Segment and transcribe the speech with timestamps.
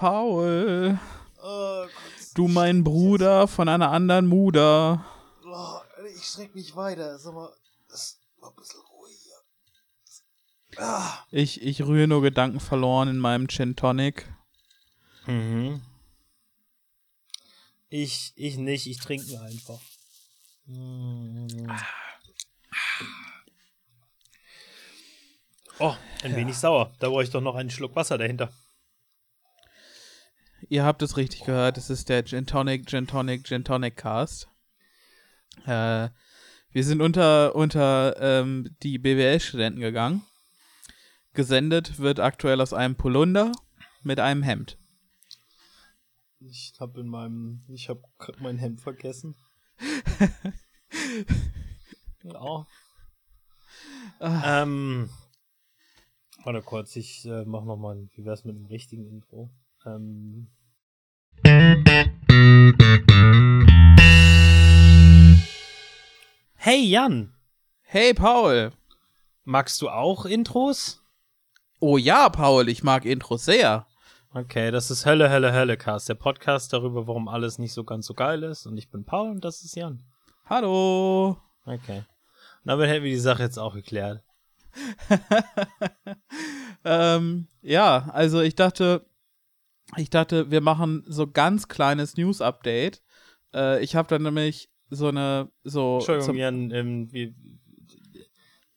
[0.00, 0.98] Paul.
[1.42, 1.90] Oh, Gott,
[2.32, 5.04] Du mein Bruder von einer anderen Mutter.
[5.44, 5.80] Oh,
[6.16, 7.18] ich schreck mich weiter.
[7.18, 7.50] Sag mal,
[7.86, 10.82] das war ein bisschen ruhig hier.
[10.82, 11.18] Ah.
[11.30, 14.26] Ich, ich rühre nur Gedanken verloren in meinem Gin Tonic.
[15.26, 15.82] Mhm.
[17.90, 19.80] Ich, ich nicht, ich trinke einfach.
[25.78, 26.90] Oh, ein wenig sauer.
[27.00, 28.50] Da brauche ich doch noch einen Schluck Wasser dahinter.
[30.68, 34.48] Ihr habt es richtig gehört, es ist der Gin Tonic, Gin Tonic, Gin Tonic Cast.
[35.64, 36.08] Äh,
[36.72, 40.22] wir sind unter, unter ähm, die BWL-Studenten gegangen.
[41.32, 43.52] Gesendet wird aktuell aus einem Polunder
[44.02, 44.78] mit einem Hemd.
[46.40, 48.02] Ich habe in meinem, ich habe
[48.38, 49.36] mein Hemd vergessen.
[52.22, 52.66] ja.
[54.20, 55.10] Ähm,
[56.44, 59.50] warte kurz, ich äh, mach noch mal, wie wär's mit dem richtigen Intro?
[59.86, 60.48] Ähm,
[66.54, 67.34] hey Jan,
[67.80, 68.72] Hey Paul!
[69.44, 71.02] magst du auch Intros?
[71.78, 73.86] Oh ja, Paul, ich mag Intros sehr.
[74.34, 78.04] Okay, das ist Hölle, Hölle, Hölle Cast, der Podcast darüber, warum alles nicht so ganz
[78.04, 78.66] so geil ist.
[78.66, 80.04] Und ich bin Paul und das ist Jan.
[80.44, 81.38] Hallo!
[81.64, 81.98] Okay.
[81.98, 84.22] Und damit hätten wir die Sache jetzt auch geklärt.
[86.84, 89.09] ähm, ja, also ich dachte,
[89.96, 93.02] ich dachte, wir machen so ganz kleines News-Update.
[93.54, 95.96] Äh, ich habe dann nämlich so eine, so.
[95.98, 97.08] Entschuldigung, Jan, ähm,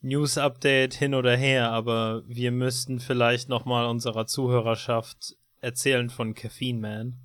[0.01, 7.19] News-Update hin oder her, aber wir müssten vielleicht nochmal unserer Zuhörerschaft erzählen von Caffeine Man.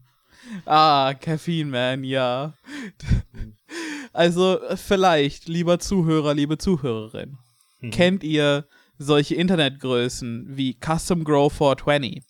[0.64, 2.54] Ah, Caffeine Man, ja.
[4.12, 7.36] Also, vielleicht, lieber Zuhörer, liebe Zuhörerin,
[7.80, 7.90] Mhm.
[7.90, 12.22] kennt ihr solche Internetgrößen wie Custom Grow 420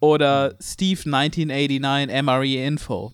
[0.00, 3.12] oder Steve 1989 MRE Info?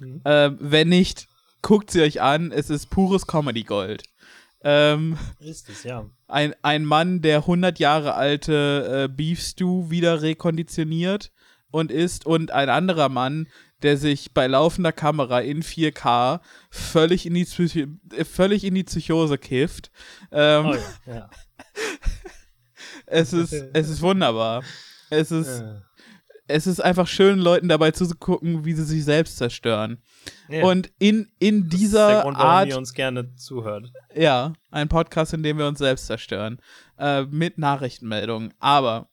[0.00, 0.20] Mhm.
[0.24, 1.26] Ähm, wenn nicht,
[1.62, 4.04] guckt sie euch an, es ist pures Comedy-Gold.
[4.66, 6.08] Ähm, Ist es, ja.
[6.26, 11.32] ein, ein Mann, der 100 Jahre alte äh, Beef Stew wieder rekonditioniert
[11.70, 13.46] und isst und ein anderer Mann,
[13.82, 18.84] der sich bei laufender Kamera in 4K völlig in die, Psychi äh, völlig in die
[18.84, 19.90] Psychose kifft.
[20.32, 21.30] Ähm, Oh ja, ja.
[23.06, 24.62] es, ist, es ist wunderbar.
[25.10, 25.80] Es ist, Äh,
[26.46, 30.02] es ist einfach schön, Leuten dabei zuzugucken, wie sie sich selbst zerstören.
[30.48, 30.64] ja.
[30.64, 33.92] Und in, in das ist dieser der Grund, warum Art ihr uns gerne zuhört.
[34.14, 36.60] Ja, ein Podcast, in dem wir uns selbst zerstören.
[36.98, 38.52] Äh, mit Nachrichtenmeldungen.
[38.58, 39.08] Aber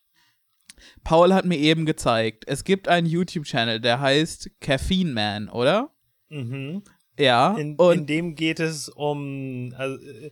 [1.03, 5.92] Paul hat mir eben gezeigt, es gibt einen YouTube-Channel, der heißt Caffeine Man, oder?
[6.30, 6.84] Mhm.
[7.18, 7.56] Ja.
[7.56, 10.31] In, und in dem geht es um, also, äh,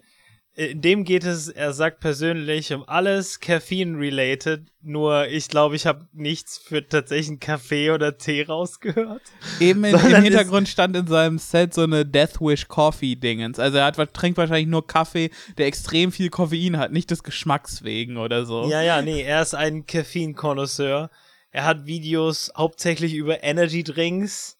[0.60, 6.06] in dem geht es, er sagt persönlich, um alles Caffeine-related, nur ich glaube, ich habe
[6.12, 9.22] nichts für tatsächlich einen Kaffee oder Tee rausgehört.
[9.62, 13.58] eben in, im Hintergrund stand in seinem Set so eine Death Wish Coffee-Dingens.
[13.58, 17.86] Also er hat, trinkt wahrscheinlich nur Kaffee, der extrem viel Koffein hat, nicht des Geschmacks
[17.86, 18.70] wegen oder so.
[18.70, 21.10] Ja, ja, nee, er ist ein Caffeine-Konnoisseur.
[21.52, 24.59] Er hat Videos hauptsächlich über Energy-Drinks,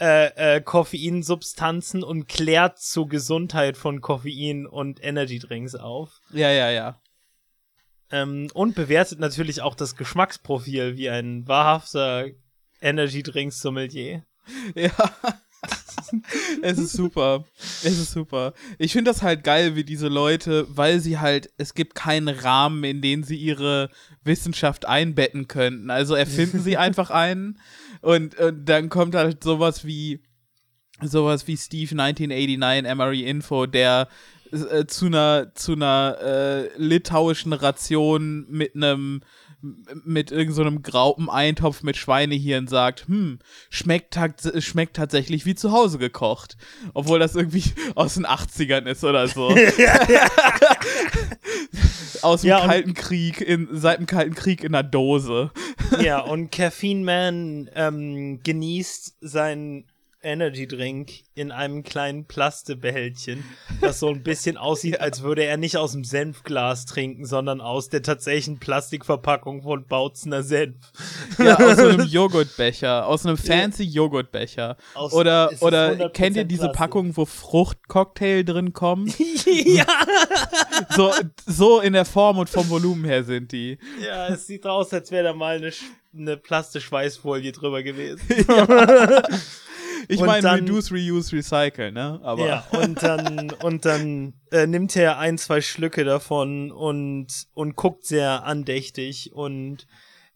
[0.00, 6.20] äh, äh, Koffeinsubstanzen und klärt zur Gesundheit von Koffein und Energy-Drinks auf.
[6.32, 6.70] ja, ja.
[6.70, 7.00] ja.
[8.10, 12.26] Ähm, und bewertet natürlich auch das Geschmacksprofil wie ein wahrhafter
[12.80, 14.24] Energy-Drinks-Sommelier.
[14.74, 14.90] Ja.
[16.62, 17.44] es ist super.
[17.58, 18.54] Es ist super.
[18.78, 22.82] Ich finde das halt geil, wie diese Leute, weil sie halt, es gibt keinen Rahmen,
[22.84, 23.90] in den sie ihre
[24.24, 25.90] Wissenschaft einbetten könnten.
[25.90, 27.58] Also erfinden sie einfach einen
[28.00, 30.22] und, und dann kommt halt sowas wie
[31.00, 34.08] sowas wie Steve 1989 MRE Info, der
[34.52, 39.20] äh, zu einer zu einer äh, litauischen Ration mit einem
[39.60, 43.38] mit irgendeinem so einem Graupeneintopf mit Schweinehirn sagt, hm,
[43.70, 44.16] schmeckt,
[44.58, 46.56] schmeckt tatsächlich wie zu Hause gekocht.
[46.94, 47.64] Obwohl das irgendwie
[47.94, 49.48] aus den 80ern ist oder so.
[52.22, 55.50] aus dem Ja, Kalten Krieg, in, seit dem Kalten Krieg in einer Dose.
[56.00, 59.16] ja, und Caffeine Man ähm, genießt
[60.22, 63.44] seinen Energy-Drink in einem kleinen Plastebehältchen,
[63.80, 67.88] das so ein bisschen aussieht, als würde er nicht aus dem Senfglas trinken, sondern aus
[67.88, 70.76] der tatsächlichen Plastikverpackung von Bautzener Senf.
[71.38, 74.76] Ja, aus so einem Joghurtbecher, aus einem fancy Joghurtbecher.
[74.94, 76.78] Aus- Oder, oder 100% kennt ihr diese Plastik.
[76.78, 79.14] Packung, wo Fruchtcocktail drin kommt?
[79.46, 79.86] ja.
[80.96, 81.12] So,
[81.46, 83.78] so in der Form und vom Volumen her sind die.
[84.04, 85.70] ja, es sieht aus, als wäre da mal eine,
[86.16, 88.20] eine Plastischweißfolie drüber gewesen.
[90.06, 92.20] Ich meine, reduce, reuse, recycle, ne?
[92.22, 97.76] Aber Ja, und dann, und dann äh, nimmt er ein, zwei Schlücke davon und, und
[97.76, 99.86] guckt sehr andächtig und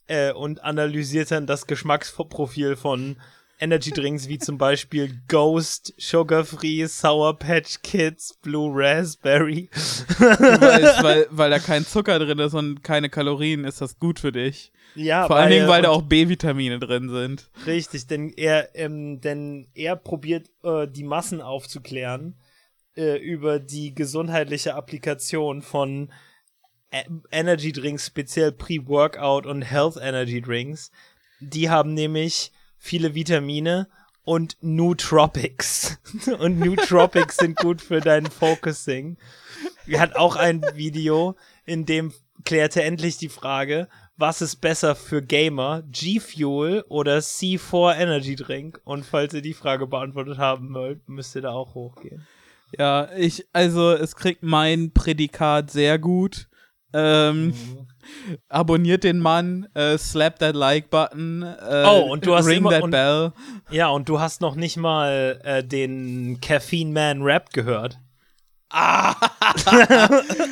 [0.08, 3.16] äh, und analysiert dann das Geschmacksprofil von
[3.62, 9.70] Energy Drinks wie zum Beispiel Ghost, Sugar Free, Sour Patch Kids, Blue Raspberry.
[9.72, 14.32] Weißt, weil, weil da kein Zucker drin ist und keine Kalorien, ist das gut für
[14.32, 14.72] dich.
[14.94, 17.50] Ja, Vor allen Dingen, weil da auch B-Vitamine drin sind.
[17.66, 22.34] Richtig, denn er, ähm, denn er probiert äh, die Massen aufzuklären
[22.96, 26.12] äh, über die gesundheitliche Applikation von
[26.92, 30.90] E- Energy Drinks, speziell Pre-Workout und Health Energy Drinks.
[31.40, 32.52] Die haben nämlich
[32.82, 33.87] viele Vitamine
[34.25, 35.99] und Nootropics.
[36.38, 39.17] und Nootropics sind gut für dein Focusing.
[39.87, 42.12] Er hat auch ein Video, in dem
[42.44, 48.81] klärte endlich die Frage, was ist besser für Gamer, G-Fuel oder C4 Energy Drink?
[48.84, 52.26] Und falls ihr die Frage beantwortet haben wollt, müsst ihr da auch hochgehen.
[52.76, 56.49] Ja, ich, also es kriegt mein Prädikat sehr gut.
[56.94, 57.86] Ähm, Mhm.
[58.48, 62.70] abonniert den Mann, äh, slap that like button, äh, Oh, und du hast ring immer-
[62.70, 63.32] that und- bell.
[63.70, 67.98] Ja, und du hast noch nicht mal äh, den Caffeine Man Rap gehört.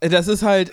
[0.00, 0.70] Das ist halt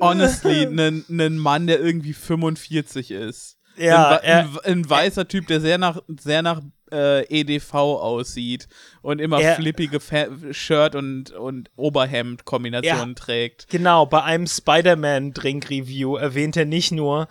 [0.00, 3.53] honestly ein ein Mann, der irgendwie 45 ist.
[3.76, 6.60] Ja, ein, ein, ein weißer Typ, der sehr nach sehr nach
[6.92, 8.68] äh, EDV aussieht
[9.02, 13.68] und immer Er- flippige Fa Shirt und und Oberhemd Kombinationen trägt.
[13.68, 17.28] genau, bei einem Spider-Man-Drink-Review erwähnt er nicht nur,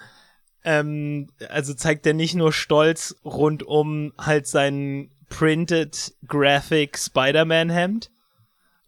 [0.64, 8.12] ähm, also zeigt er nicht nur Stolz rund um halt sein Printed Graphic Spider-Man-Hemd,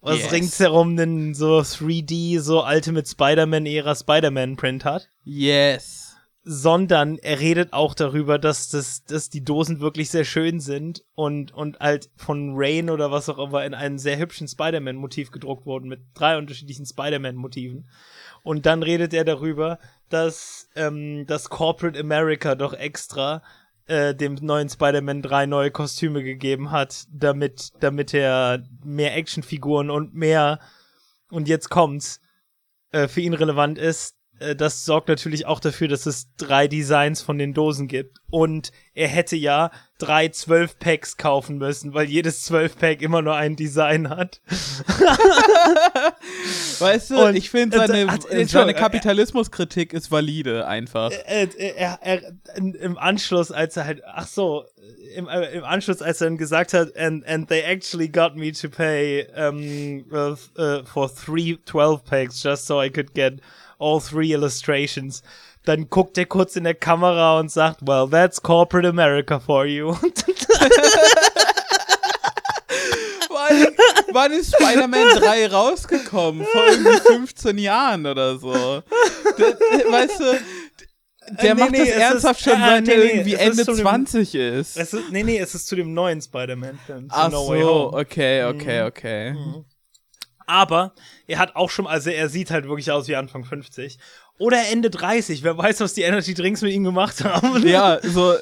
[0.01, 0.31] was Yes.
[0.31, 5.09] ringsherum einen so 3D, so Ultimate Spider-Man-Ära Spider-Man-Print hat.
[5.23, 6.04] Yes.
[6.47, 11.51] Sondern er redet auch darüber, dass, das, dass die Dosen wirklich sehr schön sind und,
[11.51, 15.89] und halt von Rain oder was auch immer in einem sehr hübschen Spider-Man-Motiv gedruckt wurden,
[15.89, 17.89] mit drei unterschiedlichen Spider-Man-Motiven.
[18.43, 23.41] Und dann redet er darüber, dass ähm, das Corporate America doch extra
[23.87, 30.13] äh, dem neuen Spider-Man drei neue Kostüme gegeben hat, damit, damit er mehr Actionfiguren und
[30.13, 30.59] mehr,
[31.31, 32.21] und jetzt kommt's,
[32.91, 34.14] äh, für ihn relevant ist,
[34.55, 38.17] das sorgt natürlich auch dafür, dass es drei Designs von den Dosen gibt.
[38.29, 44.09] Und er hätte ja drei 12-Packs kaufen müssen, weil jedes 12-Pack immer nur ein Design
[44.09, 44.41] hat.
[46.79, 51.11] Weißt du, Und- ich finde seine, hat- seine Entschuldigung, Kapitalismuskritik ist valide einfach.
[51.11, 52.21] äh, er, er,
[52.55, 54.65] in, Im Anschluss, als er halt, ach so,
[55.15, 58.51] im, äh, im Anschluss, als er dann gesagt hat, and, and they actually got me
[58.51, 63.39] to pay um, uh, uh, for three 12-Packs just so I could get
[63.85, 65.21] all three illustrations.
[65.65, 69.95] Dann guckt er kurz in der Kamera und sagt, well, that's corporate America for you.
[74.11, 76.45] Wann ist Spider-Man 3 rausgekommen?
[76.45, 78.53] Vor irgendwie 15 Jahren oder so.
[78.53, 78.81] D
[79.37, 80.23] d- weißt du,
[81.41, 83.33] der Äh, nee, macht nee, das es ist- ernsthaft schon, äh, seit nee, er irgendwie
[83.33, 84.77] ist Ende dem- 20 ist.
[84.77, 87.07] Es ist, nee, nee, es ist zu dem neuen Spider-Man-Film.
[87.09, 87.97] Ach No Way so, Home.
[87.97, 89.65] okay, okay, Mhm.
[90.47, 90.93] Aber
[91.27, 93.97] er hat auch schon, also er sieht halt wirklich aus wie Anfang 50.
[94.37, 95.43] Oder Ende 30.
[95.43, 97.65] Wer weiß, was die Energy Drinks mit ihm gemacht haben.
[97.67, 98.33] Ja, so,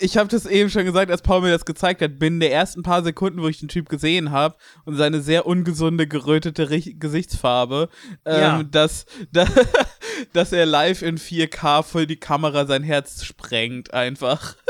[0.00, 2.82] ich habe das eben schon gesagt, als Paul mir das gezeigt hat, binnen der ersten
[2.82, 4.56] paar Sekunden, wo ich den Typ gesehen habe
[4.86, 7.90] und seine sehr ungesunde, gerötete Ri- Gesichtsfarbe,
[8.24, 8.62] ähm, Ja.
[8.62, 9.46] dass, da,
[10.32, 14.56] dass er live in 4K voll die Kamera sein Herz sprengt, einfach.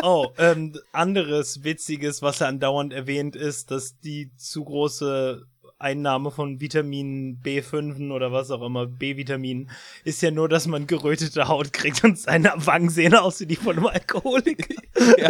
[0.00, 5.44] Oh, ähm, anderes Witziges, was er andauernd erwähnt, ist, dass die zu große
[5.78, 9.70] Einnahme von Vitamin B5 oder was auch immer, B-Vitaminen,
[10.04, 13.56] ist ja nur, dass man gerötete Haut kriegt und seine Wangen sehen aus wie die
[13.56, 14.74] von einem Alkoholiker.
[15.18, 15.28] ja.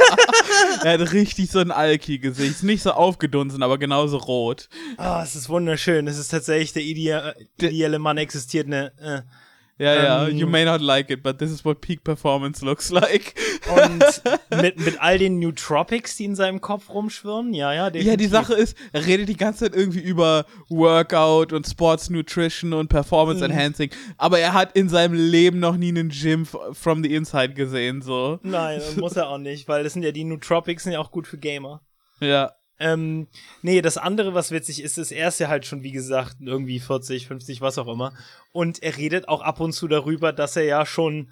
[0.85, 2.62] Er hat richtig so ein Alki-Gesicht.
[2.62, 4.69] Nicht so aufgedunsen, aber genauso rot.
[4.97, 6.07] Ah, es ist wunderschön.
[6.07, 8.93] Es ist tatsächlich der idea ideelle Mann existiert eine.
[8.99, 9.23] Äh.
[9.81, 12.91] Ja, ja, Ähm, you may not like it, but this is what peak performance looks
[12.91, 13.35] like.
[13.71, 14.23] Und
[14.63, 18.19] mit, mit all den Nootropics, die in seinem Kopf rumschwirren, ja, ja, Ja, definitiv.
[18.19, 22.89] die Sache ist, er redet die ganze Zeit irgendwie über Workout und Sports Nutrition und
[22.89, 23.51] Performance Mhm.
[23.53, 28.03] Enhancing, aber er hat in seinem Leben noch nie einen Gym from the inside gesehen,
[28.03, 28.41] so.
[28.43, 31.27] Nein, muss er auch nicht, weil das sind ja die Nootropics, sind ja auch gut
[31.27, 31.83] für Gamer.
[32.21, 32.53] Ja.
[32.81, 33.27] Ähm,
[33.63, 36.79] nee, das andere, was witzig ist, ist, er ist ja halt schon, wie gesagt, irgendwie
[36.79, 38.13] 40, 50, was auch immer.
[38.53, 41.31] Und er redet auch ab und zu darüber, dass er ja schon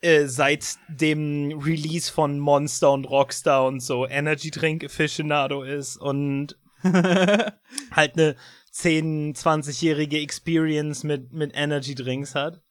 [0.00, 6.56] äh, seit dem Release von Monster und Rockstar und so Energy Drink Aficionado ist und
[6.82, 8.36] halt eine
[8.70, 12.62] 10, 20-jährige Experience mit, mit Energy Drinks hat.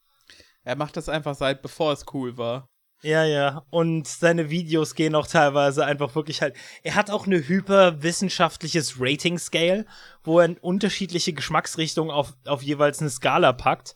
[0.64, 2.69] Er macht das einfach seit bevor es cool war.
[3.02, 3.64] Ja, ja.
[3.70, 6.56] Und seine Videos gehen auch teilweise einfach wirklich halt.
[6.84, 9.86] Er hat auch eine hyperwissenschaftliches Rating-Scale,
[10.24, 13.96] wo er unterschiedliche Geschmacksrichtungen auf, auf jeweils eine Skala packt.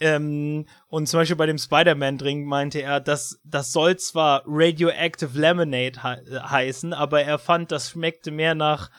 [0.00, 6.00] Ähm, und zum Beispiel bei dem Spider-Man-Drink meinte er, dass das soll zwar Radioactive Lemonade
[6.02, 8.90] he heißen, aber er fand, das schmeckte mehr nach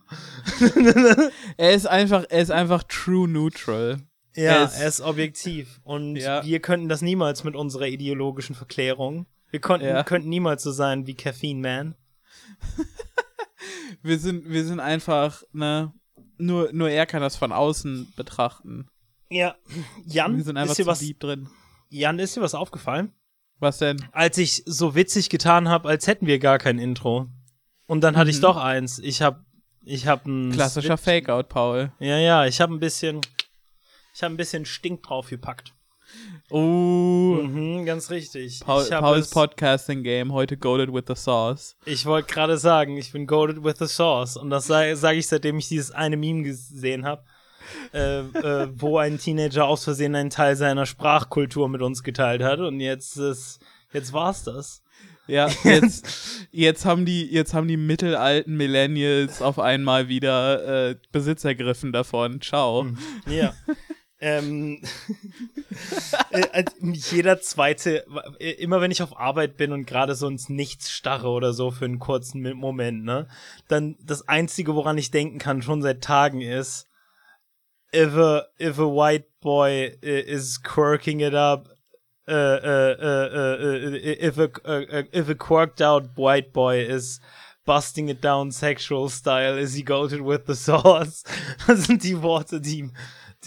[1.58, 3.98] Er ist einfach, er ist einfach true neutral.
[4.36, 5.80] Ja, Er er ist- ist, objektiv.
[5.84, 6.44] Und Ja.
[6.46, 9.26] wir könnten das niemals mit unserer ideologischen Verklärung.
[9.52, 10.04] Wir konnten, Ja.
[10.04, 11.96] könnten niemals so sein wie Caffeine Man.
[14.04, 15.92] Wir sind, wir sind einfach, ne,
[16.38, 18.88] nur, nur er kann das von außen betrachten.
[19.30, 19.56] Ja,
[20.06, 21.50] Jan, Wir sind einfach ist dir was, deep drin.
[21.90, 23.12] Jan, ist dir was aufgefallen?
[23.60, 24.06] Was denn?
[24.12, 27.28] Als ich so witzig getan habe, als hätten wir gar kein Intro.
[27.88, 28.42] Und dann hatte ich Mhm.
[28.42, 29.00] doch eins.
[29.00, 29.44] Ich hab,
[29.82, 31.92] ich hab ein Klassischer Fake-Out, Paul.
[32.00, 33.22] Ja, ja, ich habe ein bisschen,
[34.14, 35.74] ich habe ein bisschen Stink draufgepackt.
[36.50, 38.62] Oh, Mhm, ganz richtig.
[38.62, 41.76] Paul, Pauls Podcasting Game, heute goaded with the sauce.
[41.86, 44.38] Ich wollte gerade sagen, ich bin goaded with the sauce.
[44.38, 47.24] Und das sage sag ich, seitdem ich dieses eine Meme gesehen habe,
[47.94, 52.60] äh, äh, wo ein Teenager aus Versehen einen Teil seiner Sprachkultur mit uns geteilt hat.
[52.60, 53.60] Und jetzt ist,
[53.92, 54.84] jetzt war's das.
[55.28, 61.44] Ja, jetzt, jetzt haben die, jetzt haben die mittelalten Millennials auf einmal wieder äh, Besitz
[61.44, 62.40] ergriffen davon.
[62.40, 62.88] Ciao.
[63.30, 63.54] Ja.
[64.20, 64.82] Ähm,
[66.32, 68.06] äh, jeder zweite,
[68.40, 71.72] äh, immer wenn ich auf Arbeit bin und gerade so ins Nichts starre oder so
[71.72, 73.28] für einen kurzen Moment, ne,
[73.68, 76.88] dann das einzige, woran ich denken kann, schon seit Tagen ist,
[77.94, 81.70] if a, if a white boy äh, is quirking it up,
[82.28, 87.22] äh, äh, äh, if a, äh, if a quirked out white boy is
[87.66, 91.24] busting it down sexual style, is he goated with the sauce?
[91.68, 92.90] Das sind die Worte, die,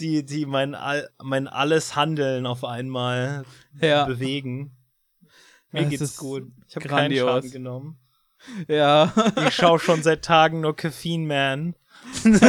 [0.01, 3.43] die, die mein, All, mein alles Handeln auf einmal
[3.79, 4.05] Ja.
[4.05, 4.75] bewegen.
[5.71, 6.51] Mir Das geht's gut.
[6.67, 7.15] Ich habe keinen.
[7.17, 7.97] Schaden genommen.
[8.67, 9.13] Ja.
[9.47, 11.75] Ich schaue schon seit Tagen nur Caffeine Man.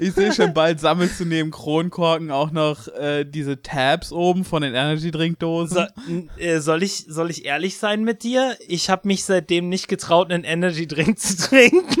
[0.00, 4.62] Ich sehe schon, bald sammelst du neben Kronkorken auch noch äh, diese Tabs oben von
[4.62, 5.88] den Energy Drinkdosen.
[6.06, 8.56] So, äh, soll, ich, soll ich ehrlich sein mit dir?
[8.68, 12.00] Ich habe mich seitdem nicht getraut, einen Energy Drink zu trinken.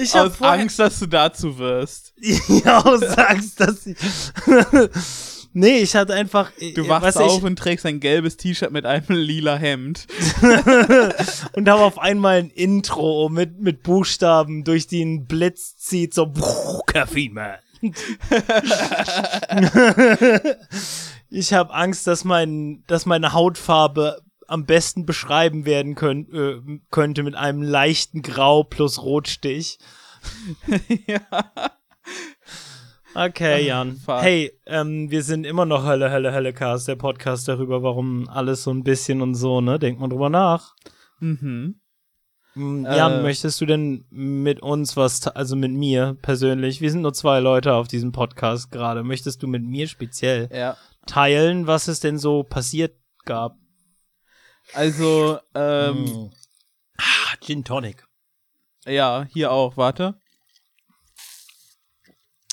[0.00, 2.14] ich Aus Angst, dass du dazu wirst.
[2.64, 3.96] Ja, aus Angst, dass ich.
[5.56, 6.52] Nee, ich hatte einfach.
[6.74, 10.06] Du äh, wachst auf ich, und trägst ein gelbes T-Shirt mit einem lila Hemd.
[11.54, 16.32] und habe auf einmal ein Intro mit, mit Buchstaben, durch die ein Blitz zieht, so
[16.86, 17.92] Caffeine Man.
[21.30, 26.60] ich habe Angst, dass, mein, dass meine Hautfarbe am besten beschreiben werden könnt, äh,
[26.90, 29.78] könnte mit einem leichten Grau plus Rotstich.
[31.06, 31.20] ja.
[33.18, 33.96] Okay, Jan.
[33.96, 34.20] fuck.
[34.20, 38.62] Hey, ähm, wir sind immer noch Hölle, Hölle, Hölle Cast, der Podcast darüber, warum alles
[38.62, 39.78] so ein bisschen und so, ne?
[39.78, 40.74] Denkt mal drüber nach.
[41.20, 41.80] Mhm.
[42.54, 43.22] Mm, Jan, Äh.
[43.22, 47.72] möchtest du denn mit uns was, also mit mir persönlich, wir sind nur zwei Leute
[47.72, 50.76] auf diesem Podcast gerade, möchtest du mit mir speziell Ja.
[51.06, 53.56] teilen, was es denn so passiert gab?
[54.74, 56.30] Also, ähm, Mm.
[56.98, 58.04] Ah, Gin Tonic.
[58.86, 60.16] ja, hier auch, warte.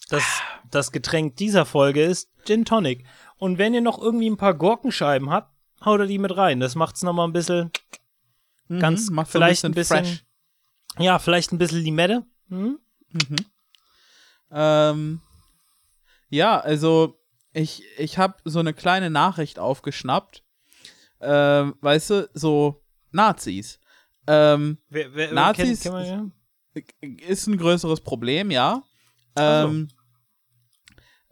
[0.09, 0.23] Das,
[0.75, 3.05] das Getränk dieser Folge ist Gin Tonic.
[3.37, 5.53] Und wenn ihr noch irgendwie ein paar Gurkenscheiben habt,
[5.83, 6.59] haut ihr die mit rein.
[6.59, 7.71] Das macht's nochmal ein bisschen
[8.69, 10.25] Mhm, Ganz macht vielleicht ein bisschen, fresh.
[10.97, 12.25] ja, vielleicht ein bisschen Limette.
[12.47, 12.79] Hm?
[13.11, 13.35] Mhm.
[14.51, 15.21] Ähm,
[16.29, 17.19] ja, also
[17.53, 20.43] ich, ich habe so eine kleine Nachricht aufgeschnappt.
[21.19, 23.79] Ähm, weißt du, so Nazis.
[24.27, 26.33] Ähm, Wer, wer, Nazis- kennt, kennt
[26.73, 28.81] man, ist ein größeres Problem, ja.
[29.35, 29.85] Ach so.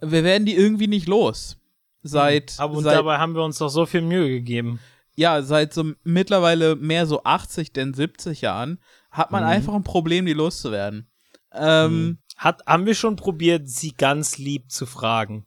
[0.01, 1.57] Wir werden die irgendwie nicht los.
[2.03, 4.79] Seit, Aber und seit dabei haben wir uns doch so viel Mühe gegeben.
[5.15, 8.79] ja, seit so mittlerweile mehr so 80, denn 70 Jahren
[9.11, 9.49] hat man Mhm.
[9.49, 11.07] einfach ein Problem, die loszuwerden.
[11.53, 15.45] Ähm, Hat, haben wir schon probiert, sie ganz lieb zu fragen?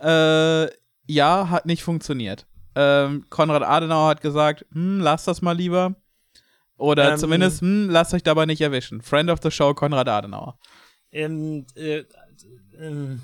[0.00, 0.66] Äh,
[1.06, 2.46] ja, hat nicht funktioniert.
[2.74, 5.96] Ähm, Konrad Adenauer hat gesagt, hm, lasst das mal lieber.
[6.76, 9.00] Oder Ähm, zumindest, hm, lasst euch dabei nicht erwischen.
[9.02, 10.58] Friend of the Show, Konrad Adenauer.
[11.10, 12.04] Ähm, äh,
[12.78, 13.20] ähm,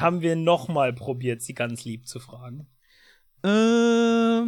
[0.00, 2.68] haben wir nochmal probiert, sie ganz lieb zu fragen?
[3.44, 4.38] Ähm,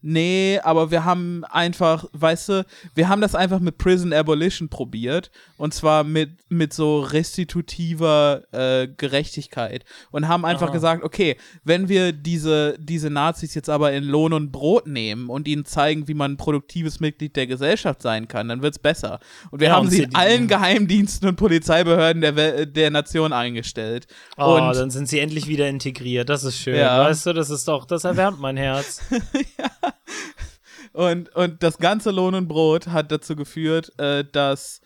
[0.00, 5.30] nee, aber wir haben einfach, weißt du, wir haben das einfach mit Prison Abolition probiert
[5.56, 10.72] und zwar mit, mit so restitutiver äh, Gerechtigkeit und haben einfach Aha.
[10.72, 15.48] gesagt, okay, wenn wir diese, diese Nazis jetzt aber in Lohn und Brot nehmen und
[15.48, 19.20] ihnen zeigen, wie man ein produktives Mitglied der Gesellschaft sein kann, dann wird's besser.
[19.50, 24.06] Und wir Ja, haben und sie in allen Geheimdiensten und Polizeibehörden der, der Nation eingestellt.
[24.36, 26.28] Oh, und dann sind sie endlich wieder integriert.
[26.28, 26.76] Das ist schön.
[26.76, 27.04] Ja.
[27.04, 29.00] Weißt du, das ist doch, das erwärmt mein Herz.
[30.92, 34.80] Und, und das ganze Lohn und Brot hat dazu geführt, äh, dass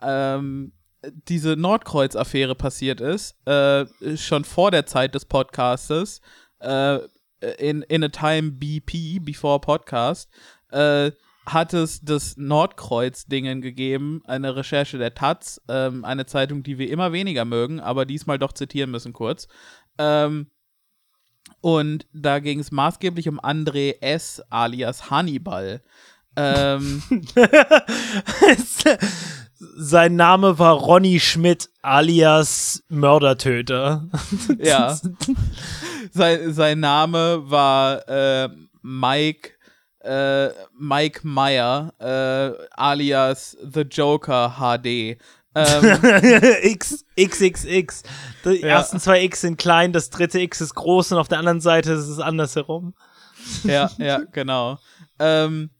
[0.00, 0.72] ähm,
[1.28, 3.86] diese Nordkreuz-Affäre passiert ist, äh,
[4.16, 6.20] schon vor der Zeit des Podcastes,
[6.60, 6.98] äh,
[7.58, 10.30] in, in a time BP, before Podcast,
[10.70, 11.12] äh,
[11.46, 17.12] hat es das Nordkreuz-Dingen gegeben, eine Recherche der Taz, ähm, eine Zeitung, die wir immer
[17.12, 19.46] weniger mögen, aber diesmal doch zitieren müssen kurz.
[19.98, 20.50] Ähm,
[21.60, 24.42] und da ging es maßgeblich um André S.
[24.50, 25.80] alias Hannibal.
[26.36, 27.02] Ähm,
[29.58, 34.06] Sein Name war Ronny Schmidt alias Mördertöter.
[34.58, 34.98] ja.
[36.12, 38.50] sein, sein Name war äh,
[38.82, 39.52] Mike,
[40.00, 40.48] äh,
[40.78, 45.18] Mike Meyer, äh, alias The Joker HD.
[45.56, 45.98] Ähm,
[46.62, 48.02] X, XXX.
[48.44, 48.66] Die Ja.
[48.68, 51.92] ersten zwei X sind klein, das dritte X ist groß und auf der anderen Seite
[51.92, 52.94] ist es andersherum.
[53.64, 54.78] ja, ja, genau.
[55.18, 55.70] Ähm,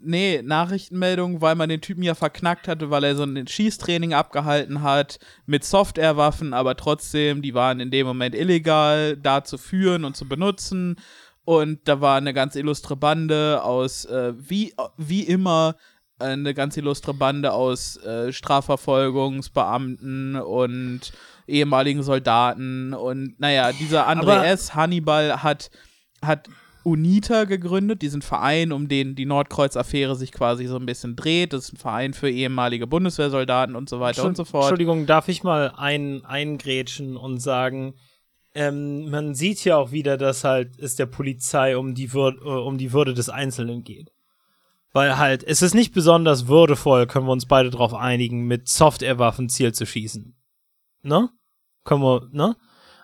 [0.00, 4.82] nee, Nachrichtenmeldung, weil man den Typen ja verknackt hatte, weil er so ein Schießtraining abgehalten
[4.82, 10.16] hat mit Softwarewaffen, aber trotzdem, die waren in dem Moment illegal, da zu führen und
[10.16, 10.96] zu benutzen.
[11.44, 15.74] Und da war eine ganz illustre Bande aus, äh, wie, wie immer,
[16.20, 21.12] eine ganz illustre Bande aus äh, Strafverfolgungsbeamten und
[21.46, 22.94] ehemaligen Soldaten.
[22.94, 24.74] Und naja, dieser André S.
[24.74, 25.70] Hannibal hat,
[26.24, 26.48] hat
[26.82, 31.52] UNITA gegründet, diesen Verein, um den die Nordkreuz-Affäre sich quasi so ein bisschen dreht.
[31.52, 34.64] Das ist ein Verein für ehemalige Bundeswehrsoldaten und so weiter und so fort.
[34.64, 37.94] Entschuldigung, darf ich mal ein, eingrätschen und sagen,
[38.54, 42.48] ähm, man sieht ja auch wieder, dass halt es der Polizei um die, Würde, äh,
[42.48, 44.10] um die Würde des Einzelnen geht.
[44.92, 49.48] Weil halt, es ist nicht besonders würdevoll, können wir uns beide drauf einigen, mit Softwarewaffen
[49.48, 50.36] Ziel zu schießen.
[51.02, 51.30] Ne?
[51.84, 52.56] Können wir, ne?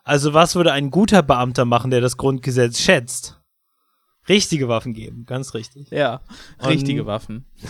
[0.03, 3.41] Also was würde ein guter Beamter machen, der das Grundgesetz schätzt?
[4.29, 5.91] Richtige Waffen geben, ganz richtig.
[5.91, 6.23] Ja,
[6.59, 7.47] Und- richtige Waffen.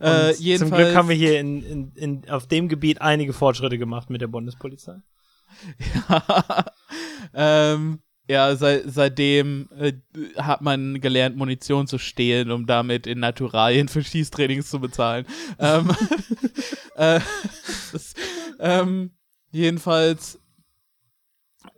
[0.00, 3.78] Und Äh, zum Glück haben wir hier in, in, in, auf dem Gebiet einige Fortschritte
[3.78, 4.96] gemacht mit der Bundespolizei.
[7.34, 9.92] ähm, ja, seit, seitdem äh,
[10.38, 15.26] hat man gelernt, Munition zu stehlen, um damit in Naturalien für Schießtrainings zu bezahlen.
[15.58, 15.90] ähm,
[16.96, 17.20] äh,
[17.92, 18.14] das,
[18.60, 19.10] ähm,
[19.50, 20.40] jedenfalls,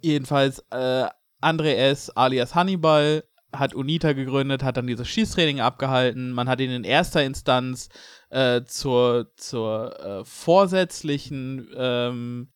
[0.00, 1.06] jedenfalls, äh,
[1.42, 2.10] André S.
[2.10, 6.32] alias Hannibal hat UNITA gegründet, hat dann dieses Schießtraining abgehalten.
[6.32, 7.88] Man hat ihn in erster Instanz
[8.30, 12.48] äh, zur, zur äh, vorsätzlichen ähm,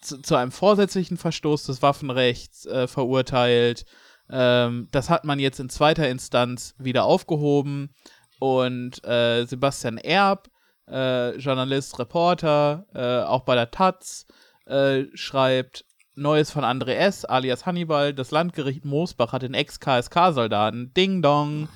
[0.00, 3.84] zu, zu einem vorsätzlichen Verstoß des Waffenrechts äh, verurteilt.
[4.30, 7.94] Ähm, das hat man jetzt in zweiter Instanz wieder aufgehoben
[8.38, 10.48] und äh, Sebastian Erb,
[10.88, 14.26] äh, Journalist, Reporter, äh, auch bei der Taz,
[14.66, 15.84] äh, schreibt
[16.14, 18.14] Neues von André S., alias Hannibal.
[18.14, 21.68] Das Landgericht Moosbach hat den Ex-KSK-Soldaten Ding Dong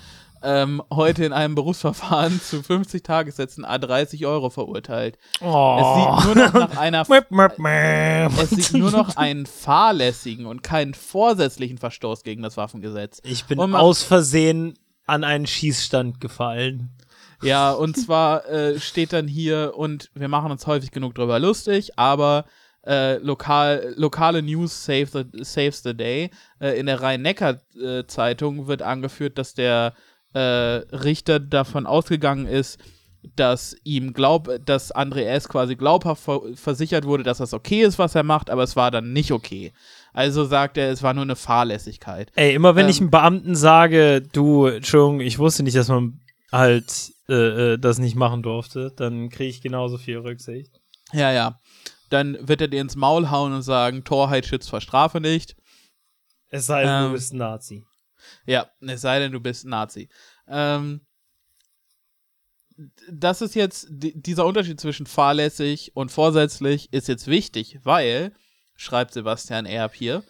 [0.42, 5.18] ähm, heute in einem Berufsverfahren zu 50 Tagessätzen a 30 Euro verurteilt.
[5.40, 5.78] Oh.
[5.80, 7.06] Es sieht nur noch nach einer
[8.42, 13.20] es sieht nur noch einen fahrlässigen und keinen vorsätzlichen Verstoß gegen das Waffengesetz.
[13.24, 16.90] Ich bin aus Versehen an einen Schießstand gefallen.
[17.42, 21.98] Ja, und zwar äh, steht dann hier, und wir machen uns häufig genug drüber lustig,
[21.98, 22.44] aber
[22.86, 26.30] äh, lokal, lokale News save the, saves the day.
[26.60, 29.94] Äh, in der Rhein-Neckar-Zeitung wird angeführt, dass der
[30.32, 32.78] äh, Richter davon ausgegangen ist,
[33.36, 35.48] dass ihm glaub, dass André S.
[35.48, 38.90] quasi glaubhaft ver versichert wurde, dass das okay ist, was er macht, aber es war
[38.90, 39.72] dann nicht okay.
[40.14, 42.32] Also sagt er, es war nur eine Fahrlässigkeit.
[42.34, 42.90] Ey, immer wenn Ähm.
[42.90, 47.98] ich einem Beamten sage, du, Entschuldigung, ich wusste nicht, dass man halt äh, äh, das
[47.98, 50.80] nicht machen durfte, dann kriege ich genauso viel Rücksicht.
[51.12, 51.58] Ja, ja.
[52.08, 55.56] Dann wird er dir ins Maul hauen und sagen, Torheit schützt vor Strafe nicht.
[56.48, 57.04] Es sei denn, Ähm.
[57.08, 57.84] du bist ein Nazi.
[58.46, 60.08] Ja, es sei denn, du bist Nazi.
[60.48, 61.00] Ähm,
[63.10, 68.32] das ist jetzt, di- dieser Unterschied zwischen fahrlässig und vorsätzlich ist jetzt wichtig, weil,
[68.74, 70.24] schreibt Sebastian Erb hier,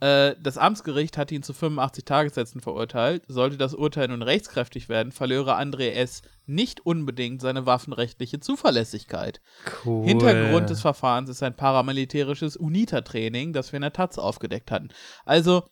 [0.00, 3.22] äh, das Amtsgericht hat ihn zu 85 Tagessätzen verurteilt.
[3.28, 6.22] Sollte das Urteil nun rechtskräftig werden, verlöre André S.
[6.44, 9.40] nicht unbedingt seine waffenrechtliche Zuverlässigkeit.
[9.84, 10.04] Cool.
[10.04, 14.88] Hintergrund des Verfahrens ist ein paramilitärisches UNITA-Training, das wir in der Taz aufgedeckt hatten.
[15.24, 15.68] Also,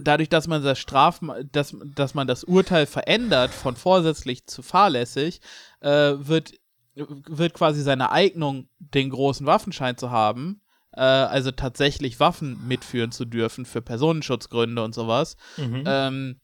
[0.00, 1.20] dadurch, dass man das Straf,
[1.52, 5.40] dass, dass man das Urteil verändert von vorsätzlich zu fahrlässig,
[5.80, 6.52] äh, wird,
[6.94, 10.60] wird quasi seine Eignung, den großen Waffenschein zu haben,
[10.92, 15.84] äh, also tatsächlich Waffen mitführen zu dürfen für Personenschutzgründe und sowas, Mhm.
[15.86, 16.40] ähm,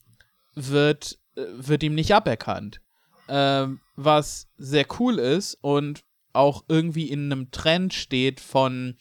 [0.54, 2.80] wird, wird ihm nicht aberkannt.
[3.28, 6.02] Ähm, was sehr cool ist und
[6.34, 8.96] auch irgendwie in einem Trend steht von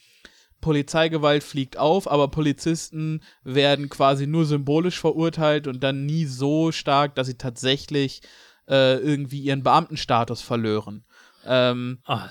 [0.62, 7.16] Polizeigewalt fliegt auf, aber Polizisten werden quasi nur symbolisch verurteilt und dann nie so stark,
[7.16, 8.22] dass sie tatsächlich
[8.70, 11.04] äh, irgendwie ihren Beamtenstatus verlören.
[11.46, 12.30] Ähm, Ah,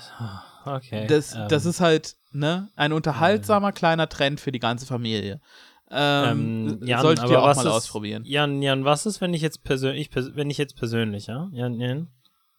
[0.65, 1.07] okay.
[1.07, 5.41] das, ähm, das ist halt ne, ein unterhaltsamer kleiner Trend für die ganze Familie.
[5.89, 8.23] Ähm, ähm, Jan, solltet ihr auch mal ist, ausprobieren.
[8.25, 11.49] Jan, Jan, was ist, wenn ich jetzt persönlich, pers wenn ich jetzt persönlich, ja?
[11.51, 12.07] Jan, Jan,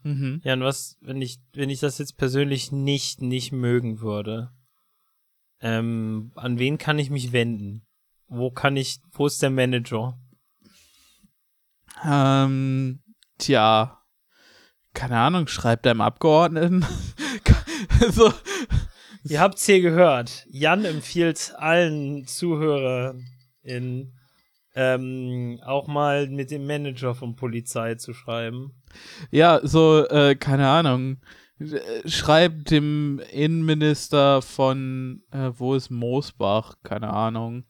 [0.04, 0.40] Mhm.
[0.44, 4.50] Jan, was, wenn ich, wenn ich das jetzt persönlich nicht, nicht mögen würde?
[5.62, 7.86] Ähm, an wen kann ich mich wenden?
[8.28, 10.18] Wo kann ich, wo ist der Manager?
[12.04, 13.00] Ähm,
[13.38, 14.02] tja,
[14.92, 16.84] keine Ahnung, schreibt deinem Abgeordneten.
[18.10, 18.32] so,
[19.24, 20.46] Ihr habt's hier gehört.
[20.50, 24.18] Jan empfiehlt allen ZuhörerInnen,
[24.74, 28.72] ähm, auch mal mit dem Manager von Polizei zu schreiben.
[29.30, 31.18] ja, so, äh, keine Ahnung.
[32.06, 36.76] Schreibt dem Innenminister von, äh, wo ist Moosbach?
[36.82, 37.64] Keine Ahnung.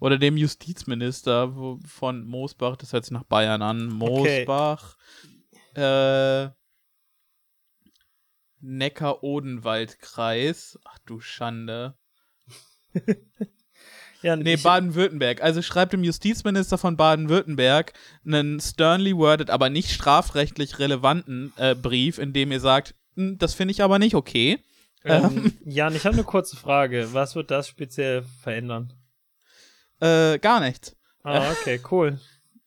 [0.00, 4.02] Oder dem Justizminister wo, von Moosbach, das hört sich nach Bayern an.
[4.02, 4.44] Okay.
[4.46, 4.96] Moosbach.
[5.74, 6.48] Äh,
[8.60, 10.78] Neckar-Odenwald-Kreis.
[10.84, 11.96] Ach du Schande.
[14.24, 15.42] Ja, Nee, Baden-Württemberg.
[15.42, 17.92] Also schreibt dem Justizminister von Baden-Württemberg
[18.24, 23.54] einen sternly worded, aber nicht strafrechtlich relevanten äh, Brief, in dem ihr sagt, "Hm, das
[23.54, 24.58] finde ich aber nicht okay.
[25.04, 27.08] ähm, Jan, ich habe eine kurze Frage.
[27.12, 28.92] Was wird das speziell verändern?
[30.00, 30.96] Äh, gar nichts.
[31.22, 32.18] Ah, okay, cool.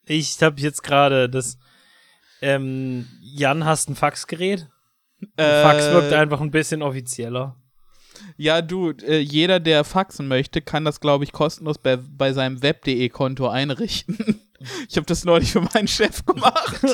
[0.06, 1.58] Ich habe jetzt gerade das.
[2.42, 4.68] Ähm, Jan, hast ein Faxgerät?
[5.36, 7.56] Äh, Fax wirkt einfach ein bisschen offizieller.
[8.36, 12.62] Ja, du, äh, jeder, der faxen möchte, kann das, glaube ich, kostenlos bei, bei seinem
[12.62, 14.42] web.de-Konto einrichten.
[14.90, 16.82] Ich habe das neulich für meinen Chef gemacht.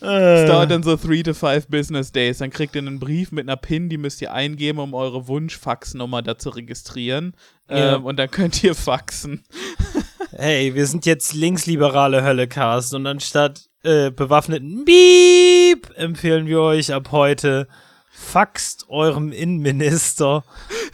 [0.00, 2.38] Es dauert dann so three to five business days.
[2.38, 6.22] Dann kriegt ihr einen Brief mit einer PIN, die müsst ihr eingeben, um eure Wunschfaxnummer
[6.22, 7.34] da zu registrieren.
[7.68, 7.96] Ja.
[7.96, 9.44] Ähm, und dann könnt ihr faxen.
[10.30, 17.10] Hey, wir sind jetzt linksliberale Höllecast und anstatt äh, bewaffneten Beep empfehlen wir euch ab
[17.10, 17.66] heute
[18.10, 20.44] faxt eurem Innenminister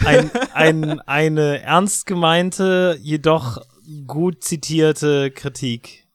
[0.05, 3.59] ein, ein, eine ernst gemeinte, jedoch
[4.07, 6.07] gut zitierte Kritik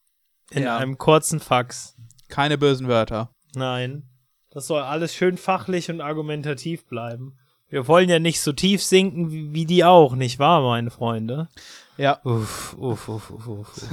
[0.49, 0.78] in Ja.
[0.78, 1.95] einem kurzen Fax.
[2.30, 3.30] Keine bösen Wörter.
[3.56, 4.04] Nein,
[4.52, 7.38] das soll alles schön fachlich und argumentativ bleiben.
[7.70, 11.50] Wir wollen ja nicht so tief sinken wie, wie die auch, nicht wahr, meine Freunde?
[11.98, 12.20] Ja.
[12.24, 13.78] Uff, uff, uff, uff, uff.
[13.78, 13.89] uff.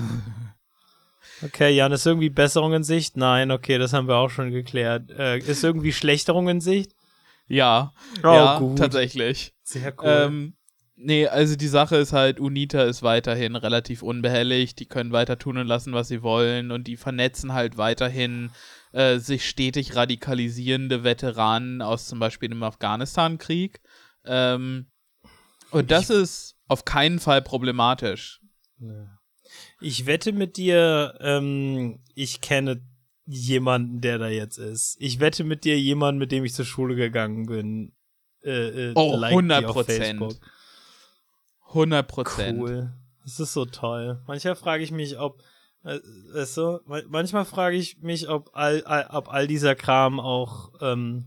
[1.43, 3.17] Okay, Jan, ist irgendwie Besserung in Sicht?
[3.19, 5.11] Nein, okay, das haben wir auch schon geklärt.
[5.11, 6.93] Äh, ist irgendwie Schlechterung in Sicht?
[7.49, 7.93] Ja.
[8.23, 8.79] Oh, ja, gut.
[8.79, 9.53] tatsächlich.
[9.63, 10.07] Sehr cool.
[10.07, 10.55] Ähm,
[10.97, 14.79] nee, also die Sache ist halt, UNITA ist weiterhin relativ unbehelligt.
[14.81, 16.71] Die können weiter tun und lassen, was sie wollen.
[16.71, 18.51] Und die vernetzen halt weiterhin
[18.93, 23.81] äh, sich stetig radikalisierende Veteranen aus zum Beispiel dem Afghanistan-Krieg.
[24.25, 24.87] Ähm,
[25.71, 28.41] und das ist auf keinen Fall problematisch.
[29.81, 32.83] ich wette mit dir, ähm, ich kenne
[33.27, 34.97] jemanden, der da jetzt ist.
[35.01, 37.93] Ich wette mit dir jemanden, mit dem ich zur Schule gegangen bin.
[38.43, 40.41] Äh, äh, Oh, liked die 100 auf Prozent.
[41.77, 41.93] Facebook.
[41.93, 42.61] 100 Prozent.
[42.61, 42.93] Cool.
[43.25, 44.23] Das ist so toll.
[44.27, 45.43] Manchmal frage ich mich, ob,
[45.85, 45.99] äh,
[46.33, 50.73] weißt du, ma- manchmal frage ich mich, ob all, all, ob all dieser Kram auch
[50.81, 51.27] ähm,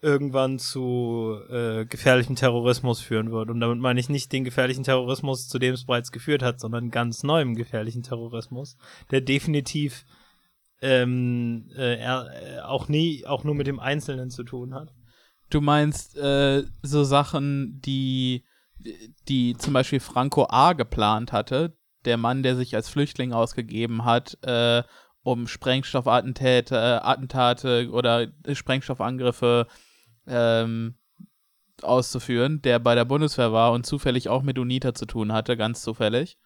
[0.00, 3.50] irgendwann zu äh, gefährlichem Terrorismus führen wird.
[3.50, 6.90] Und damit meine ich nicht den gefährlichen Terrorismus, zu dem es bereits geführt hat, sondern
[6.90, 8.76] ganz neuem gefährlichen Terrorismus,
[9.12, 10.04] der definitiv
[10.80, 14.92] ähm, äh, äh, auch nie, auch nur mit dem Einzelnen zu tun hat.
[15.50, 18.44] Du meinst äh, so Sachen, die,
[19.28, 20.72] die zum Beispiel Franco A.
[20.72, 24.82] geplant hatte, der Mann, der sich als Flüchtling ausgegeben hat, äh,
[25.22, 29.66] um Sprengstoffattentate äh, Attentate oder Sprengstoffangriffe
[30.26, 30.96] ähm,
[31.80, 35.82] auszuführen, der bei der Bundeswehr war und zufällig auch mit UNITA zu tun hatte, ganz
[35.82, 36.38] zufällig.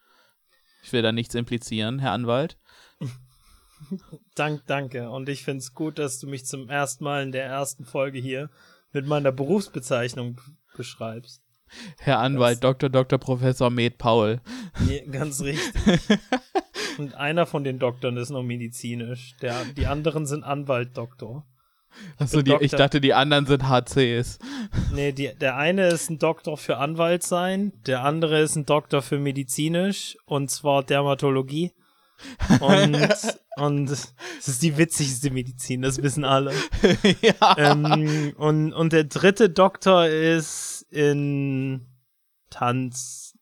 [0.83, 2.57] Ich will da nichts implizieren, Herr Anwalt.
[4.35, 5.09] Dank, danke.
[5.09, 8.19] Und ich finde es gut, dass du mich zum ersten Mal in der ersten Folge
[8.19, 8.49] hier
[8.91, 10.41] mit meiner Berufsbezeichnung
[10.75, 11.43] beschreibst.
[11.99, 12.89] Herr Anwalt, Dr.
[12.89, 13.19] Dr.
[13.19, 14.41] Professor Med Paul.
[14.79, 15.73] Nee, ganz richtig.
[16.97, 19.35] Und einer von den Doktoren ist noch medizinisch.
[19.41, 21.45] Der, die anderen sind Anwalt-Doktor.
[22.17, 22.77] Achso, die, ich Doktor.
[22.77, 24.39] dachte, die anderen sind HCs.
[24.93, 29.01] Nee, die, der eine ist ein Doktor für Anwalt sein, der andere ist ein Doktor
[29.01, 31.71] für medizinisch und zwar Dermatologie.
[32.59, 32.97] Und,
[33.57, 34.13] und es
[34.45, 36.53] ist die witzigste Medizin, das wissen alle.
[37.21, 37.55] ja.
[37.57, 41.85] ähm, und, und der dritte Doktor ist in
[42.49, 43.33] Tanz.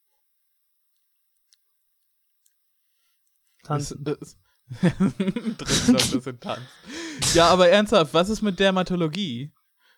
[3.63, 3.95] Tanz.
[4.81, 6.61] Dritte Doktor sind Tanz.
[7.33, 9.51] Ja, aber ernsthaft, was ist mit Dermatologie?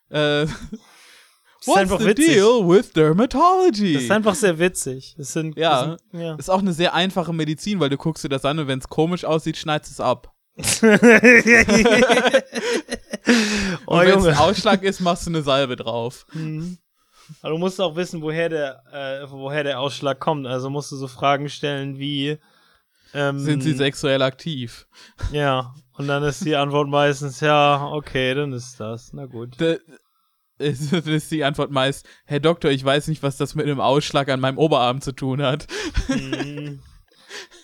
[0.09, 2.27] Äh, Das ist what's einfach the witzig.
[2.35, 3.93] deal with dermatology?
[3.93, 5.15] Das ist einfach sehr witzig.
[5.17, 5.85] Das sind, Ja.
[5.85, 6.35] Das sind, ja.
[6.35, 8.87] ist auch eine sehr einfache Medizin, weil du guckst dir das an und wenn es
[8.89, 10.33] komisch aussieht, schneidest es ab.
[10.57, 10.61] oh,
[13.85, 16.25] Und wenn es Ausschlag ist, machst du eine Salbe drauf.
[16.33, 16.77] Mhm.
[17.41, 20.47] Aber du musst auch wissen, woher der, äh, woher der Ausschlag kommt.
[20.47, 22.37] Also musst du so Fragen stellen wie
[23.13, 24.87] ähm, Sind sie sexuell aktiv?
[25.31, 25.73] Ja.
[25.93, 29.13] Und dann ist die Antwort meistens, ja, okay, dann ist das.
[29.13, 29.55] Na gut.
[29.57, 29.75] Da
[30.59, 34.29] ist, ist die Antwort meist, Herr Doktor, ich weiß nicht, was das mit einem Ausschlag
[34.29, 35.67] an meinem Oberarm zu tun hat.
[36.07, 36.79] Mhm.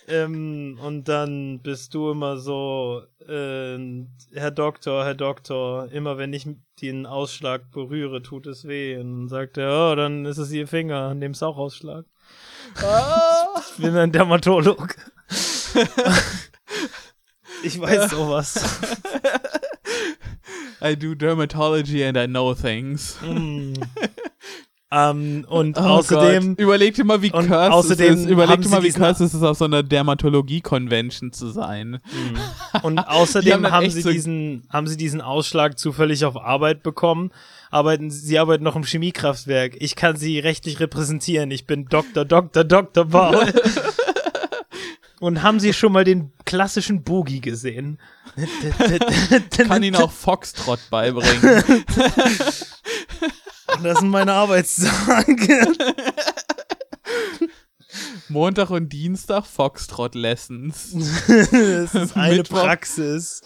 [0.07, 3.77] Ähm, und dann bist du immer so, äh,
[4.33, 6.47] Herr Doktor, Herr Doktor, immer wenn ich
[6.81, 8.97] den Ausschlag berühre, tut es weh.
[8.97, 12.05] Und dann sagt er, oh, dann ist es Ihr Finger, an dem ist auch Ausschlag.
[12.75, 14.95] Ich bin ein Dermatolog.
[17.63, 18.79] ich weiß sowas.
[20.81, 23.17] I do dermatology and I know things.
[23.21, 23.73] Mm.
[24.95, 26.59] Ähm, und Oh außerdem, Gott.
[26.59, 28.25] überleg dir mal, wie und cursed außerdem es ist.
[28.29, 31.99] Überleg haben dir mal, wie cursed es ist, auf so einer Dermatologie-Convention zu sein.
[32.83, 36.37] und Die haben außerdem haben echt sie so- diesen, haben sie diesen Ausschlag zufällig auf
[36.37, 37.31] Arbeit bekommen.
[37.71, 39.77] Arbeiten, sie arbeiten noch im Chemiekraftwerk.
[39.79, 41.49] Ich kann sie rechtlich repräsentieren.
[41.49, 42.23] Ich bin Dr.
[42.23, 42.63] Dr.
[42.63, 43.05] Dr.
[43.05, 43.51] Paul.
[45.19, 47.97] Und haben Sie schon mal den klassischen Boogie gesehen?
[49.57, 51.63] Kann ihnen auch Foxtrot beibringen.
[53.81, 55.73] Das sind meine Arbeitstage.
[58.29, 60.95] Montag und Dienstag Foxtrot-Lessons.
[61.27, 62.63] Das ist eine Mittwoch.
[62.63, 63.41] Praxis.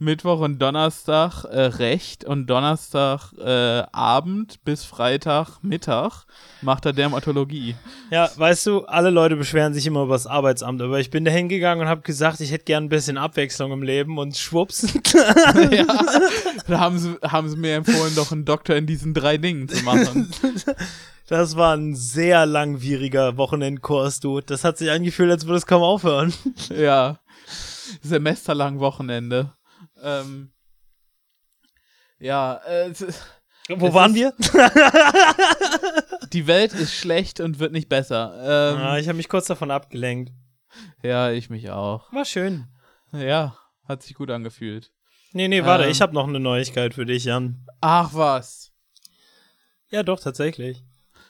[0.00, 6.24] Mittwoch und Donnerstag äh, Recht und Donnerstag äh, Abend bis Freitag Mittag
[6.62, 7.74] macht er Dermatologie.
[8.10, 11.30] Ja, weißt du, alle Leute beschweren sich immer über das Arbeitsamt, aber ich bin da
[11.30, 14.92] hingegangen und habe gesagt, ich hätte gern ein bisschen Abwechslung im Leben und schwupps.
[15.70, 15.86] ja.
[16.66, 19.82] Da haben sie, haben sie mir empfohlen, doch einen Doktor in diesen drei Dingen zu
[19.84, 20.30] machen.
[21.28, 24.40] Das war ein sehr langwieriger Wochenendkurs, du.
[24.40, 26.32] Das hat sich angefühlt, als würde es kaum aufhören.
[26.74, 27.18] ja.
[28.02, 29.52] Semesterlang Wochenende.
[30.02, 30.52] Ähm,
[32.18, 32.92] ja, äh,
[33.68, 34.32] Wo waren wir?
[36.32, 38.34] die Welt ist schlecht und wird nicht besser.
[38.74, 40.32] Ähm, Ah, ich habe mich kurz davon abgelenkt.
[41.02, 42.12] ja, ich mich auch.
[42.12, 42.66] War schön.
[43.12, 43.56] Ja,
[43.86, 44.92] hat sich gut angefühlt.
[45.32, 45.90] Nee, nee, warte, Ähm.
[45.90, 47.66] ich habe noch eine Neuigkeit für dich, Jan.
[47.80, 48.72] Ach was.
[49.90, 50.82] Ja, doch, tatsächlich.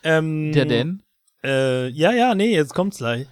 [0.02, 1.02] Ähm, Der denn?
[1.44, 3.26] Äh, ja, ja, nee, jetzt kommt's gleich.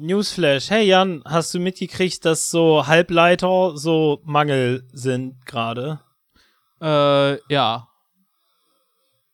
[0.00, 0.70] Newsflash.
[0.70, 5.98] Hey Jan, hast du mitgekriegt, dass so Halbleiter so Mangel sind gerade?
[6.80, 7.88] Äh, ja.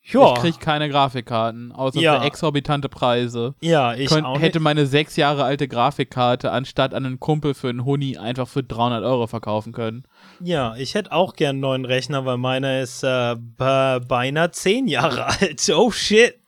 [0.07, 0.33] Ja.
[0.35, 2.21] Ich krieg keine Grafikkarten, außer Ja.
[2.21, 3.55] für exorbitante Preise.
[3.63, 7.69] ja, ich Könnt, auch hätte meine sechs Jahre alte Grafikkarte anstatt an einen Kumpel für
[7.71, 10.05] einen Huni einfach für 300 Euro verkaufen können.
[10.41, 14.89] Ja, ich hätte auch gern einen neuen Rechner, weil meiner ist äh, be beinahe zehn
[14.89, 15.71] Jahre alt.
[15.75, 16.39] Oh shit.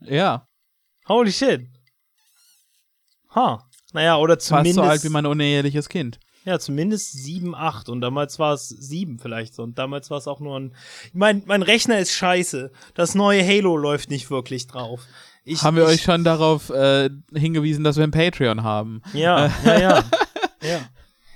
[0.00, 0.46] Ja,
[1.08, 1.68] Holy shit.
[3.36, 3.64] Ha.
[3.92, 4.74] Naja, oder fast zumindest.
[4.76, 6.18] so alt wie mein uneheliches Kind.
[6.44, 10.28] Ja, zumindest 7, 8 und damals war es 7 vielleicht so und damals war es
[10.28, 10.74] auch nur ein
[11.12, 12.70] mein mein Rechner ist scheiße.
[12.94, 15.02] Das neue Halo läuft nicht wirklich drauf.
[15.44, 19.02] Ich, Haben wir ich, euch schon darauf äh, hingewiesen, dass wir ein Patreon haben?
[19.12, 20.04] Ja, ja, ja.
[20.62, 20.80] ja.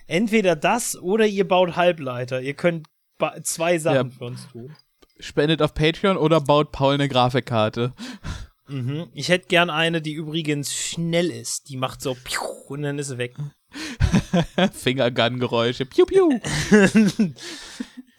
[0.06, 2.40] Entweder das oder ihr baut Halbleiter.
[2.40, 2.86] Ihr könnt
[3.42, 4.16] zwei Sachen Ja.
[4.16, 4.74] für uns tun.
[5.18, 7.92] Spendet auf Patreon oder baut Paul eine Grafikkarte?
[8.70, 9.06] Mhm.
[9.14, 11.68] Ich hätte gern eine, die übrigens schnell ist.
[11.68, 13.34] Die macht so piu und dann ist sie weg.
[14.72, 15.86] Fingergun-Geräusche.
[15.86, 16.30] Piu, piu.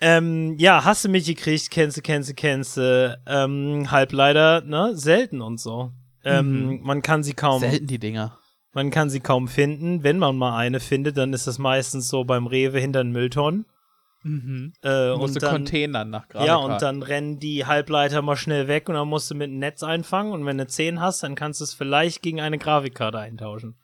[0.04, 5.42] Ähm, ja, hast du mitgekriegt, kennst du, kennst du, kennst du, ähm, Halbleiter, ne, selten
[5.42, 5.92] und so.
[6.24, 8.36] Ähm, man kann sie kaum, Selten die Dinger.
[8.74, 10.02] man kann sie kaum finden.
[10.02, 13.68] Wenn man mal eine findet, dann ist das meistens so beim Rewe hinter den Mülltonnen.
[14.24, 14.74] Mhm.
[14.84, 16.72] Äh, und dann, Containern nach ja, Grafikkarten.
[16.72, 19.84] und dann rennen die Halbleiter mal schnell weg und dann musst du mit dem Netz
[19.84, 23.76] einfangen und wenn du 10 hast, dann kannst du es vielleicht gegen eine Grafikkarte eintauschen.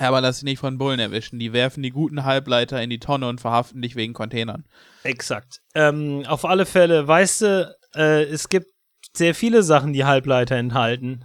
[0.00, 1.38] Ja, aber lass dich nicht von Bullen erwischen.
[1.38, 4.64] Die werfen die guten Halbleiter in die Tonne und verhaften dich wegen Containern.
[5.02, 5.60] Exakt.
[5.74, 8.68] Ähm, auf alle Fälle, weißt du, äh, es gibt
[9.14, 11.24] sehr viele Sachen, die Halbleiter enthalten.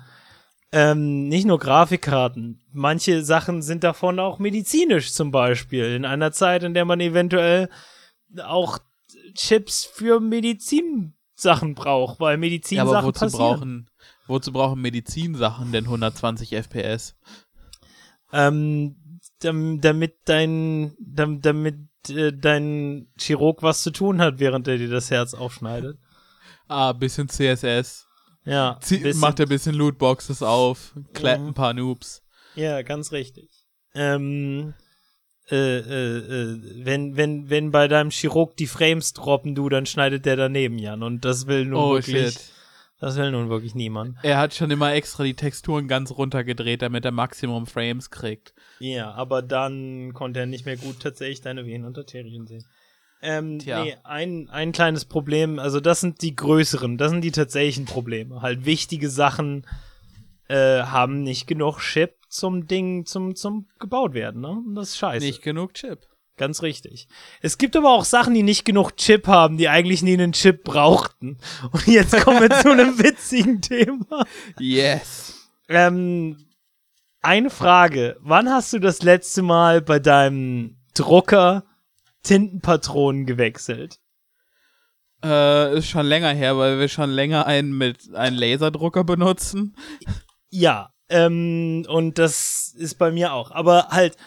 [0.73, 2.65] Ähm, nicht nur Grafikkarten.
[2.73, 5.95] Manche Sachen sind davon auch medizinisch zum Beispiel.
[5.95, 7.69] In einer Zeit, in der man eventuell
[8.43, 8.79] auch
[9.33, 13.39] Chips für Medizinsachen braucht, weil Medizinsachen ja, aber wozu passieren.
[13.59, 13.89] brauchen,
[14.27, 17.15] wozu brauchen Medizinsachen denn 120 FPS?
[18.33, 18.95] Ähm,
[19.39, 21.77] dam- damit dein, dam- damit
[22.09, 25.97] äh, dein Chirurg was zu tun hat, während er dir das Herz aufschneidet.
[26.67, 28.07] Ah, bisschen CSS.
[28.43, 31.47] Ja, Zie bisschen- macht ein bisschen Lootboxes auf, klappt Mhm.
[31.49, 32.23] ein paar Noobs.
[32.55, 33.49] Ja, ganz richtig.
[33.93, 34.73] Ähm,
[35.49, 40.25] äh, äh, äh, wenn, wenn, wenn bei deinem Chirurg die Frames droppen, du, dann schneidet
[40.25, 41.03] der daneben, Jan.
[41.03, 42.51] Und das will nun Oh wirklich, shit.
[42.99, 44.17] das will nun wirklich niemand.
[44.23, 48.53] Er hat schon immer extra die Texturen ganz runtergedreht, damit er Maximum Frames kriegt.
[48.79, 52.65] Ja, aber dann konnte er nicht mehr gut tatsächlich deine Venen und Arterien sehen.
[53.21, 53.83] Ähm, Tja.
[53.83, 58.41] nee, ein, ein kleines Problem, also das sind die größeren, das sind die tatsächlichen Probleme.
[58.43, 59.65] Halt wichtige Sachen
[60.49, 64.49] äh, haben nicht genug Chip zum Ding, zum, zum gebaut werden, ne?
[64.49, 65.25] Und das ist scheiße.
[65.25, 66.07] Nicht genug Chip.
[66.37, 67.07] Ganz richtig.
[67.41, 70.63] Es gibt aber auch Sachen, die nicht genug Chip haben, die eigentlich nie einen Chip
[70.63, 71.39] brauchten.
[71.71, 74.23] Und jetzt kommen wir zu einem witzigen Thema.
[74.59, 75.49] Yes.
[75.67, 76.37] Ähm,
[77.21, 78.17] eine Frage.
[78.21, 81.63] Wann hast du das letzte Mal bei deinem Drucker
[82.21, 83.99] Tintenpatronen gewechselt?
[85.23, 89.75] Äh, ist schon länger her, weil wir schon länger einen mit einem Laserdrucker benutzen.
[90.51, 93.51] Ja, ähm, und das ist bei mir auch.
[93.51, 94.17] Aber halt,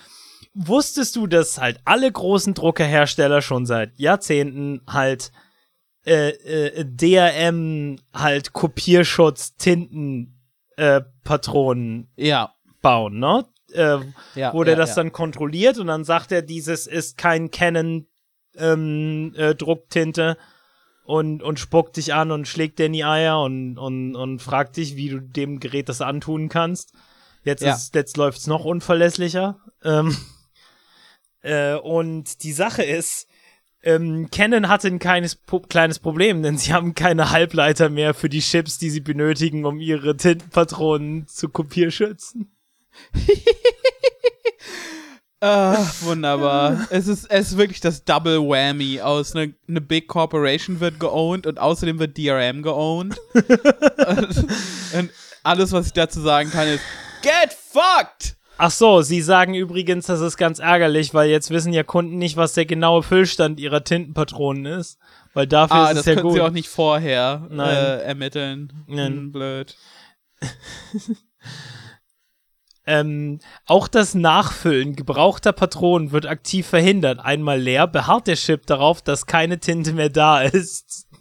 [0.55, 5.33] wusstest du, dass halt alle großen Druckerhersteller schon seit Jahrzehnten halt
[6.07, 10.41] äh, äh, DRM halt Kopierschutz Tinten
[10.77, 12.55] äh, Patronen Ja.
[12.81, 13.45] bauen, ne?
[13.73, 13.99] Äh,
[14.35, 14.97] ja wo der ja, das ja.
[14.97, 18.07] dann kontrolliert und dann sagt er, dieses ist kein Canon
[18.57, 20.37] ähm, äh, Drucktinte
[21.11, 24.77] und, und spuckt dich an und schlägt dir in die Eier und, und, und fragt
[24.77, 26.93] dich, wie du dem Gerät das antun kannst.
[27.43, 27.75] Jetzt, Ja.
[27.75, 29.59] ist, jetzt läuft's noch unverlässlicher.
[29.83, 30.17] Ähm,
[31.43, 33.27] äh, und die Sache ist,
[33.83, 38.41] ähm, Canon hatte ein kleines, kleines Problem, denn sie haben keine Halbleiter mehr für die
[38.41, 42.57] Chips, die sie benötigen, um ihre Tintenpatronen zu kopierschützen.
[45.43, 46.87] Ah, wunderbar.
[46.91, 51.47] es, ist, es ist wirklich das Double Whammy aus eine ne Big Corporation wird geowned
[51.47, 53.17] und außerdem wird DRM geowned.
[53.35, 54.37] und,
[54.93, 55.11] und
[55.43, 56.83] alles, was ich dazu sagen kann, ist
[57.23, 58.37] Get fucked!
[58.63, 62.37] Ach so, Sie sagen übrigens, das ist ganz ärgerlich, weil jetzt wissen ja Kunden nicht,
[62.37, 64.99] was der genaue Füllstand ihrer Tintenpatronen ist.
[65.33, 66.35] Weil dafür Ah, ist das es ja können gut.
[66.35, 67.49] sie auch nicht vorher.
[67.51, 68.71] Äh, ermitteln.
[68.87, 69.13] Nein.
[69.13, 69.77] Hm, blöd.
[72.91, 77.21] Ähm, auch das Nachfüllen gebrauchter Patronen wird aktiv verhindert.
[77.21, 81.07] Einmal leer beharrt der Chip darauf, dass keine Tinte mehr da ist.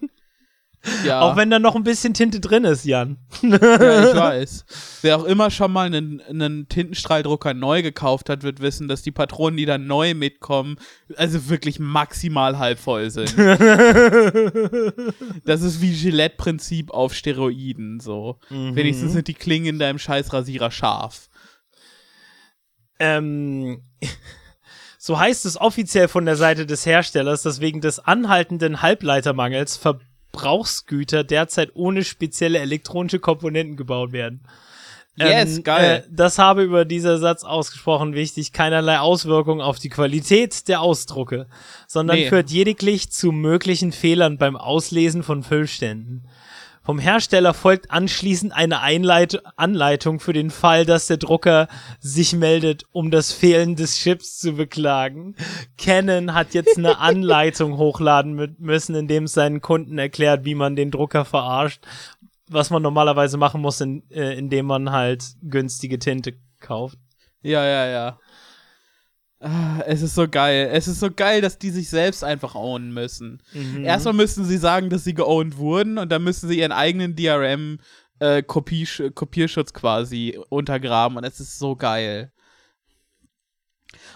[1.05, 1.19] Ja.
[1.19, 3.17] Auch wenn da noch ein bisschen Tinte drin ist, Jan.
[3.41, 3.59] Ja, ich
[4.15, 4.63] weiß.
[5.01, 9.11] Wer auch immer schon mal einen, einen Tintenstrahldrucker neu gekauft hat, wird wissen, dass die
[9.11, 10.77] Patronen, die dann neu mitkommen,
[11.17, 13.37] also wirklich maximal halb voll sind.
[15.43, 18.39] das ist wie Gillette-Prinzip auf Steroiden, so.
[18.49, 21.28] Wenigstens sind die Klingen in deinem Scheißrasierer scharf.
[22.99, 23.81] Ähm,
[24.97, 31.23] so heißt es offiziell von der Seite des Herstellers, dass wegen des anhaltenden Halbleitermangels Verbrauchsgüter
[31.23, 34.41] derzeit ohne spezielle elektronische Komponenten gebaut werden.
[35.27, 36.03] Yes, geil.
[36.05, 41.47] Äh, das habe über dieser Satz ausgesprochen wichtig keinerlei Auswirkung auf die Qualität der Ausdrucke,
[41.87, 42.29] sondern Nee.
[42.29, 46.25] führt lediglich zu möglichen Fehlern beim Auslesen von Füllständen.
[46.89, 51.67] Vom Hersteller folgt anschließend eine Einleit Anleitung für den Fall, dass der Drucker
[51.99, 55.35] sich meldet, um das Fehlen des Chips zu beklagen.
[55.77, 60.55] Canon hat jetzt eine Anleitung hochladen mü- müssen, in dem es seinen Kunden erklärt, wie
[60.55, 61.85] man den Drucker verarscht,
[62.47, 66.97] was man normalerweise machen muss, in, äh, indem man halt günstige Tinte kauft.
[67.43, 68.19] Ja, ja, ja.
[69.41, 70.69] Ah, es ist so geil.
[70.73, 73.41] Es ist so geil, dass die sich selbst einfach ownen müssen.
[73.53, 73.85] Mhm.
[73.85, 77.79] Erstmal müssen sie sagen, dass sie geowned wurden und dann müssen sie ihren eigenen DRM
[78.19, 82.33] äh, Kopiesch Kopierschutz quasi untergraben und es ist so geil.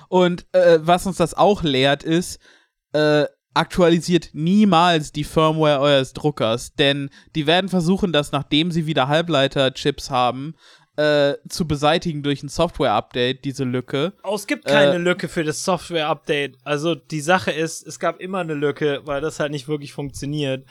[0.10, 2.40] Und äh, was uns das auch lehrt ist,
[2.92, 9.08] äh, aktualisiert niemals die Firmware eures Druckers, denn die werden versuchen, das nachdem sie wieder
[9.08, 10.56] Halbleiter-Chips haben,
[10.96, 14.14] äh, zu beseitigen durch ein Software-Update, diese Lücke.
[14.24, 16.58] Oh, es gibt keine Äh, Lücke für das Software-Update.
[16.64, 20.68] Also die Sache ist, es gab immer eine Lücke, weil das halt nicht wirklich funktioniert,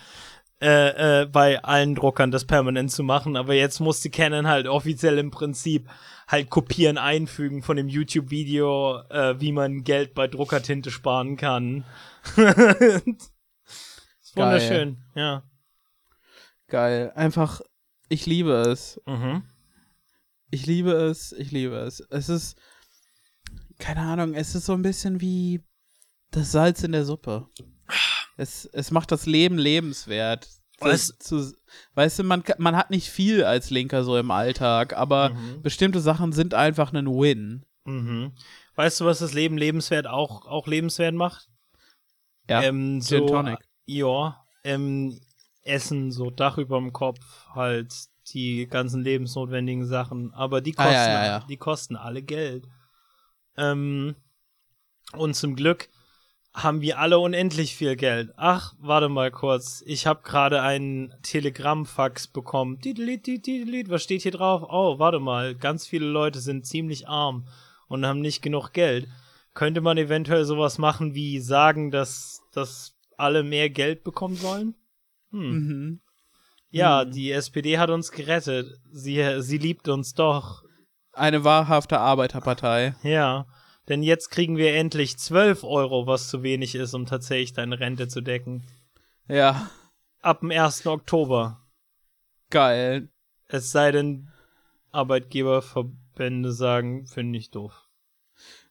[0.60, 3.36] äh, äh, bei allen Druckern das permanent zu machen.
[3.36, 5.88] Aber jetzt musste Canon halt offiziell im Prinzip
[6.28, 11.84] halt Kopieren einfügen von dem YouTube-Video, äh, wie man Geld bei Druckertinte sparen kann.
[14.34, 15.42] wunderschön, ja.
[16.68, 17.12] Geil.
[17.16, 17.60] Einfach,
[18.08, 19.00] ich liebe es.
[19.04, 19.42] Mhm.
[20.54, 22.00] Ich liebe es, ich liebe es.
[22.10, 22.56] Es ist,
[23.78, 25.62] keine Ahnung, es ist so ein bisschen wie
[26.30, 27.48] das Salz in der Suppe.
[28.36, 30.48] Es, es macht das Leben lebenswert.
[30.78, 31.56] Weißt- Zu, zu,
[31.94, 35.62] weißt du, man, man hat nicht viel als Linker so im Alltag, aber Mhm.
[35.62, 37.64] bestimmte Sachen sind einfach ein Win.
[37.84, 38.32] Mhm.
[38.74, 41.48] Weißt du, was das Leben lebenswert auch, auch lebenswert macht?
[42.50, 43.58] Ja, ähm, so, Gin Tonic.
[43.86, 45.18] Ja, ähm,
[45.62, 47.20] Essen, so Dach über dem Kopf,
[47.54, 47.94] halt
[48.34, 50.32] die ganzen lebensnotwendigen Sachen.
[50.34, 51.46] Aber die Ah, kosten, ja, ja, ja.
[51.48, 52.66] die kosten alle Geld.
[53.56, 54.14] Ähm,
[55.12, 55.88] und zum Glück
[56.54, 58.32] haben wir alle unendlich viel Geld.
[58.36, 59.82] Ach, warte mal kurz.
[59.86, 62.78] Ich habe gerade einen Telegrammfax bekommen.
[62.78, 64.62] Was steht hier drauf?
[64.68, 65.54] Oh, warte mal.
[65.54, 67.46] Ganz viele Leute sind ziemlich arm
[67.88, 69.08] und haben nicht genug Geld.
[69.54, 74.74] Könnte man eventuell sowas machen wie sagen, dass, dass alle mehr Geld bekommen sollen?
[75.30, 75.40] Hm.
[75.50, 76.00] Mhm.
[76.72, 77.12] Ja, Hm.
[77.12, 78.80] die SPD hat uns gerettet.
[78.90, 80.64] Sie, sie liebt uns doch.
[81.12, 82.94] Eine wahrhafte Arbeiterpartei.
[83.02, 83.46] Ja.
[83.88, 88.08] Denn jetzt kriegen wir endlich 12 Euro, was zu wenig ist, um tatsächlich deine Rente
[88.08, 88.64] zu decken.
[89.28, 89.70] Ja,
[90.20, 90.86] Ab dem 1.
[90.86, 91.60] Oktober.
[92.50, 93.08] geil.
[93.48, 94.30] Es sei denn,
[94.92, 97.88] Arbeitgeberverbände sagen, finde ich doof.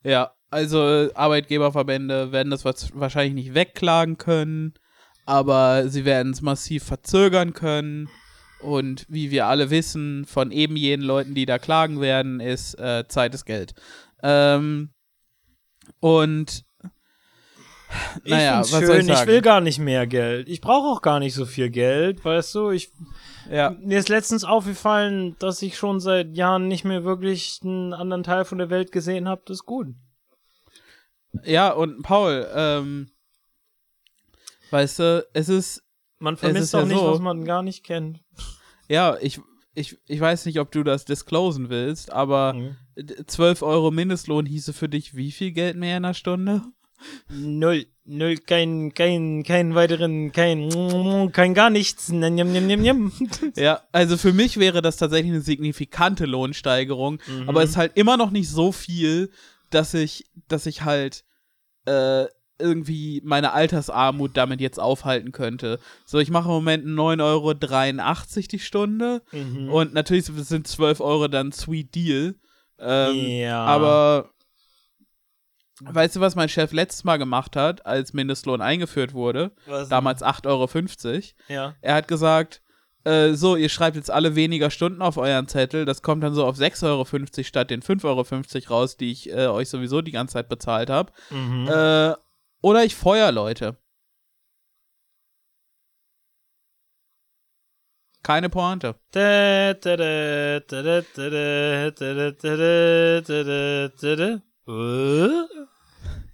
[0.03, 4.73] Ja, also Arbeitgeberverbände werden das wa- wahrscheinlich nicht wegklagen können,
[5.31, 8.09] aber sie werden es massiv verzögern können.
[8.59, 13.05] Und wie wir alle wissen, von eben jenen Leuten, die da klagen werden, ist äh,
[13.07, 13.73] Zeit ist Geld.
[14.21, 14.89] Ähm,
[16.01, 16.65] und
[18.23, 19.31] Ich naja, find's was schön, soll ich ich, sagen?
[19.31, 20.49] will gar nicht mehr Geld.
[20.49, 22.69] Ich brauche auch gar nicht so viel Geld, weißt du?
[22.71, 22.91] Ich,
[23.49, 28.23] ja, mir ist letztens aufgefallen, dass ich schon seit Jahren nicht mehr wirklich einen anderen
[28.23, 29.43] Teil von der Welt gesehen habe.
[29.45, 29.87] Das ist gut.
[31.45, 33.09] ja, und Paul, ähm,
[34.71, 35.83] weißt du, es ist
[36.19, 37.05] Man vermisst ja auch nicht, so.
[37.11, 38.19] was man gar nicht kennt.
[38.89, 39.39] Ja, ich,
[39.73, 42.75] ich, ich weiß nicht, ob du das disclosen willst, aber Mhm.
[42.97, 46.61] d- 12 Euro Mindestlohn hieße für dich wie viel Geld mehr in einer Stunde?
[47.29, 52.09] Null, null, kein, kein, kein weiteren, kein, kein gar nichts.
[53.55, 58.17] Ja, also für mich wäre das tatsächlich eine signifikante Lohnsteigerung, aber es ist halt immer
[58.17, 59.31] noch nicht so viel,
[59.71, 61.23] dass ich, dass ich halt
[61.85, 62.25] äh,
[62.61, 65.79] irgendwie meine Altersarmut damit jetzt aufhalten könnte.
[66.05, 69.69] So, ich mache im Moment 9,83 Euro die Stunde Mhm.
[69.69, 72.35] und natürlich sind 12 Euro dann Sweet Deal.
[72.79, 73.63] Ähm, ja.
[73.65, 74.29] Aber
[75.81, 79.51] weißt du, was mein Chef letztes Mal gemacht hat, als Mindestlohn eingeführt wurde?
[79.65, 79.89] Was?
[79.89, 81.21] Damals 8,50 Euro.
[81.47, 81.75] Ja.
[81.81, 82.61] Er hat gesagt,
[83.03, 85.85] äh, so, ihr schreibt jetzt alle weniger Stunden auf euren Zettel.
[85.85, 88.05] Das kommt dann so auf 6,50 Euro statt den 5,50
[88.69, 91.11] Euro raus, die ich äh, euch sowieso die ganze Zeit bezahlt habe.
[91.31, 91.67] Mhm.
[91.67, 92.13] Äh,
[92.61, 93.77] oder ich feuer Leute.
[98.23, 98.95] Keine Pointe.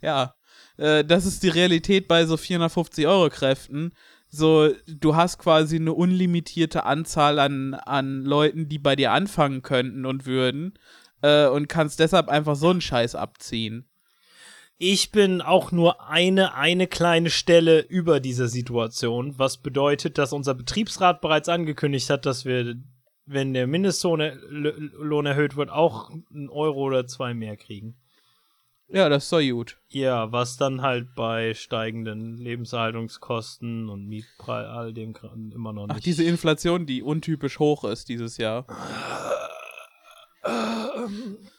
[0.01, 0.35] Ja,
[0.77, 3.93] das ist die Realität bei so 450 Euro Kräften.
[4.29, 10.05] So, du hast quasi eine unlimitierte Anzahl an, an Leuten, die bei dir anfangen könnten
[10.05, 10.77] und würden
[11.21, 13.89] äh, und kannst deshalb einfach so einen Scheiß abziehen.
[14.79, 20.53] Ich bin auch nur eine, eine kleine Stelle über dieser Situation, was bedeutet, dass unser
[20.53, 22.75] Betriebsrat bereits angekündigt hat, dass wir,
[23.25, 27.97] wenn der Mindestlohn erhöht wird, auch einen Euro oder zwei mehr kriegen.
[28.89, 29.79] Ja, das ist doch gut.
[29.89, 35.15] Ja, was dann halt bei steigenden Lebenserhaltungskosten und Mietpreis, all dem
[35.53, 35.97] immer noch nicht.
[35.97, 38.67] Ach, diese Inflation, die untypisch hoch ist dieses Jahr.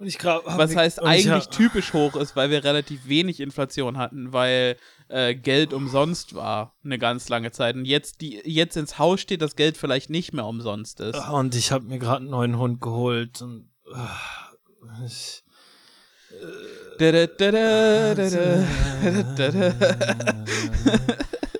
[0.00, 3.98] und ich grad, Was heißt eigentlich hab- typisch hoch ist, weil wir relativ wenig Inflation
[3.98, 4.76] hatten, weil
[5.08, 7.76] äh, Geld umsonst war eine ganz lange Zeit.
[7.76, 11.18] Und jetzt, die, jetzt ins Haus steht, dass Geld vielleicht nicht mehr umsonst ist.
[11.28, 15.44] Und ich habe mir gerade einen neuen Hund geholt und äh, ich,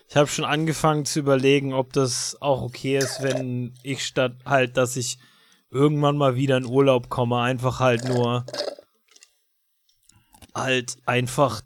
[0.09, 4.77] ich habe schon angefangen zu überlegen, ob das auch okay ist, wenn ich statt halt,
[4.77, 5.19] dass ich
[5.71, 8.45] irgendwann mal wieder in Urlaub komme, einfach halt nur
[10.55, 11.63] halt einfach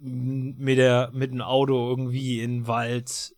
[0.00, 3.34] mit der mit dem Auto irgendwie in den Wald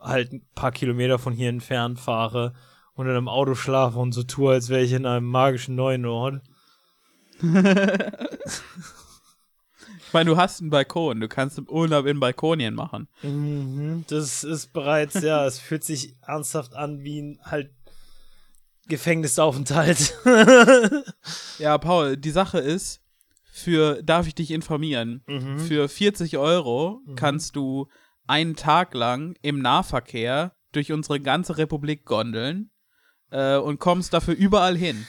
[0.00, 2.54] halt ein paar Kilometer von hier entfernt fahre
[2.94, 6.04] und in einem Auto schlafe und so tue, als wäre ich in einem magischen neuen
[6.06, 6.42] Ort.
[10.12, 13.08] Ich meine, du hast einen Balkon, du kannst im Urlaub in Balkonien machen.
[13.22, 17.70] Mhm, das ist bereits, ja, es fühlt sich ernsthaft an wie ein halt
[18.88, 20.14] Gefängnisaufenthalt.
[21.58, 23.00] Ja, Paul, die Sache ist,
[23.52, 25.58] für, darf ich dich informieren, Mhm.
[25.60, 27.88] für 40 Euro kannst du
[28.26, 32.70] einen Tag lang im Nahverkehr durch unsere ganze Republik gondeln.
[33.30, 35.06] äh, und kommst dafür überall hin.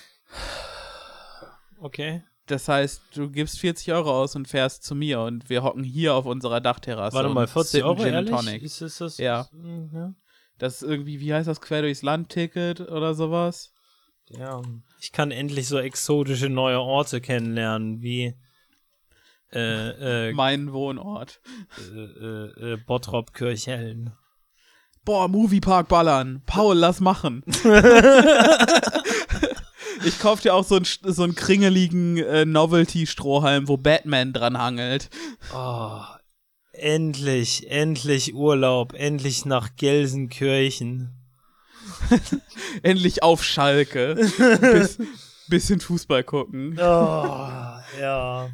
[1.79, 2.23] Okay.
[2.45, 6.13] Das heißt, du gibst 40 Euro aus und fährst zu mir und wir hocken hier
[6.13, 7.15] auf unserer Dachterrasse.
[7.15, 8.31] Warte mal, 40 sippen Euro, Gin ehrlich?
[8.35, 8.61] Tonic.
[8.63, 9.17] Ist, ist das?
[9.17, 9.47] Ja.
[9.93, 10.13] ja.
[10.57, 13.73] Das ist irgendwie, wie heißt das, quer durchs Land-Ticket oder sowas?
[14.29, 14.61] Ja,
[14.99, 18.35] ich kann endlich so exotische neue Orte kennenlernen, wie
[19.51, 21.41] äh, äh, Mein Wohnort.
[21.93, 24.13] äh, äh, äh, Bottrop Kirchhellen.
[25.05, 26.41] Boah, Moviepark ballern.
[26.45, 27.43] Paul, lass machen.
[30.05, 35.09] ich kauf dir auch so einen, so einen kringeligen äh, Novelty-Strohhalm, wo Batman dran hangelt.
[35.53, 35.99] Oh,
[36.73, 41.11] endlich, endlich Urlaub, endlich nach Gelsenkirchen.
[42.83, 44.15] Endlich auf Schalke.
[44.15, 44.97] Bis,
[45.47, 46.73] bisschen Fußball gucken.
[46.79, 48.49] Oh, ja.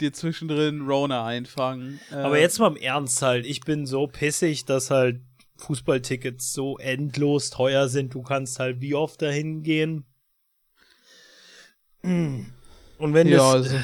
[0.00, 2.00] Dir zwischendrin Rona einfangen.
[2.10, 5.20] Äh, Aber jetzt mal im Ernst halt, ich bin so pissig, dass halt
[5.58, 8.14] Fußballtickets so endlos teuer sind.
[8.14, 10.04] Du kannst halt wie oft dahin gehen.
[12.02, 12.46] Und
[12.98, 13.76] wenn Ja, das so,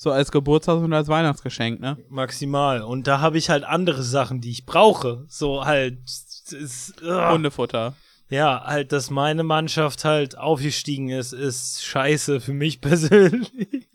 [0.00, 1.98] so als Geburtstags- und als Weihnachtsgeschenk, ne?
[2.08, 2.82] maximal.
[2.82, 5.24] Und da habe ich halt andere Sachen, die ich brauche.
[5.28, 5.98] So halt.
[6.04, 7.32] Ist, ugh.
[7.32, 7.94] Hundefutter.
[8.30, 13.88] ja, halt, dass meine Mannschaft halt aufgestiegen ist, ist scheiße für mich persönlich.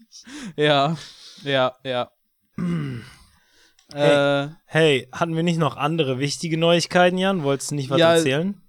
[0.55, 0.97] Ja,
[1.43, 2.11] ja, ja.
[3.93, 4.45] Hey.
[4.45, 7.43] Äh, Hey, hatten wir nicht noch andere wichtige Neuigkeiten, Jan?
[7.43, 8.59] Wolltest du nicht was Ja, erzählen?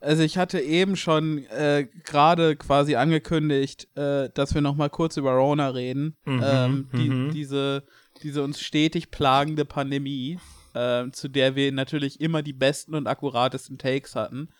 [0.00, 5.16] Also ich hatte eben schon äh, gerade quasi angekündigt, äh, dass wir noch mal kurz
[5.16, 6.16] über Rona reden.
[6.24, 7.30] Mhm, ähm, die, mhm.
[7.32, 7.84] diese,
[8.22, 10.38] diese uns stetig plagende Pandemie,
[10.74, 14.50] ähm, zu der wir natürlich immer die besten und akkuratesten Takes hatten.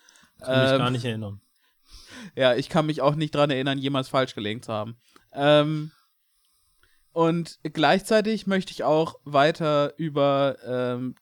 [0.41, 1.41] Kann mich Ähm, gar nicht erinnern.
[2.35, 4.97] Ja, ich kann mich auch nicht dran erinnern, jemals falsch gelegen zu haben.
[5.33, 5.91] Ähm,
[7.19, 11.15] und gleichzeitig möchte ich auch weiter über ähm,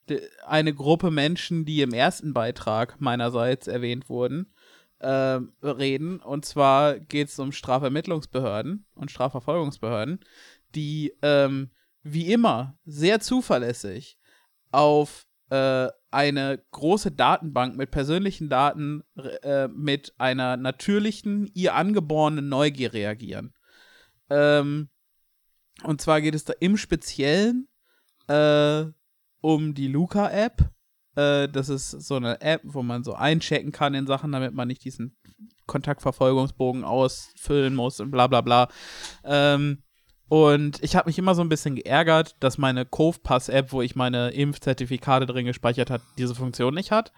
[0.45, 4.53] eine Gruppe Menschen, die im ersten Beitrag meinerseits erwähnt wurden,
[5.01, 6.19] ähm, reden.
[6.19, 10.19] Und zwar geht es um Strafermittlungsbehörden und Strafverfolgungsbehörden,
[10.75, 11.71] die ähm,
[12.03, 14.19] wie immer sehr zuverlässig
[14.71, 19.01] auf äh, eine große Datenbank mit persönlichen Daten
[19.41, 23.55] äh, mit einer natürlichen, ihr angeborenen Neugier reagieren.
[24.29, 24.89] Ähm,
[25.83, 27.67] und zwar geht es da im Speziellen
[28.27, 28.85] äh,
[29.41, 30.69] um die Luca-App.
[31.15, 34.67] Äh, das ist so eine App, wo man so einchecken kann in Sachen, damit man
[34.67, 35.15] nicht diesen
[35.65, 38.69] Kontaktverfolgungsbogen ausfüllen muss und bla bla bla.
[39.23, 39.83] Ähm,
[40.29, 44.31] und ich habe mich immer so ein bisschen geärgert, dass meine Cove-Pass-App, wo ich meine
[44.31, 47.13] Impfzertifikate drin gespeichert hat, diese Funktion nicht hat.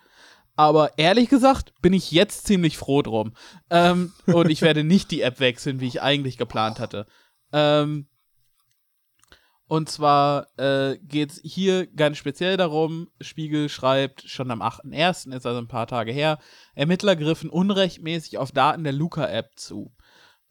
[0.55, 3.33] Aber ehrlich gesagt bin ich jetzt ziemlich froh drum.
[3.69, 7.07] Ähm, und ich werde nicht die App wechseln, wie ich eigentlich geplant hatte.
[7.51, 8.08] Ähm,
[9.69, 15.45] und zwar äh, geht es hier ganz speziell darum, Spiegel schreibt, schon am 8.1., ist
[15.45, 16.39] also ein paar Tage her,
[16.73, 19.93] Ermittler griffen unrechtmäßig auf Daten der Luca-App zu.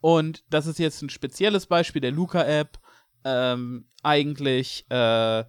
[0.01, 2.79] Und das ist jetzt ein spezielles Beispiel der Luca-App.
[3.25, 5.45] Ähm, eigentlich, äh,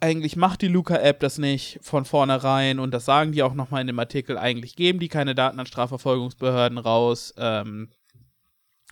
[0.00, 3.86] eigentlich macht die Luca-App das nicht von vornherein und das sagen die auch nochmal in
[3.86, 4.36] dem Artikel.
[4.36, 7.88] Eigentlich geben die keine Daten an Strafverfolgungsbehörden raus, ähm,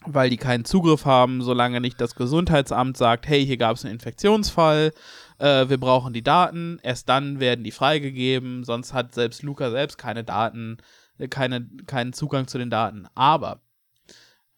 [0.07, 3.95] weil die keinen Zugriff haben, solange nicht das Gesundheitsamt sagt, hey, hier gab es einen
[3.95, 4.93] Infektionsfall,
[5.39, 6.79] äh, wir brauchen die Daten.
[6.83, 10.79] Erst dann werden die freigegeben, sonst hat selbst Luca selbst keine Daten,
[11.19, 13.07] äh, keine, keinen Zugang zu den Daten.
[13.15, 13.61] Aber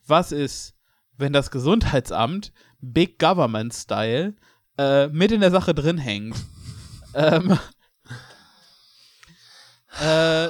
[0.06, 0.74] was ist,
[1.16, 4.34] wenn das Gesundheitsamt Big Government Style
[4.76, 6.36] äh, mit in der Sache drin hängt?
[7.14, 7.58] ähm,
[10.00, 10.48] äh,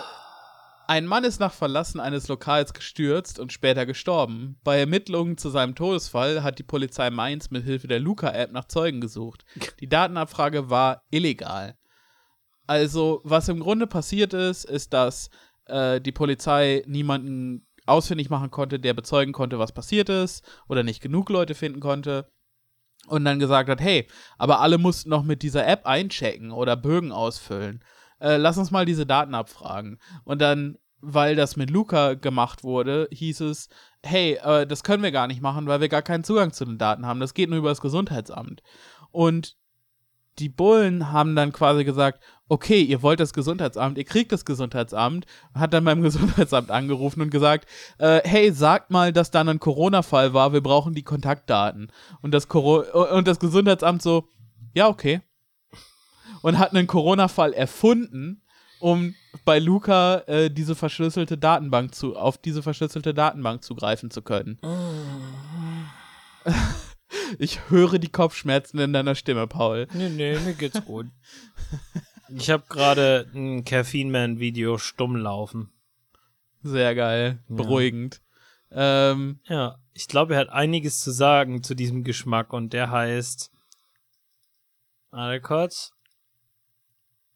[0.89, 4.59] ein Mann ist nach Verlassen eines Lokals gestürzt und später gestorben.
[4.64, 9.03] Bei Ermittlungen zu seinem Todesfall hat die Polizei Mainz mit Hilfe der Luca-App nach Zeugen
[9.03, 9.45] gesucht.
[9.80, 11.76] Die Datenabfrage war illegal.
[12.66, 15.28] Also, was im Grunde passiert ist, ist, dass
[15.66, 21.03] äh, die Polizei niemanden ausfindig machen konnte, der bezeugen konnte, was passiert ist, oder nicht
[21.03, 22.30] genug Leute finden konnte.
[23.09, 24.09] Und dann gesagt hat, hey,
[24.39, 27.84] aber alle mussten noch mit dieser App einchecken oder Bögen ausfüllen.
[28.20, 29.98] Äh, lass uns mal diese Daten abfragen.
[30.24, 33.68] Und dann, weil das mit Luca gemacht wurde, hieß es,
[34.04, 36.78] hey, äh, das können wir gar nicht machen, weil wir gar keinen Zugang zu den
[36.78, 37.20] Daten haben.
[37.20, 38.62] Das geht nur über das Gesundheitsamt.
[39.10, 39.56] Und
[40.38, 45.26] die Bullen haben dann quasi gesagt, okay, ihr wollt das Gesundheitsamt, ihr kriegt das Gesundheitsamt,
[45.54, 50.34] hat dann beim Gesundheitsamt angerufen und gesagt, äh, hey, sagt mal, dass da ein Corona-Fall
[50.34, 51.92] war, wir brauchen die Kontaktdaten.
[52.22, 52.84] Und das, Coro
[53.16, 54.28] und das Gesundheitsamt so,
[54.74, 55.20] ja, okay.
[56.43, 58.43] Und hat einen Corona-Fall erfunden,
[58.80, 59.14] um
[59.45, 64.59] bei Luca äh, diese verschlüsselte Datenbank zu, auf diese verschlüsselte Datenbank zugreifen zu können.
[67.39, 69.86] Ich höre die Kopfschmerzen in deiner Stimme, Paul.
[69.95, 71.07] Nee, nee, mir geht's gut.
[72.30, 75.72] Ich habe gerade ein Caffeine Man Video stumm laufen.
[76.62, 77.43] Sehr geil.
[77.49, 77.57] Ja.
[77.57, 78.20] Beruhigend.
[78.70, 83.51] Ähm, Ja, ich glaube, er hat einiges zu sagen zu diesem Geschmack und der heißt.
[85.11, 85.93] Warte kurz.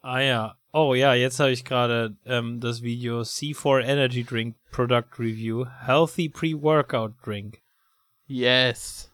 [0.02, 0.56] Ah ja.
[0.72, 5.64] Oh ja, jetzt habe ich gerade ähm, das Video C4 Energy Drink Product Review.
[5.86, 7.62] Healthy Pre-Workout Drink.
[8.26, 9.12] yes.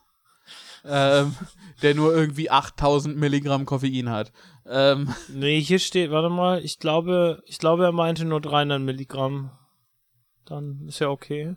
[0.84, 1.34] ähm,
[1.82, 4.32] der nur irgendwie 8000 Milligramm Koffein hat.
[4.64, 9.50] Ähm, Nee, hier steht, warte mal, ich glaube, ich glaube, er meinte nur 300 Milligramm.
[10.46, 11.56] Dann ist ja okay.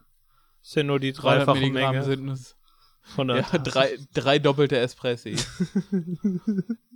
[0.61, 2.57] Ist ja nur die 300 dreifache Milligramm Menge sind es.
[3.01, 5.37] von der Ja, drei, drei doppelte Espressi.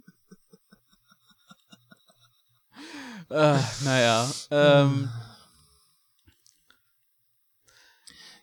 [3.30, 4.30] äh, naja.
[4.52, 5.10] Ähm,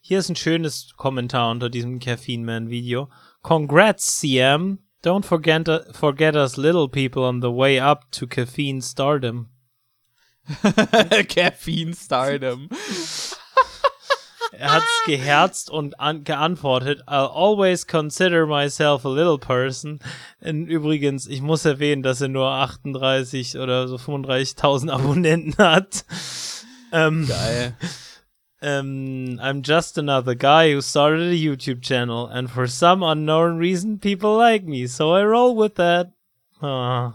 [0.00, 3.08] Hier ist ein schönes Kommentar unter diesem Caffeine Man Video.
[3.42, 4.80] Congrats, CM.
[5.02, 9.48] Don't forget, forget us little people on the way up to caffeine stardom.
[11.28, 12.68] Caffeine Stardom.
[14.62, 19.98] Er hat's geherzt und an geantwortet, I'll always consider myself a little person.
[20.40, 26.04] Und übrigens, ich muss erwähnen, dass er nur 38 oder so 35.000 Abonnenten hat.
[26.92, 27.74] Ähm, Geil.
[28.62, 33.98] Um, I'm just another guy who started a YouTube channel, and for some unknown reason,
[33.98, 36.12] people like me, so I roll with that.
[36.60, 37.14] Ah.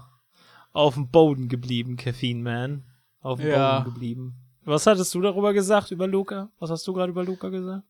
[0.73, 2.83] Auf dem Boden geblieben, Caffeine Man.
[3.21, 3.79] Auf dem Ja.
[3.79, 4.35] Boden geblieben.
[4.67, 6.49] Was hattest du darüber gesagt, über Luca?
[6.59, 7.83] Was hast du gerade über Luca gesagt?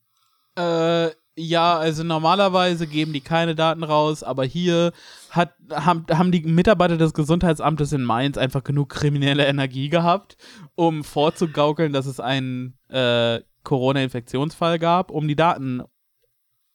[0.56, 4.92] Äh, ja, also normalerweise geben die keine Daten raus, aber hier
[5.32, 10.38] hat, haben, haben die Mitarbeiter des Gesundheitsamtes in Mainz einfach genug kriminelle Energie gehabt,
[10.76, 15.84] um vorzugaukeln, dass es einen äh, Corona-Infektionsfall gab, um die Daten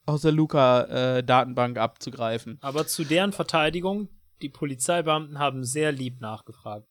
[0.04, 2.58] aus der Luca-Datenbank abzugreifen.
[2.60, 4.08] Aber zu deren Verteidigung,
[4.42, 6.88] die Polizeibeamten haben sehr lieb nachgefragt.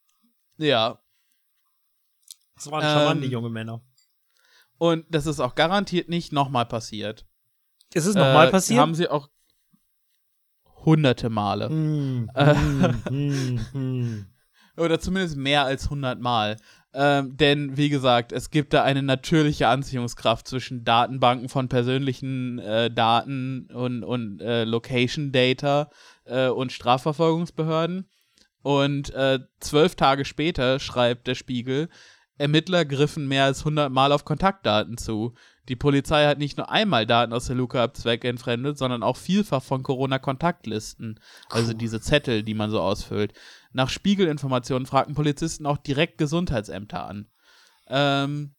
[0.57, 0.99] Ja.
[2.64, 3.82] Das waren Ähm, charmante junge Männer.
[4.78, 7.26] Und das ist auch garantiert nicht nochmal passiert.
[7.93, 8.80] Ist es nochmal Äh, passiert?
[8.80, 9.30] Haben sie auch
[10.86, 11.70] hunderte Male.
[11.70, 12.55] Hm, Äh.
[13.09, 14.26] hm, hm.
[14.78, 16.57] Oder zumindest mehr als 100 Mal.
[16.93, 22.89] Ähm, denn, wie gesagt, es gibt da eine natürliche Anziehungskraft zwischen Datenbanken von persönlichen äh,
[22.91, 25.89] Daten und, und äh, Location Data
[26.26, 28.07] äh, und Strafverfolgungsbehörden.
[28.62, 31.89] Und äh, zwölf Tage später schreibt der Spiegel,
[32.41, 35.35] Ermittler griffen mehr als 100 Mal auf Kontaktdaten zu.
[35.69, 39.83] Die Polizei hat nicht nur einmal Daten aus der Luca-App-Zweck entfremdet, sondern auch vielfach von
[39.83, 41.19] Corona-Kontaktlisten.
[41.49, 43.33] Also diese Zettel, die man so ausfüllt.
[43.71, 47.27] Nach Spiegelinformationen fragten Polizisten auch direkt Gesundheitsämter an.
[47.87, 48.55] Ähm,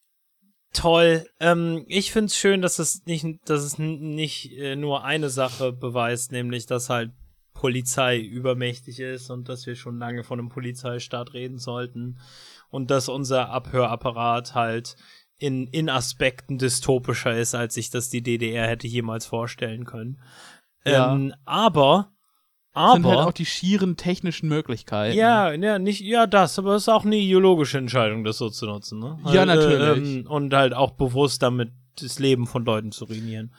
[0.73, 1.27] Toll.
[1.39, 5.73] Ähm, ich finde es schön, dass es nicht, dass es nicht äh, nur eine Sache
[5.73, 7.13] beweist, nämlich dass halt
[7.53, 12.19] Polizei übermächtig ist und dass wir schon lange von einem Polizeistaat reden sollten
[12.73, 14.97] und dass unser Abhörapparat halt
[15.39, 20.21] in, in Aspekten dystopischer ist, als sich das die DDR hätte jemals vorstellen können.
[20.85, 21.13] Ja.
[21.13, 22.13] Ähm, aber,
[22.75, 25.17] sind halt aber, auch die schieren technischen Möglichkeiten.
[25.17, 28.65] ja, ja, nicht, ja, das, aber es ist auch eine ideologische Entscheidung, das so zu
[28.65, 29.19] nutzen, ne?
[29.27, 30.17] Ja, Äh, natürlich.
[30.21, 33.55] Ähm, und halt auch bewusst damit das Leben von Leuten zu ruinieren.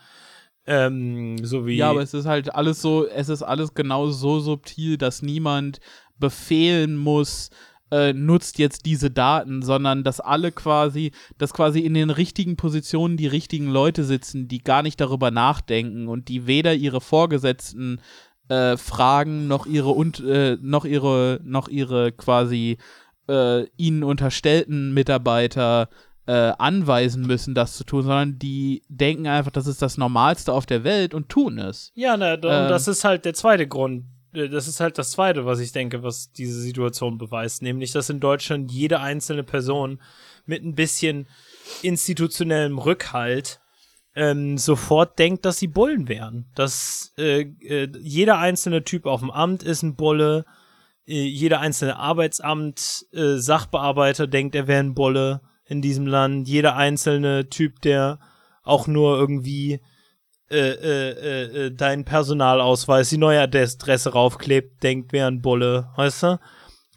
[0.65, 1.75] Ähm, so wie.
[1.75, 5.81] Ja, aber es ist halt alles so, es ist alles genau so subtil, dass niemand
[6.17, 7.51] befehlen muss,
[7.91, 13.17] äh, nutzt jetzt diese Daten, sondern dass alle quasi, dass quasi in den richtigen Positionen
[13.17, 18.01] die richtigen Leute sitzen, die gar nicht darüber nachdenken und die weder ihre Vorgesetzten
[18.49, 22.77] äh, fragen, noch ihre und äh, noch ihre, noch ihre quasi
[23.29, 25.89] äh, ihnen unterstellten Mitarbeiter
[26.25, 30.65] äh, anweisen müssen, das zu tun, sondern die denken einfach, das ist das Normalste auf
[30.65, 31.91] der Welt und tun es.
[31.95, 34.05] ja, na, und ähm, das ist halt der zweite Grund.
[34.33, 38.09] Äh, Das ist halt das zweite, was ich denke, was diese Situation beweist, nämlich, dass
[38.09, 40.01] in Deutschland jede einzelne Person
[40.45, 41.27] mit ein bisschen
[41.81, 43.59] institutionellem Rückhalt
[44.15, 46.45] ähm, sofort denkt, dass sie Bullen wären.
[46.55, 50.45] Dass äh, äh, jeder einzelne Typ auf dem Amt ist ein Bulle,
[51.07, 56.47] äh, jeder einzelne Arbeitsamt, äh, Sachbearbeiter denkt, er wäre ein Bulle in diesem Land.
[56.47, 58.19] Jeder einzelne Typ, der
[58.63, 59.79] auch nur irgendwie
[60.57, 66.27] äh, äh, äh, deinen Personalausweis, die neue Adresse raufklebt, denkt, wäre ein Bulle, weißt du?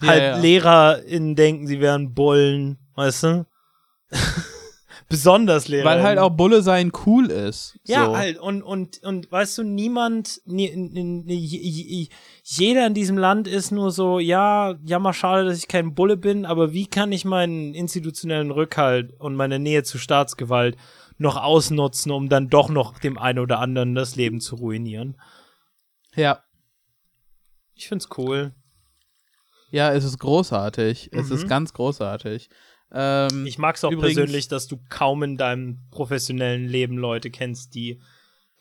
[0.03, 0.37] Ja, halt ja.
[0.39, 3.47] LehrerInnen denken, sie wären Bullen, weißt du?
[5.09, 5.85] Besonders Lehrer.
[5.85, 7.79] Weil halt auch Bulle sein cool ist.
[7.85, 8.17] Ja, so.
[8.17, 12.09] halt, und, und, und weißt du, niemand, nie, nie, nie, je-
[12.43, 16.17] jeder in diesem Land ist nur so, ja, ja, mal schade, dass ich kein Bulle
[16.17, 20.77] bin, aber wie kann ich meinen institutionellen Rückhalt und meine Nähe zur Staatsgewalt
[21.19, 25.21] noch ausnutzen, um dann doch noch dem einen oder anderen das Leben zu ruinieren?
[26.15, 26.43] Ja.
[27.75, 28.55] Ich find's cool.
[29.71, 31.11] Ja, es ist großartig.
[31.13, 31.35] Es Mhm.
[31.37, 32.49] ist ganz großartig.
[32.93, 37.31] Ähm, Ich mag es auch Übrigens- persönlich, dass du kaum in deinem professionellen Leben Leute
[37.31, 38.01] kennst, die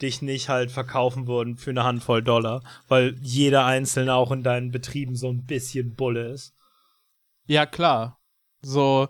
[0.02, 4.72] dich nicht halt verkaufen würden für eine Handvoll Dollar, weil jeder Einzelne auch in deinen
[4.72, 6.54] Betrieben so ein bisschen Bulle ist.
[7.46, 8.20] Ja, klar.
[8.62, 9.08] So,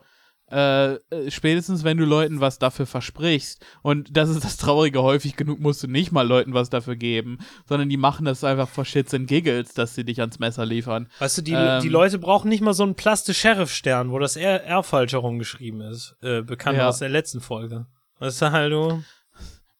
[0.52, 5.36] äh, äh, spätestens wenn du Leuten was dafür versprichst, und das ist das Traurige, häufig
[5.36, 8.86] genug musst du nicht mal Leuten was dafür geben, sondern die machen das einfach for
[8.86, 11.10] shits and giggles, dass sie dich ans Messer liefern.
[11.20, 11.82] Weißt du, die, Ähm.
[11.82, 16.16] die Leute brauchen nicht mal so einen Plaste-Sheriff-Stern, wo das R, R falsch herumgeschrieben ist.
[16.22, 16.89] Äh, bekannt Ja.
[16.89, 17.88] aus der letzten Folge.
[18.20, 19.04] Weißt du, halt du?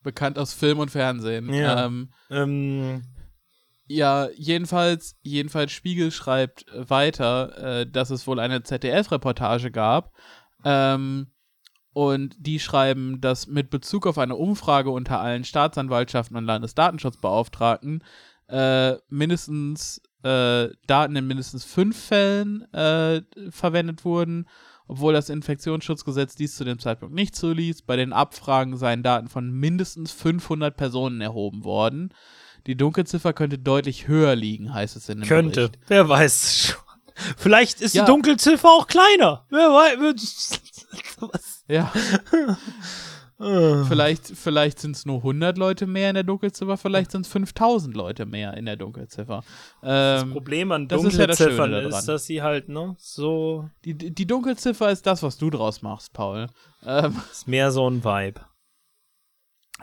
[0.03, 1.53] Bekannt aus Film und Fernsehen.
[1.53, 1.86] Ja.
[1.86, 3.03] Ähm, Ähm,
[3.88, 10.11] Ja, jedenfalls, jedenfalls Spiegel schreibt weiter, äh, dass es wohl eine ZDF-Reportage gab.
[10.66, 11.28] Ähm,
[11.93, 18.03] und die schreiben, dass mit Bezug auf eine Umfrage unter allen Staatsanwaltschaften und Landesdatenschutzbeauftragten
[18.49, 24.47] äh, mindestens äh, Daten in mindestens fünf Fällen äh, verwendet wurden,
[24.88, 27.84] obwohl das Infektionsschutzgesetz dies zu dem Zeitpunkt nicht zuließ.
[27.84, 32.13] Bei den Abfragen seien Daten von mindestens 500 Personen erhoben worden.
[32.68, 35.70] Die Dunkelziffer könnte deutlich höher liegen, heißt es in dem könnte.
[35.70, 35.80] Bericht.
[35.88, 36.84] Wer weiß schon.
[37.38, 38.03] Vielleicht ist Ja.
[38.05, 39.45] die Dunkelziffer auch kleiner.
[39.49, 40.59] Wer weiß.
[41.68, 41.91] Ja,
[43.38, 47.95] vielleicht, vielleicht sind es nur 100 Leute mehr in der Dunkelziffer, vielleicht sind es 5000
[47.95, 49.43] Leute mehr in der Dunkelziffer.
[49.82, 53.68] Das Ähm, Problem an das ist ja das Dunkelziffern ist, dass sie halt, ne, so
[53.84, 56.47] die, die Dunkelziffer ist das, was du draus machst, Paul.
[56.86, 58.39] Ähm, ist mehr so ein Vibe.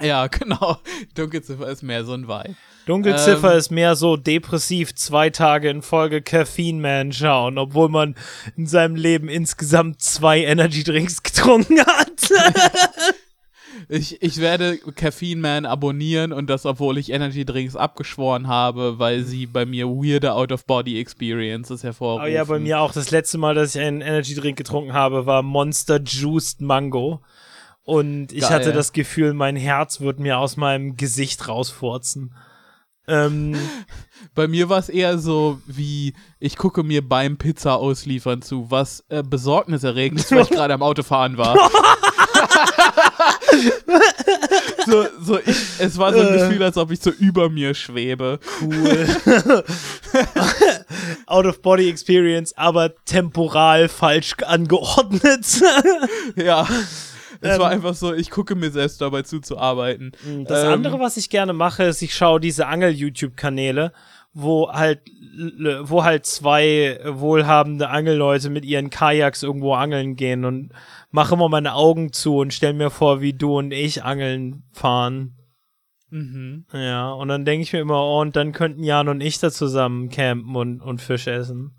[0.00, 0.78] Ja, genau.
[1.14, 2.54] Dunkelziffer ist mehr so ein Vibe.
[2.86, 3.58] Dunkelziffer Ähm.
[3.58, 8.16] ist mehr so depressiv zwei Tage in Folge Caffeine Man schauen, obwohl man
[8.56, 12.30] in seinem Leben insgesamt zwei Energy Drinks getrunken hat.
[13.88, 19.22] Ich, ich werde Caffeine Man abonnieren und das, obwohl ich Energy Drinks abgeschworen habe, weil
[19.24, 22.22] sie bei mir weirde Out-of-Body-Experiences hervorrufen.
[22.22, 24.92] Aber Oh ja, bei mir auch das letzte Mal, dass ich einen Energy Drink getrunken
[24.92, 27.22] habe, war Monster Juiced Mango.
[27.84, 28.50] Und ich Geil.
[28.50, 32.34] hatte das Gefühl, mein Herz wird mir aus meinem Gesicht rausfurzen.
[33.08, 33.56] Ähm,
[34.34, 39.04] Bei mir war es eher so wie, ich gucke mir beim Pizza ausliefern zu, was
[39.08, 41.58] äh, besorgniserregend ist, weil ich gerade am Autofahren war.
[44.86, 46.38] so, so ich, es war so ein Äh.
[46.38, 48.38] Gefühl, als ob ich so über mir schwebe.
[48.60, 49.06] cool.
[51.26, 55.62] Out of Body Experience, aber temporal falsch angeordnet.
[56.36, 56.66] Ja.
[57.42, 57.60] Es Ähm.
[57.60, 60.12] war einfach so, ich gucke mir selbst dabei zu, zu arbeiten.
[60.46, 63.92] Das Ähm, andere, was ich gerne mache, ist, ich schaue diese Angel-YouTube-Kanäle,
[64.32, 65.00] wo halt,
[65.82, 70.72] wo halt zwei wohlhabende Angelleute mit ihren Kajaks irgendwo angeln gehen und
[71.10, 75.36] mache immer meine Augen zu und stell mir vor, wie du und ich angeln fahren.
[76.10, 76.66] Mhm.
[76.72, 79.50] Ja, und dann denke ich mir immer, oh, und dann könnten Jan und ich da
[79.50, 81.74] zusammen campen und, und Fisch essen.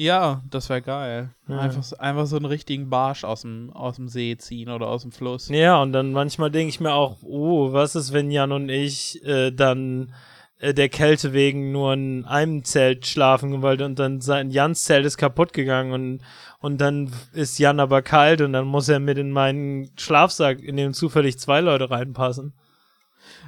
[0.00, 1.34] Ja, das wäre geil.
[1.46, 1.58] Ja.
[1.58, 5.02] Einfach, so- einfach so einen richtigen Barsch aus dem, aus dem See ziehen oder aus
[5.02, 5.50] dem Fluss.
[5.50, 9.22] Ja, und dann manchmal denke ich mir auch, oh, was ist, wenn Jan und ich
[9.26, 10.14] äh, dann
[10.58, 15.04] äh, der Kälte wegen nur in einem Zelt schlafen, weil und dann sein Jans Zelt
[15.04, 16.22] ist kaputt gegangen und
[16.60, 20.76] und dann ist Jan aber kalt und dann muss er mit in meinen Schlafsack, in
[20.78, 22.54] dem zufällig zwei Leute reinpassen.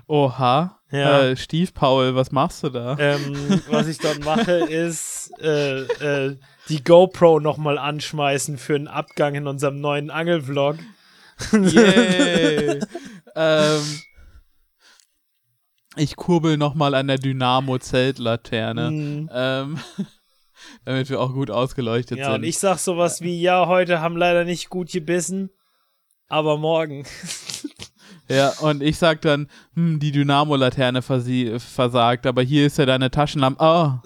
[0.07, 0.79] Oha.
[0.93, 1.23] Ja.
[1.23, 2.97] Äh, Stief Paul, was machst du da?
[2.99, 6.37] Ähm, was ich dann mache, ist äh, äh,
[6.69, 10.77] die GoPro nochmal anschmeißen für einen Abgang in unserem neuen Angelvlog.
[11.53, 12.81] Yay.
[13.35, 13.83] ähm,
[15.97, 19.31] ich kurbel nochmal an der Dynamo-Zeltlaterne, Mhm.
[19.33, 19.79] ähm,
[20.85, 22.35] damit wir auch gut ausgeleuchtet Ja, sind.
[22.37, 25.51] und ich sag sowas wie, ja, heute haben leider nicht gut gebissen,
[26.29, 27.05] aber morgen.
[28.29, 33.63] ja, und ich sag dann, hm, die Dynamo-Laterne versagt, aber hier ist ja deine Taschenlampe.
[33.63, 33.99] Oh,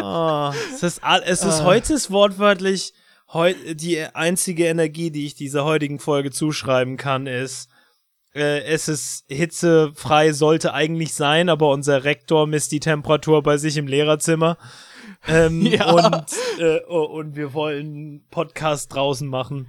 [0.00, 1.64] Oh, es ist, es ist Ah.
[1.64, 2.92] heute ist wortwörtlich
[3.32, 7.68] heu die einzige Energie, die ich dieser heutigen Folge zuschreiben kann, ist,
[8.34, 13.76] äh, es ist hitzefrei, sollte eigentlich sein, aber unser Rektor misst die Temperatur bei sich
[13.76, 14.56] im Lehrerzimmer.
[15.26, 15.90] Ähm, Ja.
[15.92, 16.26] und,
[16.60, 19.68] äh, oh, und wir wollen Podcast draußen machen.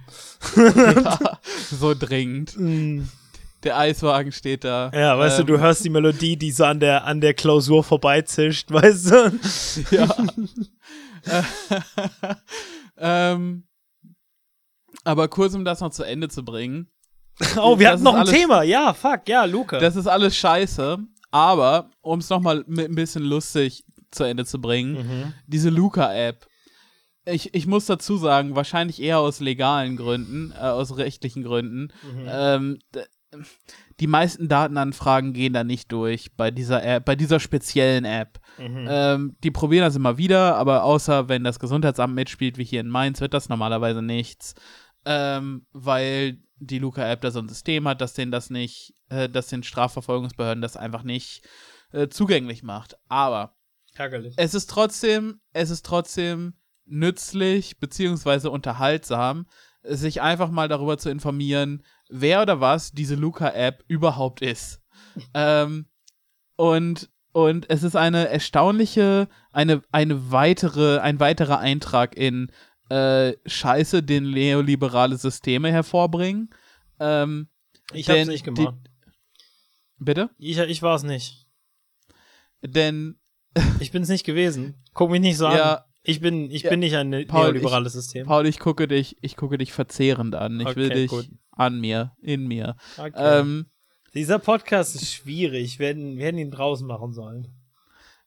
[0.56, 1.38] ja,
[1.70, 2.54] so dringend.
[2.58, 3.02] Mm.
[3.62, 4.90] Der Eiswagen steht da.
[4.94, 7.82] Ja, weißt ähm, du, du hörst die Melodie, die so an der, an der Klausur
[7.82, 9.40] vorbeizischt, weißt du?
[9.90, 10.14] Ja.
[12.98, 13.64] ähm,
[15.04, 16.88] aber kurz, um das noch zu Ende zu bringen.
[17.56, 18.62] Oh, wir hatten noch ein alles- Thema.
[18.62, 19.78] Ja, fuck, ja, Luca.
[19.78, 20.98] Das ist alles scheiße,
[21.30, 25.32] aber um es nochmal mit ein bisschen lustig zu Ende zu bringen, Mhm.
[25.46, 26.46] diese Luca-App.
[27.24, 31.88] Ich, ich muss dazu sagen, wahrscheinlich eher aus legalen Gründen, äh, aus rechtlichen Gründen.
[32.02, 32.26] Mhm.
[32.28, 32.78] Ähm,
[33.98, 38.38] die meisten Datenanfragen gehen da nicht durch bei dieser App, bei dieser speziellen App.
[38.58, 38.86] Mhm.
[38.88, 42.88] Ähm, die probieren das immer wieder, aber außer wenn das Gesundheitsamt mitspielt, wie hier in
[42.88, 44.54] Mainz, wird das normalerweise nichts.
[45.04, 49.48] Ähm, weil die Luca-App da so ein System hat, dass den das nicht, äh, dass
[49.48, 51.42] den Strafverfolgungsbehörden das einfach nicht
[51.92, 52.96] äh, zugänglich macht.
[53.08, 53.55] Aber
[53.96, 54.34] Ärgerlich.
[54.36, 59.46] es ist trotzdem, es ist trotzdem nützlich beziehungsweise unterhaltsam,
[59.82, 64.82] sich einfach mal darüber zu informieren, wer oder was diese Luca-App überhaupt ist.
[65.34, 65.86] ähm,
[66.56, 72.50] und, und es ist eine erstaunliche, eine, eine weitere, ein weiterer Eintrag in
[72.88, 76.50] äh, Scheiße, den neoliberale Systeme hervorbringen.
[77.00, 77.48] Ähm,
[77.92, 78.76] Ich hab's nicht gemacht.
[79.98, 80.30] bitte?
[80.38, 81.46] Ich, ich war es nicht.
[82.62, 83.18] Denn
[83.80, 84.74] Ich bin's nicht gewesen.
[84.94, 85.56] Guck mich nicht so an.
[85.56, 85.84] Ja.
[86.02, 88.26] Ich bin, ich Ja, bin nicht ein Paul, neoliberales System.
[88.26, 90.60] Paul, ich gucke dich, ich gucke dich verzehrend an.
[90.60, 91.28] Ich will Okay, dich gut.
[91.52, 92.76] an mir, in mir.
[92.96, 93.10] Okay.
[93.16, 93.66] Ähm,
[94.14, 95.78] Dieser Podcast ist schwierig.
[95.80, 97.48] Wir hätten, wir hätten ihn draußen machen sollen.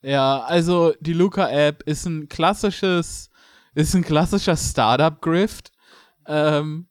[0.01, 3.29] ja, also die Luca-App ist ein klassisches,
[3.75, 5.71] ist ein klassischer Startup-Grift.
[6.27, 6.87] Ähm,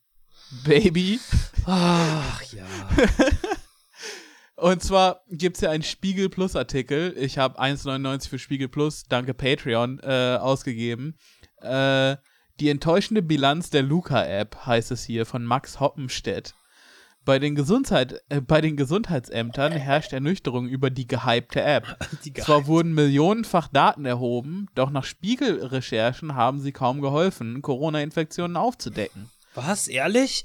[0.65, 1.19] Baby.
[1.65, 2.65] Ach ja.
[4.59, 7.15] Und zwar gibt es ja einen Spiegel Plus Artikel.
[7.17, 11.15] Ich habe 1,99 für Spiegel Plus, danke Patreon, äh, ausgegeben.
[11.61, 12.17] Äh,
[12.59, 16.55] die enttäuschende Bilanz der Luca-App heißt es hier von Max Hoppenstedt.
[17.23, 21.97] Bei den, Gesundheit, äh, bei den Gesundheitsämtern herrscht Ernüchterung über die gehypte App.
[22.25, 29.29] Die Zwar wurden millionenfach Daten erhoben, doch nach Spiegel-Recherchen haben sie kaum geholfen, Corona-Infektionen aufzudecken.
[29.55, 29.87] Was?
[29.87, 30.43] Ehrlich?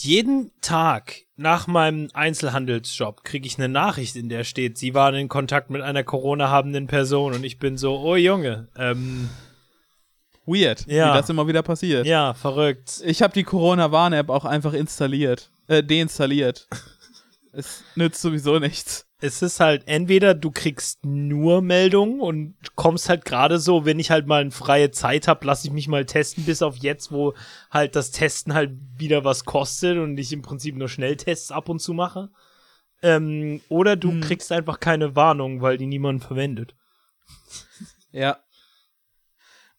[0.00, 5.28] Jeden Tag nach meinem Einzelhandelsjob kriege ich eine Nachricht, in der steht, Sie waren in
[5.28, 9.28] Kontakt mit einer Corona-habenden Person und ich bin so, oh Junge, ähm,
[10.46, 11.12] Weird, Ja.
[11.12, 12.06] wie das immer wieder passiert.
[12.06, 13.02] ja, verrückt.
[13.04, 16.68] Ich habe die Corona-Warn-App auch einfach installiert, äh, deinstalliert.
[17.52, 19.06] Es nützt sowieso nichts.
[19.20, 24.10] Es ist halt entweder du kriegst nur Meldungen und kommst halt gerade so, wenn ich
[24.10, 27.34] halt mal eine freie Zeit habe, lasse ich mich mal testen, bis auf jetzt, wo
[27.70, 31.80] halt das Testen halt wieder was kostet und ich im Prinzip nur Schnelltests ab und
[31.80, 32.30] zu mache.
[33.02, 34.20] Ähm, oder du Hm.
[34.20, 36.74] kriegst einfach keine Warnung, weil die niemand verwendet.
[38.12, 38.38] Ja.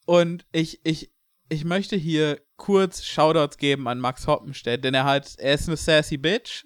[0.06, 1.12] Und ich, ich,
[1.50, 5.78] ich möchte hier kurz Shoutouts geben an Max Hoppenstedt, denn er hat, er ist eine
[5.78, 6.66] sassy Bitch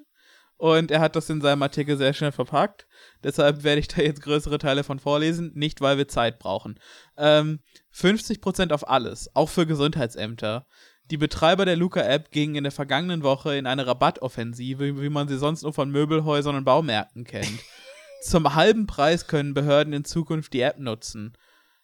[0.58, 2.88] und er hat das in seinem Artikel sehr schnell verpackt.
[3.24, 6.80] Deshalb werde ich da jetzt größere Teile von vorlesen, nicht weil wir Zeit brauchen.
[7.18, 7.60] Ähm,
[7.93, 10.66] 50% auf alles, auch für Gesundheitsämter.
[11.12, 15.38] Die Betreiber der Luca-App gingen in der vergangenen Woche in eine Rabattoffensive, wie man sie
[15.38, 17.60] sonst nur von Möbelhäusern und Baumärkten kennt.
[18.24, 21.34] Zum halben Preis können Behörden in Zukunft die App nutzen.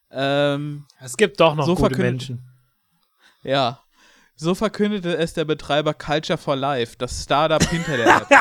[0.09, 2.43] Ähm, Es gibt doch noch So gute Menschen.
[3.43, 3.83] ja.
[4.41, 8.27] So verkündete es der Betreiber Culture for Life, das Startup hinter der App.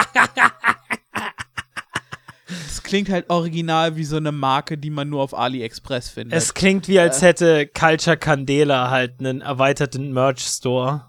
[2.66, 6.38] Es klingt halt original wie so eine Marke, die man nur auf AliExpress findet.
[6.38, 11.05] Es klingt wie, als hätte Culture Candela halt einen erweiterten Merch-Store.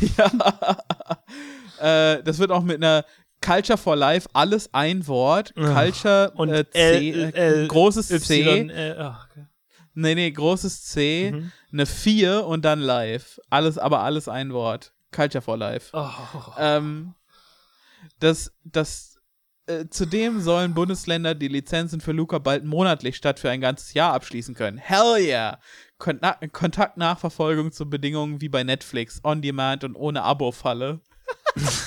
[0.18, 2.16] ja.
[2.16, 3.04] äh, das wird auch mit einer
[3.40, 5.54] Culture for Life, alles ein Wort.
[5.54, 8.42] Culture Und äh, C, L- äh, L- großes C.
[9.98, 11.52] Nee, nee, großes C, Mhm.
[11.72, 13.40] eine 4 und dann live.
[13.50, 14.92] Alles, aber alles ein Wort.
[15.10, 15.90] Culture for Life.
[15.94, 16.10] Oh.
[16.58, 17.14] Ähm,
[18.20, 19.16] das, das,
[19.66, 24.12] äh, zudem sollen Bundesländer die Lizenzen für Luca bald monatlich statt für ein ganzes Jahr
[24.12, 24.76] abschließen können.
[24.78, 25.58] Hell yeah!
[25.98, 31.00] Konta Kontaktnachverfolgung zu Bedingungen wie bei Netflix, On Demand und ohne Abo-Falle.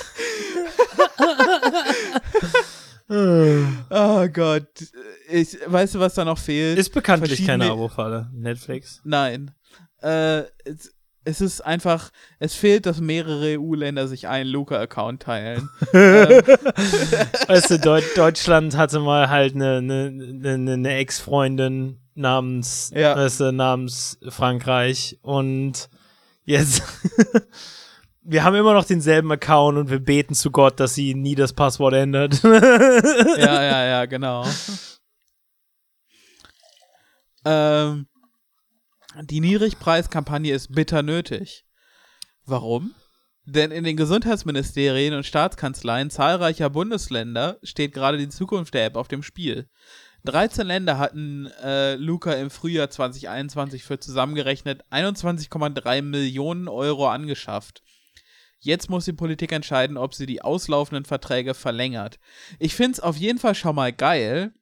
[3.09, 4.67] oh Gott.
[5.29, 6.77] Ich, weißt du, was da noch fehlt?
[6.77, 8.29] Ist bekanntlich keine Abo-Falle.
[8.33, 9.01] Netflix.
[9.03, 9.51] Nein.
[10.01, 10.93] Äh, es,
[11.25, 15.69] es ist einfach, es fehlt, dass mehrere EU-Länder sich einen Luca-Account teilen.
[15.93, 16.41] ähm,
[17.47, 20.05] Weißt du, Deut Deutschland hatte mal halt eine, eine,
[20.53, 23.15] eine, eine Ex-Freundin namens, Ja.
[23.15, 25.89] weißt du, namens Frankreich und
[26.45, 26.83] jetzt
[28.29, 31.53] wir haben immer noch denselben Account und wir beten zu Gott, dass sie nie das
[31.53, 32.43] Passwort ändert.
[32.43, 34.45] ja, ja, ja, genau.
[37.43, 38.07] ähm,
[39.23, 41.65] die Niedrigpreiskampagne ist bitter nötig.
[42.45, 42.93] Warum?
[43.45, 49.07] Denn in den Gesundheitsministerien und Staatskanzleien zahlreicher Bundesländer steht gerade die Zukunft der App auf
[49.07, 49.67] dem Spiel.
[50.25, 57.81] 13 Länder hatten äh, Luca im Frühjahr 2021 für zusammengerechnet 21,3 Millionen Euro angeschafft.
[58.59, 62.19] Jetzt muss die Politik entscheiden, ob sie die auslaufenden Verträge verlängert.
[62.59, 64.53] Ich finde es auf jeden Fall schon mal geil,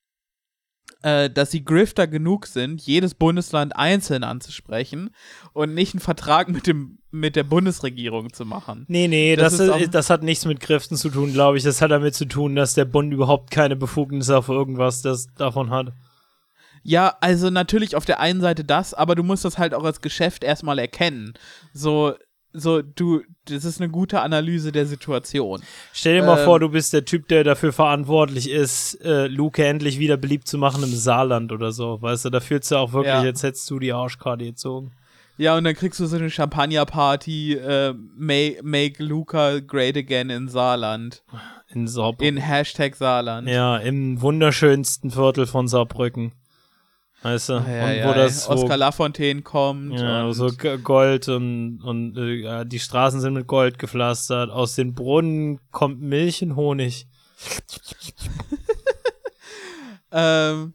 [1.01, 5.11] äh, dass sie Grifter genug sind, jedes Bundesland einzeln anzusprechen
[5.53, 8.85] und nicht einen Vertrag mit, dem, mit der Bundesregierung zu machen.
[8.87, 11.63] Nee, nee, das, Das ist das hat nichts mit Griften zu tun, glaube ich.
[11.63, 15.69] Das hat damit zu tun, dass der Bund überhaupt keine Befugnis auf irgendwas das davon
[15.69, 15.93] hat.
[16.83, 20.01] Ja, also natürlich auf der einen Seite das, aber du musst das halt auch als
[20.01, 21.33] Geschäft erstmal erkennen.
[21.73, 22.15] So,
[22.53, 25.61] so, du, das ist eine gute Analyse der Situation.
[25.93, 29.63] Stell dir mal Ähm, vor, du bist der Typ, der dafür verantwortlich ist, äh, Luke
[29.63, 32.01] endlich wieder beliebt zu machen im Saarland oder so.
[32.01, 33.21] Weißt du, da fühlst du auch wirklich, Ja.
[33.21, 34.91] als hättest du die Arschkarte gezogen.
[35.39, 40.47] Ja, und dann kriegst du so eine Champagnerparty, äh, make, make Luca great again in
[40.47, 41.21] Saarland.
[41.69, 42.37] In Saarbrücken.
[42.37, 43.47] In Hashtag Saarland.
[43.47, 46.31] Ja, im wunderschönsten Viertel von Saarbrücken.
[47.23, 47.53] Weißt du?
[47.53, 49.99] Ah, ja, und ja, wo das so, Oskar Lafontaine kommt.
[49.99, 50.49] ja, und so
[50.83, 54.51] Gold und, und äh, ja, die Straßen sind mit Gold gepflastert.
[54.51, 57.07] Aus den Brunnen kommt Milch und Honig.
[60.11, 60.73] Ähm,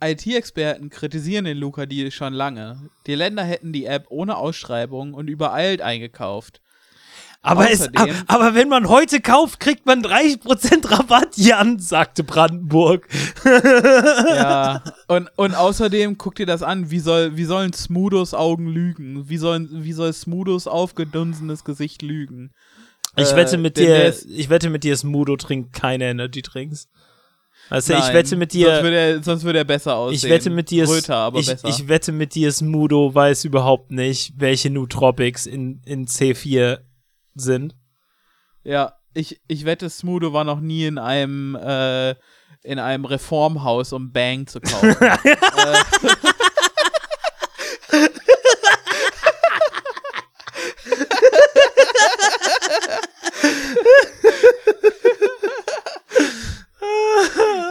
[0.00, 2.90] IT-Experten kritisieren den Luca-Deal schon lange.
[3.06, 6.60] Die Länder hätten die App ohne Ausschreibung und übereilt eingekauft.
[7.40, 12.24] Aber, es, Außerdem- a- aber wenn man heute kauft, kriegt man 30% Rabatt, Jan, sagte
[12.24, 13.06] Brandenburg.
[13.44, 19.28] Ja, und, und außerdem, guck dir das an, wie, soll, wie sollen Smudos Augen lügen?
[19.28, 22.50] Wie, sollen, wie soll Smudos aufgedunsenes Gesicht lügen?
[23.16, 26.88] Ich Äh, wette mit dir, ich wette mit dir, Smudo trinkt keine Energy Drinks.
[27.70, 30.16] Also ich Nein, wette mit Sonst dir, würde er, sonst würde er besser aussehen.
[30.16, 31.68] ich wette mit dir, Röter, aber ich, besser.
[31.68, 36.78] ich wette mit dir, Smudo weiß überhaupt nicht, welche Nootropics in, in C4
[37.40, 37.74] sind.
[38.64, 42.10] ja, ich, ich wette, Smudo war noch nie in einem, äh,
[42.62, 44.96] in einem Reformhaus, um Bang zu kaufen.
[45.00, 45.74] äh,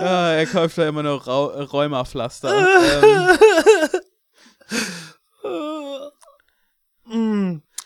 [0.01, 2.49] ja, er kauft da immer nur Rau Rheumapflaster.
[3.03, 3.37] ähm,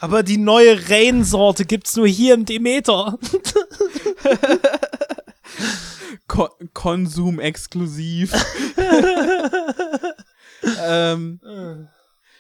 [0.02, 3.20] aber die neue Rain-Sorte gibt's nur hier im Demeter.
[6.28, 8.34] Ko Konsum exklusiv.
[10.84, 11.40] ähm,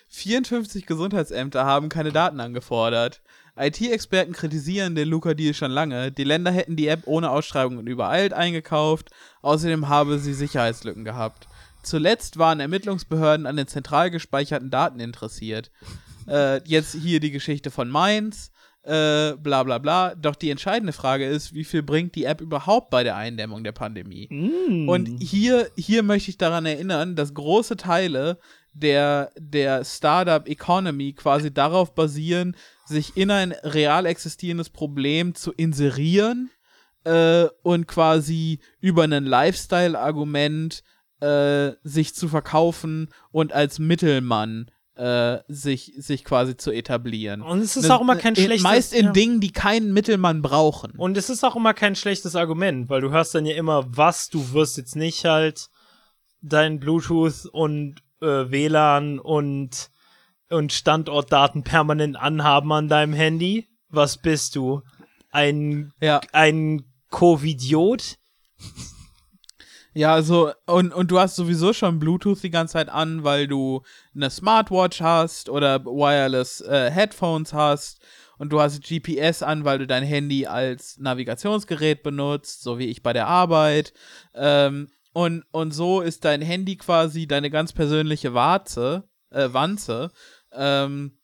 [0.07, 3.21] 54 Gesundheitsämter haben keine Daten angefordert.
[3.55, 6.11] IT-Experten kritisieren den Luca-Deal schon lange.
[6.11, 9.11] Die Länder hätten die App ohne Ausschreibung und übereilt eingekauft.
[9.43, 11.47] Außerdem habe sie Sicherheitslücken gehabt.
[11.83, 15.69] Zuletzt waren Ermittlungsbehörden an den zentral gespeicherten Daten interessiert.
[16.27, 18.51] Äh, jetzt hier die Geschichte von Mainz.
[18.83, 20.15] Äh, bla bla bla.
[20.15, 23.73] Doch die entscheidende Frage ist, wie viel bringt die App überhaupt bei der Eindämmung der
[23.73, 24.27] Pandemie?
[24.87, 28.39] Und hier, hier möchte ich daran erinnern, dass große Teile
[28.73, 32.55] der, der Startup Economy quasi darauf basieren,
[32.85, 36.49] sich in ein real existierendes Problem zu inserieren
[37.03, 40.83] äh, und quasi über ein Lifestyle-Argument
[41.19, 47.41] äh, sich zu verkaufen und als Mittelmann äh, sich, sich quasi zu etablieren.
[47.41, 48.63] Und es ist Ne- auch immer kein in- schlechtes...
[48.63, 49.11] Meist in ja.
[49.11, 50.91] Dingen, die keinen Mittelmann brauchen.
[50.91, 54.29] Und es ist auch immer kein schlechtes Argument, weil du hörst dann ja immer, was,
[54.29, 55.69] du wirst jetzt nicht halt
[56.41, 59.89] dein Bluetooth und äh, WLAN und,
[60.49, 63.67] und Standortdaten permanent anhaben an deinem Handy.
[63.89, 64.83] Was bist du?
[65.31, 66.21] Ein, ja.
[66.31, 68.17] ein Covidiot?
[69.93, 73.81] Ja, also, und, und du hast sowieso schon Bluetooth die ganze Zeit an, weil du
[74.15, 77.99] eine Smartwatch hast oder Wireless äh, Headphones hast
[78.37, 83.03] und du hast GPS an, weil du dein Handy als Navigationsgerät benutzt, so wie ich
[83.03, 83.93] bei der Arbeit.
[84.33, 90.11] Ähm, und, und so ist dein Handy quasi deine ganz persönliche Warze, äh, Wanze.
[90.53, 91.17] Ähm,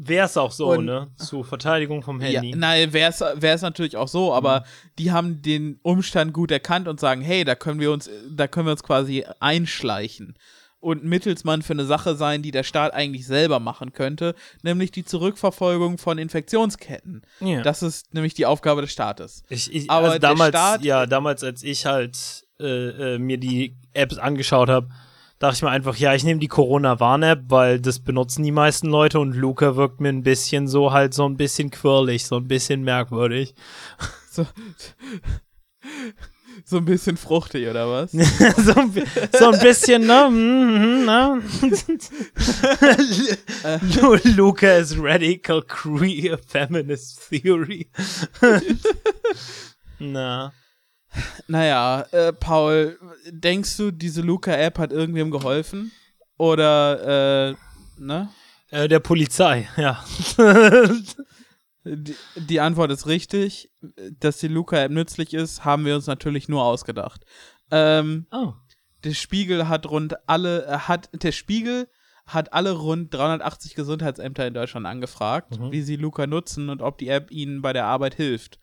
[0.00, 1.08] Wär's auch so, Und- ne?
[1.16, 2.54] Zur Verteidigung vom ja, Handy.
[2.54, 4.62] nein, wäre es natürlich auch so, aber
[4.98, 8.66] die haben den Umstand gut erkannt und sagen, hey, da können wir uns, da können
[8.66, 10.34] wir uns quasi einschleichen
[10.80, 15.04] und Mittelsmann für eine Sache sein, die der Staat eigentlich selber machen könnte, nämlich die
[15.04, 17.22] Zurückverfolgung von Infektionsketten.
[17.40, 17.62] Ja.
[17.62, 19.42] Das ist nämlich die Aufgabe des Staates.
[19.48, 23.76] Ich, ich, Aber also damals, Staat- ja, damals, als ich halt äh, äh, mir die
[23.92, 24.88] Apps angeschaut habe,
[25.38, 29.20] dachte ich mir einfach, ja, ich nehme die Corona-Warn-App, weil das benutzen die meisten Leute
[29.20, 32.82] und Luca wirkt mir ein bisschen so halt so ein bisschen quirlig, so ein bisschen
[32.82, 33.54] merkwürdig.
[34.30, 34.46] So,
[36.64, 38.12] so ein bisschen fruchtig, oder was?
[38.12, 38.92] so, ein,
[39.32, 40.28] so ein bisschen, ne?
[40.30, 41.42] Mhm, ne?
[44.00, 47.88] Lu- Luca is radical queer feminist theory.
[49.98, 50.52] Na.
[51.46, 52.98] Naja, äh, Paul,
[53.30, 55.92] denkst du, diese Luca-App hat irgendwem geholfen?
[56.36, 57.54] Oder, äh,
[57.98, 58.28] ne?
[58.70, 60.04] Äh, der Polizei, ja.
[61.84, 63.70] Die, die Antwort ist richtig.
[64.20, 67.24] Dass die Luca-App nützlich ist, haben wir uns natürlich nur ausgedacht.
[67.70, 68.52] Ähm, oh.
[69.04, 71.88] der Spiegel hat rund alle, äh, hat, der Spiegel
[72.26, 75.72] hat alle rund 380 Gesundheitsämter in Deutschland angefragt, Mhm.
[75.72, 78.58] wie sie Luca nutzen und ob die App ihnen bei der Arbeit hilft.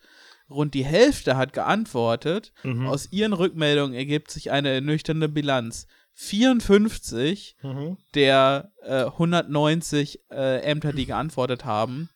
[0.48, 2.52] Rund die Hälfte hat geantwortet.
[2.62, 2.86] Mhm.
[2.86, 5.86] Aus ihren Rückmeldungen ergibt sich eine ernüchternde Bilanz.
[6.14, 7.96] 54 Mhm.
[8.14, 12.08] der äh, 190 äh, Ämter, die geantwortet haben,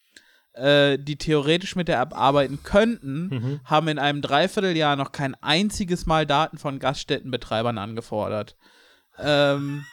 [0.55, 3.61] äh, die theoretisch mit der App arbeiten könnten, Mhm.
[3.65, 8.57] haben in einem Dreivierteljahr noch kein einziges Mal Daten von Gaststättenbetreibern angefordert.
[9.19, 9.85] Ähm,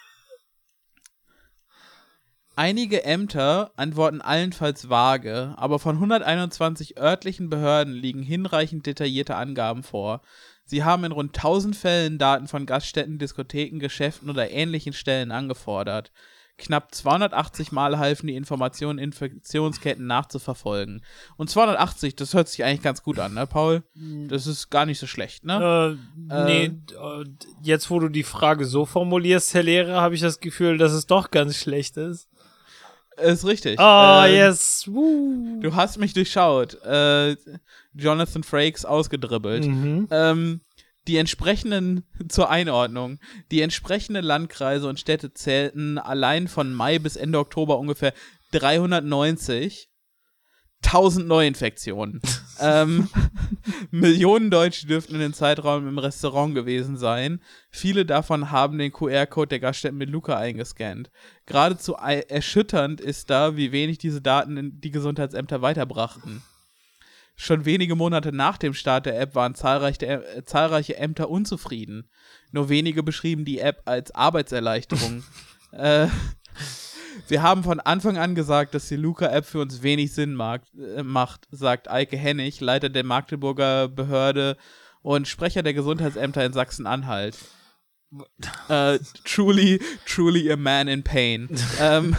[2.57, 10.21] einige Ämter antworten allenfalls vage, aber von 121 örtlichen Behörden liegen hinreichend detaillierte Angaben vor.
[10.65, 16.11] Sie haben in rund 1000 Fällen Daten von Gaststätten, Diskotheken, Geschäften oder ähnlichen Stellen angefordert.
[16.57, 21.03] Knapp 280 Mal halfen die Informationen, Infektionsketten nachzuverfolgen.
[21.37, 23.83] Und 280, das hört sich eigentlich ganz gut an, ne, Paul?
[24.27, 25.97] Das ist gar nicht so schlecht, ne?
[26.31, 27.25] Äh, nee, äh,
[27.61, 31.05] jetzt wo du die Frage so formulierst, Herr Lehrer, habe ich das Gefühl, dass es
[31.05, 32.27] doch ganz schlecht ist.
[33.17, 33.79] Ist richtig.
[33.79, 34.85] Ah, Ähm, yes.
[34.87, 35.59] Woo.
[35.61, 36.75] Du hast mich durchschaut.
[36.83, 37.35] Äh,
[37.93, 39.65] Jonathan Frakes ausgedribbelt.
[39.65, 40.07] Mhm.
[40.11, 40.61] Ähm,
[41.07, 43.19] die entsprechenden, zur Einordnung,
[43.51, 48.13] die entsprechenden Landkreise und Städte zählten allein von Mai bis Ende Oktober ungefähr
[48.51, 49.86] 390.
[50.83, 52.21] 1000 Neuinfektionen.
[52.59, 53.09] ähm,
[53.91, 57.41] Millionen Deutsche dürften in den Zeitraum im Restaurant gewesen sein.
[57.69, 61.11] Viele davon haben den QR-Code der Gaststätten mit Luca eingescannt.
[61.45, 66.41] Geradezu erschütternd ist da, wie wenig diese Daten in die Gesundheitsämter weiterbrachten.
[67.39, 72.09] Schon wenige Monate nach dem Start der App waren zahlreiche, äh, zahlreiche Ämter unzufrieden.
[72.51, 75.23] Nur wenige beschrieben die App als Arbeitserleichterung.
[75.71, 76.07] äh,
[77.27, 81.03] wir haben von Anfang an gesagt, dass die Luca-App für uns wenig Sinn mag, äh,
[81.03, 84.57] macht, sagt Eike Hennig, Leiter der Magdeburger Behörde
[85.01, 87.37] und Sprecher der Gesundheitsämter in Sachsen-Anhalt.
[88.69, 91.49] Äh, truly, truly a man in pain.
[91.81, 92.15] ähm,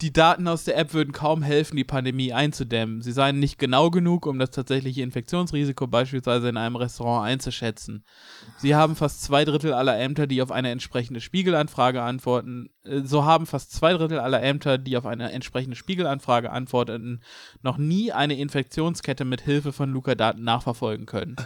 [0.00, 3.02] die Daten aus der App würden kaum helfen, die Pandemie einzudämmen.
[3.02, 8.04] Sie seien nicht genau genug, um das tatsächliche Infektionsrisiko beispielsweise in einem Restaurant einzuschätzen.
[8.60, 13.24] Sie haben fast zwei Drittel aller Ämter, die auf eine entsprechende Spiegelanfrage antworten, äh, so
[13.24, 17.22] haben fast zwei Drittel aller Ämter, die auf eine entsprechende Spiegelanfrage antworteten,
[17.62, 21.36] noch nie eine Infektionskette mit Hilfe von Luca-Daten nachverfolgen können.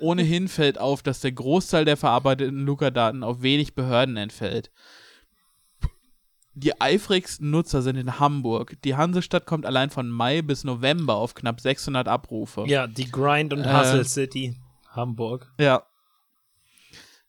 [0.00, 4.70] Ohnehin fällt auf, dass der Großteil der verarbeiteten Luca-Daten auf wenig Behörden entfällt.
[6.54, 8.76] Die eifrigsten Nutzer sind in Hamburg.
[8.82, 12.64] Die Hansestadt kommt allein von Mai bis November auf knapp 600 Abrufe.
[12.66, 14.56] Ja, die Grind- und Äh, Hustle City,
[14.90, 15.52] Hamburg.
[15.60, 15.82] Ja.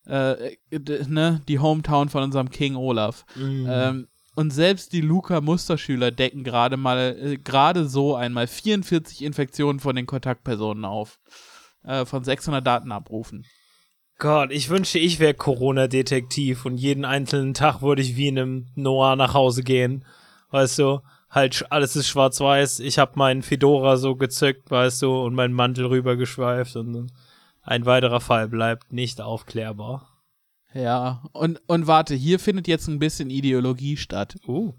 [0.07, 3.25] Äh, d- ne, die Hometown von unserem King Olaf.
[3.35, 3.67] Mhm.
[3.69, 9.95] Ähm, und selbst die Luca-Musterschüler decken gerade mal, äh, gerade so einmal 44 Infektionen von
[9.95, 11.19] den Kontaktpersonen auf.
[11.83, 13.45] Äh, von 600 Datenabrufen.
[14.19, 18.67] Gott, ich wünschte, ich wäre Corona-Detektiv und jeden einzelnen Tag würde ich wie in einem
[18.75, 20.05] Noir nach Hause gehen.
[20.49, 22.79] Weißt du, halt alles ist schwarz-weiß.
[22.79, 27.11] Ich habe meinen Fedora so gezückt, weißt du, und meinen Mantel rübergeschweift und
[27.67, 30.07] ein weiterer Fall bleibt nicht aufklärbar.
[30.73, 34.37] Ja, und, und warte, hier findet jetzt ein bisschen Ideologie statt.
[34.47, 34.73] Uh,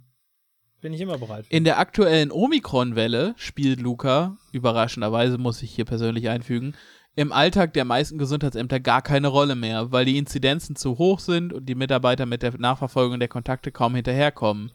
[0.81, 1.47] bin ich immer bereit.
[1.47, 1.55] für.
[1.55, 6.75] In der aktuellen Omikron-Welle spielt Luca, überraschenderweise muss ich hier persönlich einfügen,
[7.19, 11.53] im Alltag der meisten Gesundheitsämter gar keine Rolle mehr, weil die Inzidenzen zu hoch sind
[11.53, 14.71] und die Mitarbeiter mit der Nachverfolgung der Kontakte kaum hinterherkommen.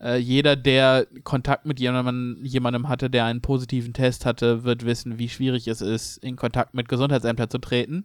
[0.00, 5.18] Äh, jeder, der Kontakt mit jemandem, jemandem hatte, der einen positiven Test hatte, wird wissen,
[5.18, 8.04] wie schwierig es ist, in Kontakt mit Gesundheitsämtern zu treten.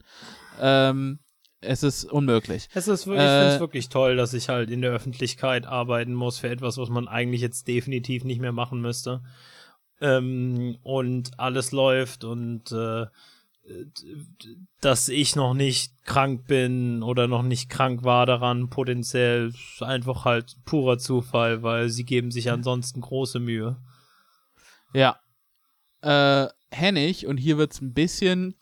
[0.60, 1.20] Ähm,
[1.62, 2.68] es ist unmöglich.
[2.74, 5.68] Es ist wirklich, ich Äh, finde es wirklich toll, dass ich halt in der Öffentlichkeit
[5.68, 9.22] arbeiten muss für etwas, was man eigentlich jetzt definitiv nicht mehr machen müsste.
[10.02, 13.06] Ähm, und alles läuft und äh,
[14.82, 20.56] dass ich noch nicht krank bin oder noch nicht krank war daran, potenziell einfach halt
[20.66, 23.78] purer Zufall, weil sie geben sich ansonsten große Mühe.
[24.94, 25.20] Ja.
[26.02, 28.56] Äh, Hennig, und hier wird es ein bisschen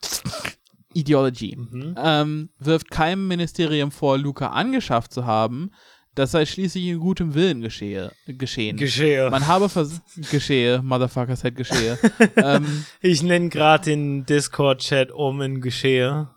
[0.94, 1.96] Ideology, Mhm.
[1.98, 5.72] ähm, wirft keinem Ministerium vor, Luca angeschafft zu haben.
[6.16, 8.78] Das sei schließlich in gutem Willen geschehe, geschehen.
[8.78, 9.30] Geschehe.
[9.32, 11.98] Man habe vers geschehe, Motherfucker said geschehe.
[12.36, 16.30] ähm, Ich nenne gerade den Discord-Chat um in Geschehe.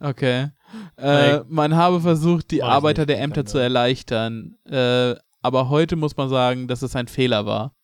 [0.00, 0.50] okay.
[0.96, 4.56] Äh, man habe versucht, die Arbeiter der Ämter zu erleichtern.
[4.64, 7.75] Äh, aber heute muss man sagen, dass es ein Fehler war.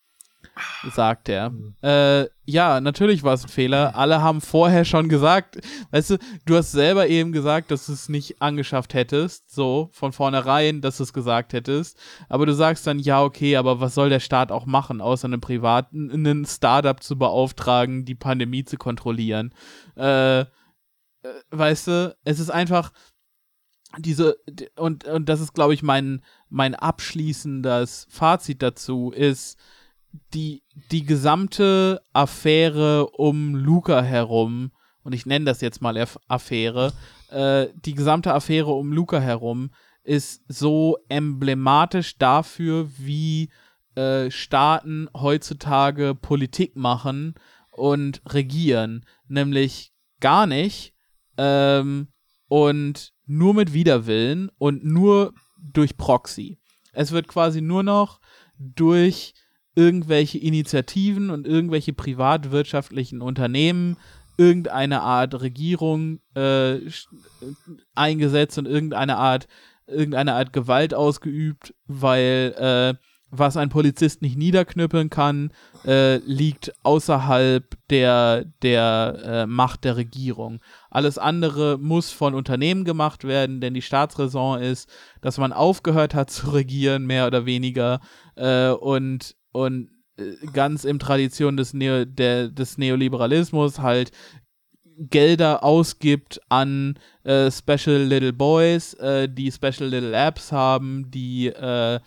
[0.92, 1.46] Sagt er.
[1.46, 1.74] Hm.
[1.82, 3.96] Äh, ja, natürlich war es ein Fehler.
[3.96, 5.58] Alle haben vorher schon gesagt,
[5.90, 10.12] weißt du, du hast selber eben gesagt, dass du es nicht angeschafft hättest, so von
[10.12, 11.98] vornherein, dass du es gesagt hättest.
[12.28, 15.40] Aber du sagst dann, ja, okay, aber was soll der Staat auch machen, außer einem
[15.40, 19.54] privaten, einen Startup zu beauftragen, die Pandemie zu kontrollieren?
[19.96, 20.44] Äh, äh,
[21.50, 22.92] weißt du, es ist einfach,
[23.98, 24.36] diese,
[24.76, 29.58] und, und das ist, glaube ich, mein, mein abschließendes Fazit dazu, ist
[30.34, 34.72] die, die gesamte Affäre um Luca herum,
[35.02, 36.92] und ich nenne das jetzt mal Affäre,
[37.30, 39.70] äh, die gesamte Affäre um Luca herum
[40.04, 43.50] ist so emblematisch dafür, wie
[43.94, 47.34] äh, Staaten heutzutage Politik machen
[47.70, 49.06] und regieren.
[49.28, 50.94] Nämlich gar nicht
[51.36, 52.08] ähm,
[52.48, 56.58] und nur mit Widerwillen und nur durch Proxy.
[56.92, 58.20] Es wird quasi nur noch
[58.58, 59.34] durch
[59.74, 63.96] irgendwelche Initiativen und irgendwelche privatwirtschaftlichen Unternehmen
[64.36, 66.78] irgendeine Art Regierung äh,
[67.94, 69.46] eingesetzt und irgendeine Art
[69.86, 75.52] irgendeine Art Gewalt ausgeübt, weil äh, was ein Polizist nicht niederknüppeln kann,
[75.86, 80.60] äh, liegt außerhalb der, der äh, Macht der Regierung.
[80.90, 84.90] Alles andere muss von Unternehmen gemacht werden, denn die Staatsräson ist,
[85.22, 88.00] dass man aufgehört hat zu regieren, mehr oder weniger,
[88.36, 94.10] äh, und, und äh, ganz im Tradition des, Neo, der, des Neoliberalismus halt
[94.98, 102.00] Gelder ausgibt an äh, Special Little Boys, äh, die Special Little Apps haben, die äh,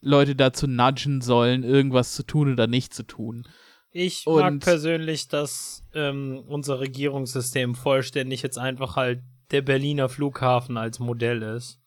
[0.00, 3.46] Leute dazu nudgen sollen, irgendwas zu tun oder nicht zu tun.
[3.90, 10.76] Ich Und mag persönlich, dass ähm, unser Regierungssystem vollständig jetzt einfach halt der Berliner Flughafen
[10.76, 11.80] als Modell ist.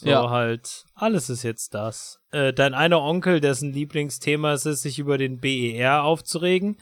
[0.00, 0.30] So ja.
[0.30, 2.20] halt, alles ist jetzt das.
[2.30, 6.76] Äh, dein einer Onkel, dessen Lieblingsthema ist es, sich über den BER aufzuregen,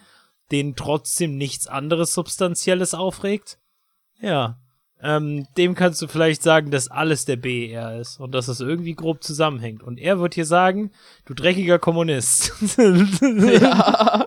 [0.52, 3.56] den trotzdem nichts anderes Substanzielles aufregt.
[4.20, 4.58] Ja.
[5.00, 8.94] Ähm, dem kannst du vielleicht sagen, dass alles der BER ist und dass das irgendwie
[8.94, 9.82] grob zusammenhängt.
[9.82, 10.90] Und er wird hier sagen,
[11.24, 12.52] du dreckiger Kommunist.
[12.76, 14.26] ja.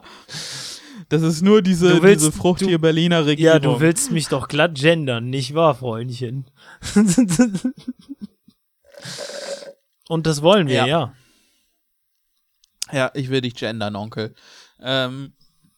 [1.09, 3.53] Das ist nur diese, willst, diese fruchtige du, Berliner Regierung.
[3.53, 6.45] Ja, du willst mich doch glatt gendern, nicht wahr, Freundchen?
[10.07, 10.87] und das wollen wir, ja.
[10.87, 11.15] ja.
[12.91, 14.33] Ja, ich will dich gendern, Onkel.
[14.79, 15.33] Ähm,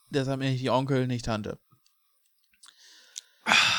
[0.10, 1.60] deshalb bin ich die Onkel, nicht Tante.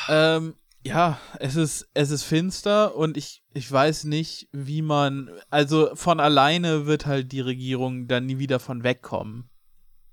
[0.08, 0.54] ähm,
[0.84, 6.20] ja, es ist, es ist finster und ich, ich weiß nicht, wie man, also von
[6.20, 9.48] alleine wird halt die Regierung dann nie wieder von wegkommen.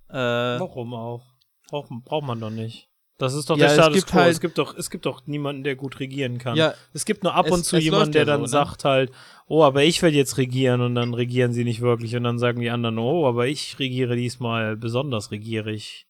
[0.09, 1.25] Äh, Warum auch?
[1.67, 2.88] Braucht, braucht man doch nicht.
[3.19, 4.19] Das ist doch ja, der Status quo.
[4.19, 6.55] Halt, es gibt doch, es gibt doch niemanden, der gut regieren kann.
[6.55, 8.47] Ja, es gibt nur ab es, und zu jemanden, der ja dann so, ne?
[8.47, 9.11] sagt halt,
[9.45, 12.61] oh, aber ich will jetzt regieren und dann regieren sie nicht wirklich und dann sagen
[12.61, 16.07] die anderen, oh, aber ich regiere diesmal besonders regiere ich.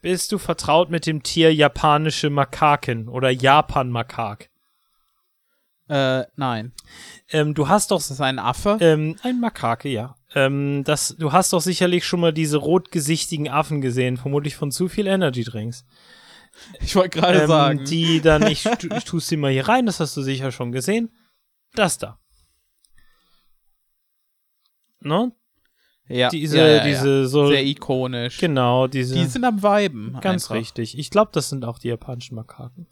[0.00, 4.50] Bist du vertraut mit dem Tier japanische Makaken oder Japan-Makak?
[5.88, 6.72] Äh, nein.
[7.30, 7.98] Ähm, du hast doch.
[7.98, 8.78] Ist das ein Affe?
[8.80, 10.14] Ähm, ein Makake, ja.
[10.34, 14.88] Ähm, das, du hast doch sicherlich schon mal diese rotgesichtigen Affen gesehen, vermutlich von zu
[14.88, 15.84] viel Energy Drinks.
[16.80, 17.84] Ich wollte gerade ähm, sagen.
[17.84, 21.10] Die dann, ich, ich tue sie mal hier rein, das hast du sicher schon gesehen.
[21.74, 22.18] Das da.
[25.00, 25.32] Ne?
[26.08, 27.26] Ja, diese, ja, ja, diese ja.
[27.26, 28.38] so sehr ikonisch.
[28.38, 29.14] Genau, diese.
[29.14, 30.18] Die sind am Weiben.
[30.20, 30.56] Ganz einfach.
[30.56, 30.98] richtig.
[30.98, 32.86] Ich glaube, das sind auch die japanischen Makaken.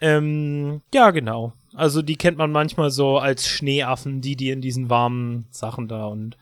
[0.00, 1.52] Ähm, ja, genau.
[1.74, 6.06] Also die kennt man manchmal so als Schneeaffen, die die in diesen warmen Sachen da
[6.06, 6.36] und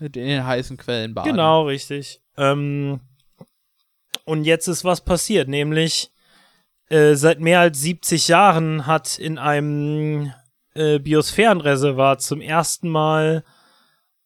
[0.00, 1.30] in den heißen Quellen baden.
[1.30, 2.20] Genau, richtig.
[2.36, 3.00] Ähm,
[4.24, 6.10] und jetzt ist was passiert, nämlich
[6.90, 10.32] äh, seit mehr als 70 Jahren hat in einem
[10.74, 13.44] äh, Biosphärenreservat zum ersten Mal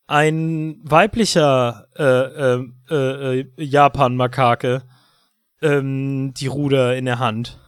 [0.06, 4.82] ein weiblicher äh, äh, äh, Japan-Makake
[5.62, 7.58] ähm, die Ruder in der Hand.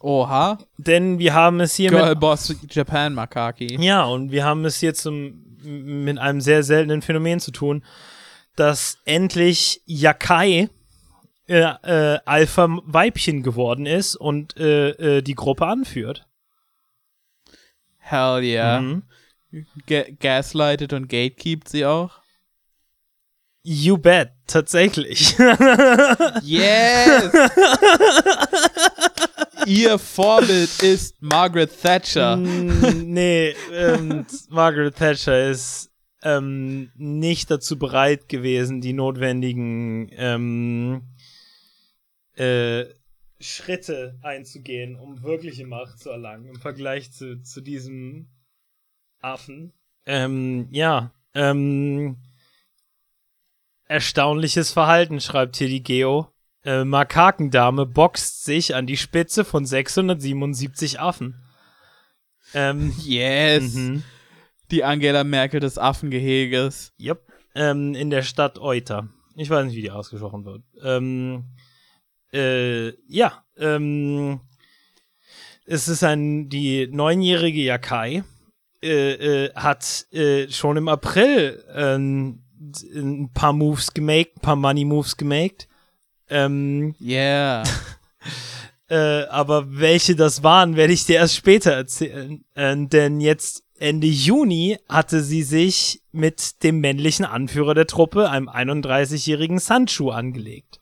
[0.00, 0.58] Oha.
[0.78, 3.76] Denn wir haben es hier Girl mit Boss Japan Makaki.
[3.80, 7.82] Ja, und wir haben es hier zum, mit einem sehr seltenen Phänomen zu tun,
[8.56, 10.68] dass endlich Yakai
[11.48, 16.26] äh, äh, Alpha-Weibchen geworden ist und äh, äh die Gruppe anführt.
[17.98, 18.80] Hell yeah.
[18.80, 19.02] Mhm.
[19.86, 22.10] Ga gaslightet und gatekeept sie auch?
[23.62, 25.36] You bet, tatsächlich.
[26.42, 27.32] yes!
[29.66, 32.36] Ihr Vorbild ist Margaret Thatcher.
[32.36, 35.90] Mm, nee, ähm, Margaret Thatcher ist
[36.22, 41.02] ähm, nicht dazu bereit gewesen, die notwendigen ähm,
[42.36, 42.84] äh,
[43.40, 48.28] Schritte einzugehen, um wirkliche Macht zu erlangen im Vergleich zu, zu diesem
[49.20, 49.72] Affen.
[50.06, 52.18] Ähm, ja, ähm,
[53.88, 56.32] erstaunliches Verhalten, schreibt hier die Geo.
[56.66, 61.36] Äh, Makakendame boxt sich an die Spitze von 677 Affen.
[62.54, 63.74] Ähm, yes.
[63.74, 64.02] Mhm.
[64.72, 66.92] Die Angela Merkel des Affengeheges.
[67.00, 67.22] Yep.
[67.54, 69.08] Ähm, in der Stadt Euter.
[69.36, 70.64] Ich weiß nicht, wie die ausgesprochen wird.
[70.82, 71.44] Ähm,
[72.32, 74.40] äh, ja, ähm,
[75.66, 78.24] es ist ein, die neunjährige Yakai
[78.82, 82.42] äh, äh, hat äh, schon im April ähm,
[82.92, 85.68] ein paar Moves gemaked, ein paar Money Moves gemaked.
[86.28, 87.62] Ähm, Yeah.
[88.88, 92.44] äh, aber welche das waren, werde ich dir erst später erzählen.
[92.54, 98.48] Äh, denn jetzt Ende Juni hatte sie sich mit dem männlichen Anführer der Truppe, einem
[98.48, 100.80] 31-jährigen Sanchu, angelegt,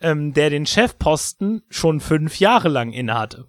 [0.00, 3.46] ähm, der den Chefposten schon fünf Jahre lang innehatte.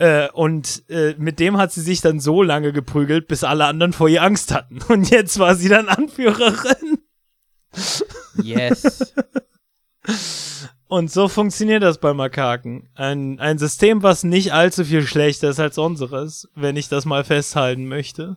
[0.00, 3.92] Äh, und äh, mit dem hat sie sich dann so lange geprügelt, bis alle anderen
[3.92, 4.80] vor ihr Angst hatten.
[4.88, 7.00] Und jetzt war sie dann Anführerin.
[8.42, 9.12] Yes.
[10.88, 12.88] Und so funktioniert das bei Makaken.
[12.94, 17.22] Ein, ein System, was nicht allzu viel schlechter ist als unseres, wenn ich das mal
[17.24, 18.36] festhalten möchte.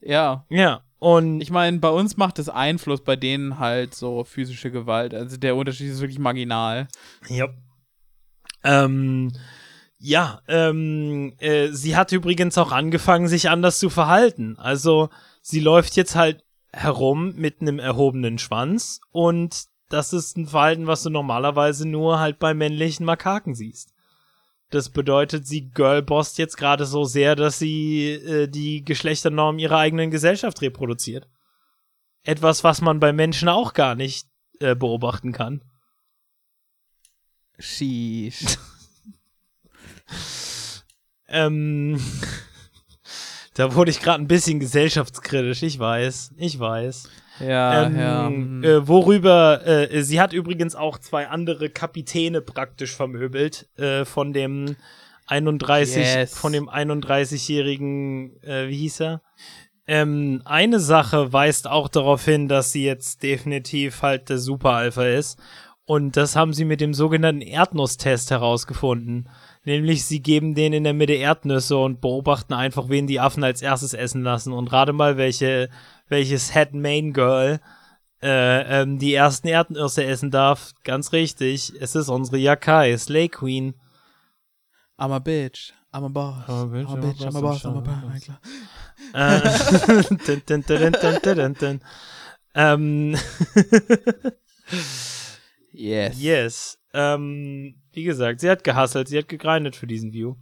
[0.00, 0.44] ja.
[0.50, 5.14] Ja, und Ich meine, bei uns macht es Einfluss, bei denen halt so physische Gewalt.
[5.14, 6.88] Also der Unterschied ist wirklich marginal.
[7.28, 7.48] Ja.
[8.64, 9.32] Ähm,
[9.98, 14.56] ja, ähm, äh, sie hat übrigens auch angefangen, sich anders zu verhalten.
[14.58, 15.08] Also
[15.40, 21.02] sie läuft jetzt halt herum mit einem erhobenen Schwanz und das ist ein Verhalten, was
[21.02, 23.92] du normalerweise nur halt bei männlichen Makaken siehst.
[24.70, 30.10] Das bedeutet, sie girlbosst jetzt gerade so sehr, dass sie äh, die Geschlechternorm ihrer eigenen
[30.10, 31.26] Gesellschaft reproduziert.
[32.22, 34.28] Etwas, was man bei Menschen auch gar nicht
[34.60, 35.62] äh, beobachten kann.
[37.58, 38.58] Sheesh.
[41.28, 42.02] Ähm,
[43.54, 47.10] da wurde ich gerade ein bisschen gesellschaftskritisch, ich weiß, ich weiß.
[47.40, 48.26] Ja, ähm, ja.
[48.26, 48.64] hm.
[48.64, 54.76] äh, worüber, äh, sie hat übrigens auch zwei andere Kapitäne praktisch vermöbelt, äh, von dem
[55.26, 56.38] 31, Yes.
[56.38, 59.22] von dem 31-jährigen, äh, wie hieß er?
[59.86, 65.38] Ähm, eine Sache weist auch darauf hin, dass sie jetzt definitiv halt der Super-Alpha ist.
[65.88, 69.30] Und das haben sie mit dem sogenannten Erdnusstest herausgefunden.
[69.64, 73.62] Nämlich, sie geben denen in der Mitte Erdnüsse und beobachten einfach, wen die Affen als
[73.62, 74.52] erstes essen lassen.
[74.52, 75.70] Und rate mal, welche,
[76.10, 77.58] welches Head Main Girl
[78.20, 80.74] äh, ähm, die ersten Erdnüsse essen darf.
[80.84, 83.72] Ganz richtig, es ist unsere Yakai, Slay Queen.
[84.98, 85.72] I'm a bitch.
[85.94, 86.44] I'm a boss.
[86.48, 87.24] I'm a bitch, I'm a bitch.
[87.24, 87.64] I'm a boss.
[87.64, 88.28] I'm a boss.
[89.14, 89.40] Äh.
[92.54, 93.16] Ähm,
[95.78, 96.20] Yes.
[96.20, 96.78] yes.
[96.92, 100.34] Ähm, wie gesagt, sie hat gehustelt, sie hat gegrindet für diesen View.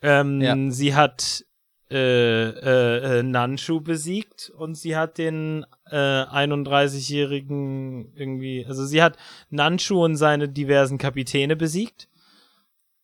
[0.00, 0.56] Ähm, Ja.
[0.70, 1.44] Sie hat
[1.90, 9.18] äh, äh, äh, Nanshu besiegt und sie hat den äh, 31-jährigen irgendwie, also sie hat
[9.50, 12.08] Nanshu und seine diversen Kapitäne besiegt.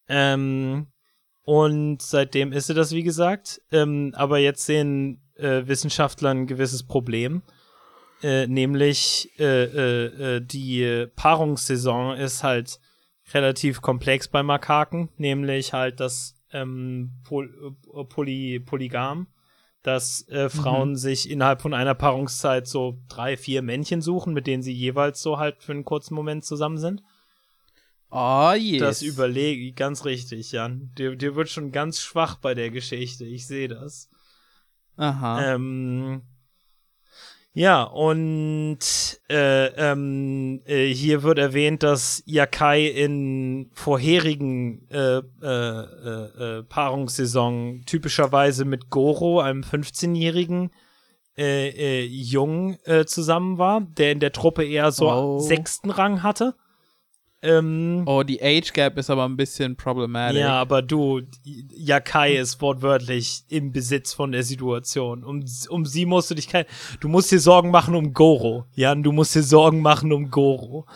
[0.08, 0.86] Ähm,
[1.42, 3.60] und seitdem ist sie das, wie gesagt.
[3.70, 7.42] Ähm, aber jetzt sehen äh, Wissenschaftler ein gewisses Problem.
[8.22, 12.80] Äh, nämlich äh, äh, äh, die Paarungssaison ist halt
[13.32, 19.28] relativ komplex bei Makaken, nämlich halt das ähm, Pol äh, Poly Polygam,
[19.82, 24.62] dass äh, Frauen sich innerhalb von einer Paarungszeit so drei, vier Männchen suchen, mit denen
[24.62, 27.02] sie jeweils so halt für einen kurzen Moment zusammen sind.
[28.10, 28.80] Oh, yes.
[28.80, 30.90] Das überlege ganz richtig, Jan.
[30.96, 34.08] Dir, dir wird schon ganz schwach bei der Geschichte, ich sehe das.
[34.96, 35.54] Aha.
[35.54, 36.22] Ähm,
[37.54, 38.78] ja, und
[39.28, 47.82] äh, ähm, äh, hier wird erwähnt, dass Yakai in vorherigen äh, äh, äh, äh, Paarungssaison
[47.86, 50.70] typischerweise mit Goro, einem 15-jährigen
[51.36, 55.38] äh, äh, Jungen, äh, zusammen war, der in der Truppe eher so Oh.
[55.38, 56.54] sechsten Rang hatte.
[57.40, 60.40] Ähm, oh, die Age Gap ist aber ein bisschen problematisch.
[60.40, 65.22] ja, aber du, Yakai ist wortwörtlich im Besitz von der Situation.
[65.22, 66.64] Um, um sie musst du dich kein.
[66.98, 68.66] Du musst dir Sorgen machen um Goro.
[68.74, 70.86] Jan, du musst dir Sorgen machen um Goro.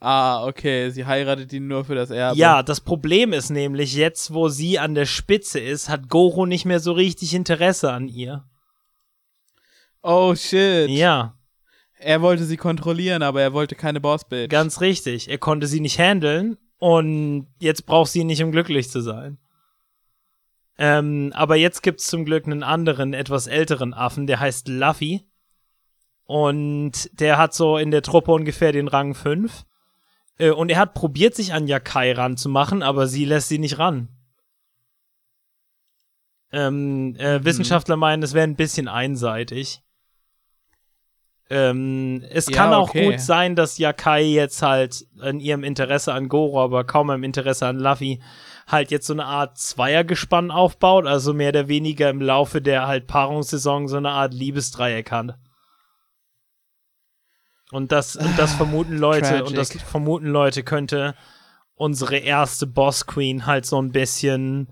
[0.00, 0.88] Ah, okay.
[0.90, 2.38] Sie heiratet ihn nur für das Erbe.
[2.38, 6.64] Ja, das Problem ist nämlich, jetzt, wo sie an der Spitze ist, hat Goro nicht
[6.64, 8.44] mehr so richtig Interesse an ihr.
[10.02, 10.88] Oh, shit.
[10.88, 11.34] Ja,
[11.98, 14.50] Er wollte sie kontrollieren, aber er wollte keine Boss-Bitch.
[14.50, 15.28] ganz richtig.
[15.30, 19.38] Er konnte sie nicht handeln und jetzt braucht sie ihn nicht, um glücklich zu sein.
[20.76, 25.24] Ähm, aber jetzt gibt's zum Glück einen anderen, etwas älteren Affen, der heißt Luffy.
[26.26, 29.64] Und der hat so in der Truppe ungefähr den Rang 5.
[30.38, 34.08] Äh, und er hat probiert, sich an Yakai ranzumachen, aber sie lässt sie nicht ran.
[36.50, 37.44] Ähm, äh, Mhm.
[37.44, 39.82] Wissenschaftler meinen, es wäre ein bisschen einseitig.
[41.50, 43.10] Ähm, es Ja, kann auch okay.
[43.10, 47.66] gut sein, dass Yakai jetzt halt in ihrem Interesse an Goro, aber kaum im Interesse
[47.66, 48.20] an Luffy,
[48.66, 53.06] halt jetzt so eine Art Zweiergespann aufbaut, also mehr oder weniger im Laufe der halt
[53.06, 55.36] Paarungssaison so eine Art Liebesdreieck hat.
[57.70, 61.14] Und das, und das vermuten Leute, und das vermuten Leute könnte
[61.74, 64.68] unsere erste Boss Queen halt so ein bisschen,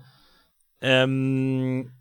[0.81, 1.91] ähm,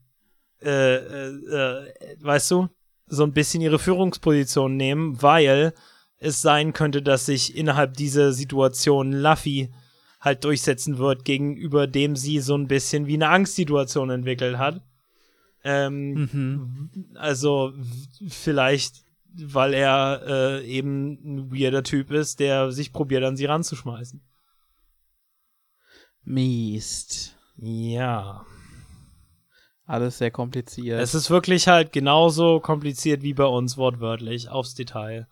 [0.62, 2.69] äh, äh, äh, weißt du,
[3.12, 5.74] so ein bisschen ihre Führungsposition nehmen, weil
[6.16, 9.70] es sein könnte, dass sich innerhalb dieser Situation Luffy
[10.18, 14.80] halt durchsetzen wird, gegenüber dem sie so ein bisschen wie eine Angstsituation entwickelt hat.
[15.62, 16.90] Ähm, Mhm.
[17.16, 17.74] Also
[18.28, 24.22] vielleicht, weil er äh, eben ein weirder Typ ist, der sich probiert, an sie ranzuschmeißen.
[26.24, 27.36] Mist.
[27.56, 28.47] Ja.
[29.86, 31.00] Alles sehr kompliziert.
[31.00, 35.26] Es ist wirklich halt genauso kompliziert wie bei uns wortwörtlich, aufs Detail.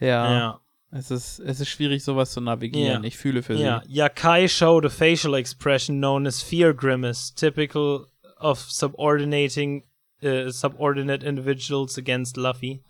[0.00, 0.60] ja, Ja.
[0.90, 3.02] Es, ist, es ist schwierig, sowas zu navigieren.
[3.02, 3.08] Ja.
[3.08, 3.94] Ich fühle für Yeah, sie.
[3.94, 8.06] Yakai showed a facial expression known as fear grimace, typical
[8.38, 9.82] of subordinating
[10.22, 12.84] uh, subordinate individuals against Luffy.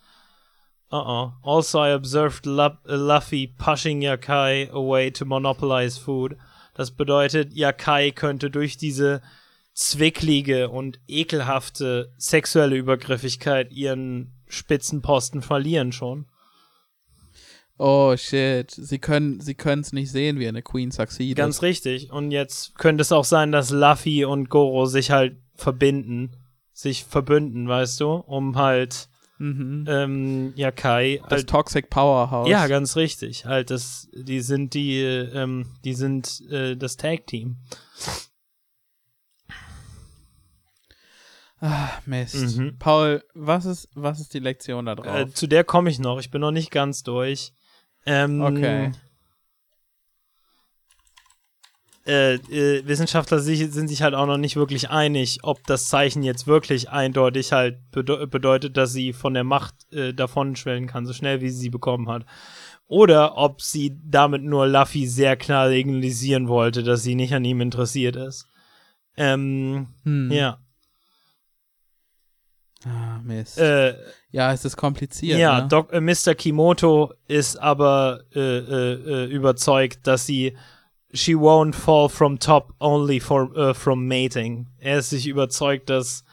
[0.93, 1.33] Uh-oh.
[1.43, 6.37] Also, I observed Lu Luffy pushing Yakai away to monopolize food.
[6.75, 9.23] Das bedeutet, Yakai könnte durch diese
[9.75, 16.27] zwicklige und ekelhafte sexuelle Übergriffigkeit ihren Spitzenposten verlieren schon.
[17.77, 18.71] Oh shit.
[18.71, 21.37] Sie können sie es nicht sehen, wie eine Queen succeedet.
[21.37, 22.13] Ganz richtig.
[22.13, 26.37] Und jetzt könnte es auch sein, dass Luffy und Goro sich halt verbinden,
[26.73, 29.87] sich verbünden, weißt du, um halt mhm.
[29.89, 32.49] ähm, Yakai Das halt, Toxic Powerhouse.
[32.49, 33.45] ja, ganz richtig.
[33.45, 37.57] Halt, das, die sind die, ähm, die sind äh, das Tag-Team.
[41.67, 42.59] Ah, Mist.
[42.59, 42.77] Mhm.
[42.79, 45.07] Paul, was ist, was ist die Lektion da drauf?
[45.07, 46.19] Äh, zu der komme ich noch.
[46.21, 47.55] Ich bin noch nicht ganz durch.
[48.05, 48.93] Ähm, Okay.
[52.07, 56.23] Äh, äh, Wissenschaftler sich, sind sich halt auch noch nicht wirklich einig, ob das Zeichen
[56.23, 61.15] jetzt wirklich eindeutig halt bede bedeutet, dass sie von der Macht äh, davonschwellen kann, so
[61.15, 62.27] schnell wie sie sie bekommen hat.
[62.89, 67.63] Oder ob sie damit nur Luffy sehr klar signalisieren wollte, dass sie nicht an ihm
[67.63, 68.49] interessiert ist.
[69.17, 70.31] Ähm, Hm.
[70.31, 70.59] ja.
[72.87, 73.59] Ah, Mist.
[73.59, 73.95] Äh,
[74.31, 75.39] ja, es ist kompliziert.
[75.39, 75.69] Ja, ne?
[75.69, 76.35] Doc, äh, Mr.
[76.35, 80.57] Kimoto ist aber äh, äh, äh, überzeugt, dass sie
[81.13, 84.67] she won't fall from top only for, äh, from mating.
[84.79, 86.25] Er ist sich überzeugt, dass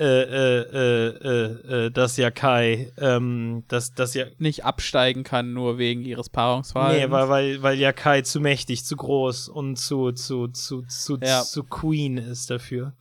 [0.00, 5.76] äh, äh, äh, äh, äh, dass Yakai, ähm, dass, dass ja, nicht absteigen kann, nur
[5.78, 7.04] wegen ihres Paarungsverhaltens.
[7.04, 11.42] nee, weil, weil, weil Yakai zu mächtig, zu groß und zu, zu, zu, zu, Ja.
[11.42, 12.92] zu Queen ist dafür.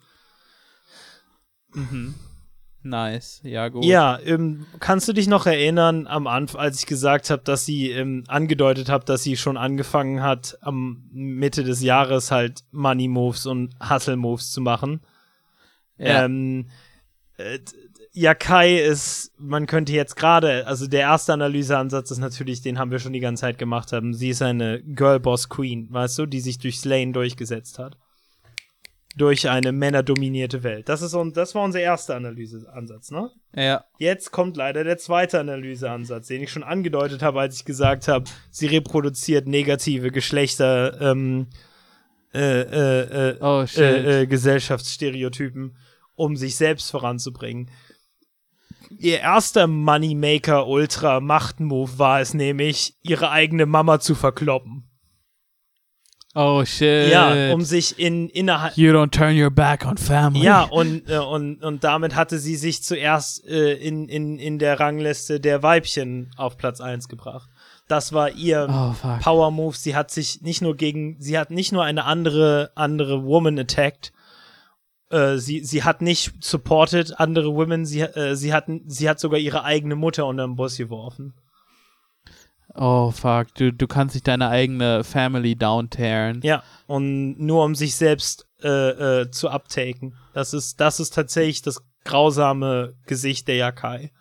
[1.73, 2.15] Mhm.
[2.83, 3.41] Nice.
[3.43, 3.83] Ja, gut.
[3.83, 7.91] Ja, ähm, kannst du dich noch erinnern am Anfang, als ich gesagt habe, dass sie
[7.91, 13.45] ähm, angedeutet habe, dass sie schon angefangen hat, am Mitte des Jahres halt Money Moves
[13.45, 15.01] und Hustle Moves zu machen?
[15.97, 16.25] Ja.
[16.25, 16.67] Ähm,
[17.37, 17.59] äh,
[18.13, 22.97] Yakai ist, man könnte jetzt gerade, also der erste Analyseansatz ist natürlich, den haben wir
[22.97, 24.15] schon die ganze Zeit gemacht haben.
[24.15, 27.97] Sie ist eine Girlboss Queen, weißt du, die sich durchs Lane durchgesetzt hat.
[29.17, 30.87] Durch eine männerdominierte Welt.
[30.89, 33.31] Das ist un das war unser erster Analyseansatz, ne?
[33.55, 33.83] ja.
[33.97, 38.25] Jetzt kommt leider der zweite Analyseansatz, den ich schon angedeutet habe, als ich gesagt habe,
[38.51, 41.47] sie reproduziert negative Geschlechter, ähm,
[42.33, 45.75] äh, äh, äh, Oh, äh, äh, Gesellschaftsstereotypen,
[46.15, 47.71] um sich selbst voranzubringen.
[48.99, 54.86] Ihr erster Moneymaker Ultra Machtmove war es nämlich, ihre eigene Mama zu verkloppen.
[56.35, 57.11] Oh, shit.
[57.11, 60.43] Ja, um sich in innerhalb You don't turn your back on family.
[60.45, 64.79] Ja, und, äh, und, und damit hatte sie sich zuerst äh, in, in, in der
[64.79, 67.49] Rangliste der Weibchen auf Platz 1 gebracht.
[67.87, 68.93] Das war ihr Oh.
[69.21, 69.75] Power Move.
[69.75, 74.11] Sie hat sich nicht nur gegen, sie hat nicht nur eine andere, andere Woman attacked.
[75.09, 79.39] Äh, sie, sie hat nicht supported andere Women, sie, äh, sie, hat, sie hat sogar
[79.39, 81.33] ihre eigene Mutter unter den Bus geworfen.
[82.77, 83.53] Oh, fuck.
[83.55, 86.41] Du, du kannst nicht deine eigene Family downtearen.
[86.43, 90.15] Ja, und nur um sich selbst äh, äh, zu uptaken.
[90.33, 94.11] Das ist, das ist tatsächlich das grausame Gesicht der Yakai.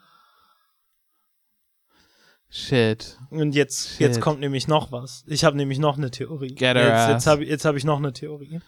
[2.48, 3.18] Shit.
[3.30, 4.00] Und jetzt, Shit.
[4.00, 5.24] jetzt kommt nämlich noch was.
[5.26, 6.54] Ich habe nämlich noch eine Theorie.
[6.54, 8.60] Get her jetzt jetzt habe jetzt hab ich noch eine Theorie.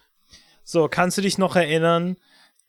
[0.64, 2.16] So, kannst du dich noch erinnern,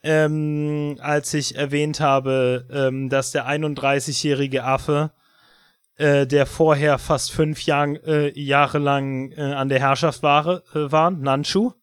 [0.04, 5.12] ähm, als ich erwähnt habe, ähm, dass der 31-jährige Affe,
[6.00, 10.92] äh, der vorher fast fünf Jahr, äh, Jahre lang äh, an der Herrschaft war, äh,
[10.92, 11.74] war Nanshu,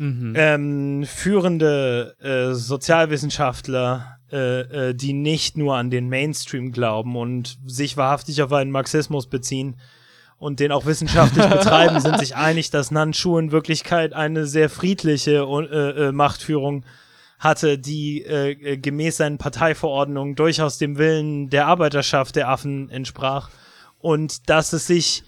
[0.00, 0.34] Mhm.
[0.36, 7.96] ähm, führende äh, Sozialwissenschaftler, äh, äh, die nicht nur an den Mainstream glauben und sich
[7.96, 9.74] wahrhaftig auf einen Marxismus beziehen
[10.38, 15.38] und den auch wissenschaftlich betreiben, sind sich einig, dass Nanshu in Wirklichkeit eine sehr friedliche
[15.40, 16.84] äh, äh, Machtführung
[17.38, 23.50] hatte, die äh, äh, gemäß seinen Parteiverordnungen durchaus dem Willen der Arbeiterschaft der Affen entsprach
[23.98, 25.22] und dass es sich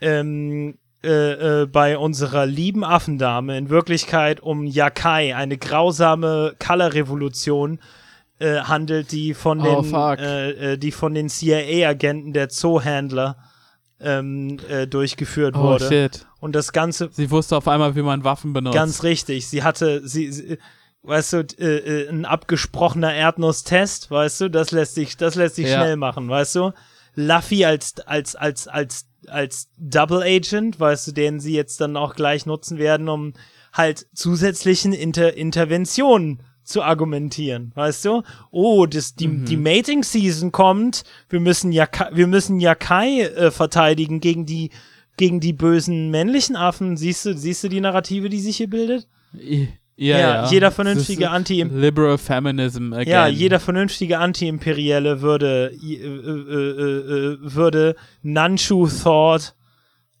[0.00, 7.80] ähm, äh, äh, bei unserer lieben Affendame in Wirklichkeit um Yakai, eine grausame Color-Revolution
[8.38, 13.38] äh, handelt, die von Oh, den, äh, äh, die von den CIA-Agenten der Zoohändler
[14.00, 15.88] ähm, äh, durchgeführt Oh wurde.
[15.88, 16.26] shit.
[16.38, 18.74] Und das Ganze Sie wusste auf einmal, wie man Waffen benutzt.
[18.74, 19.46] Ganz richtig.
[19.48, 20.58] Sie hatte, sie, sie
[21.02, 21.64] weißt du, äh,
[22.04, 25.76] äh, ein abgesprochener Erdnuss-Test, weißt du, das lässt sich, das lässt sich Ja.
[25.78, 26.72] schnell machen, weißt du.
[27.14, 32.14] Luffy als, als, als, als, als Double Agent, weißt du, den sie jetzt dann auch
[32.14, 33.32] gleich nutzen werden, um
[33.72, 38.22] halt zusätzlichen Inter Interventionen zu argumentieren, weißt du?
[38.52, 39.44] Oh, das, die, Mhm.
[39.46, 44.70] die Mating Season kommt, wir müssen Yakai, wir müssen Yakai äh, verteidigen gegen die
[45.16, 46.96] gegen die bösen männlichen Affen.
[46.96, 49.06] Siehst du, siehst du die Narrative, die sich hier bildet?
[50.02, 53.08] Ja, Ja, jeder vernünftige Anti- Liberal Feminism again.
[53.08, 59.54] Ja, jeder vernünftige Anti-Imperielle würde, äh, äh, äh, äh, würde Nanchu Thought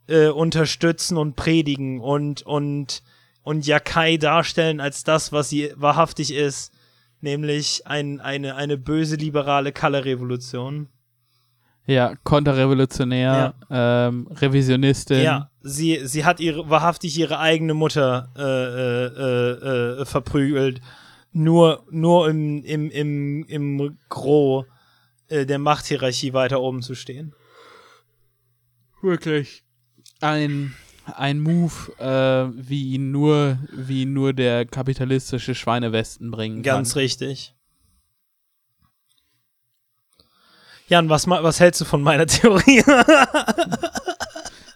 [0.06, 3.02] äh, unterstützen und predigen und, und,
[3.42, 6.72] und Yakai darstellen als das, was sie wahrhaftig ist,
[7.22, 10.88] nämlich ein, eine, eine böse liberale Color-Revolution.
[11.86, 15.22] Ja, konterrevolutionär, ähm, Revisionistin.
[15.22, 20.80] Ja, sie, sie hat ihre, wahrhaftig ihre eigene Mutter äh, äh, äh, äh, verprügelt,
[21.32, 24.66] nur, nur im, im, im, im Gros
[25.28, 27.34] äh, der Machthierarchie weiter oben zu stehen.
[29.02, 29.64] Wirklich.
[30.20, 30.74] Ein,
[31.16, 37.00] ein Move, äh, wie ihn nur, wie ihn nur der kapitalistische Schweinewesten bringen Ganz kann.
[37.00, 37.54] richtig.
[40.90, 42.82] Jan, was, was hältst du von meiner Theorie?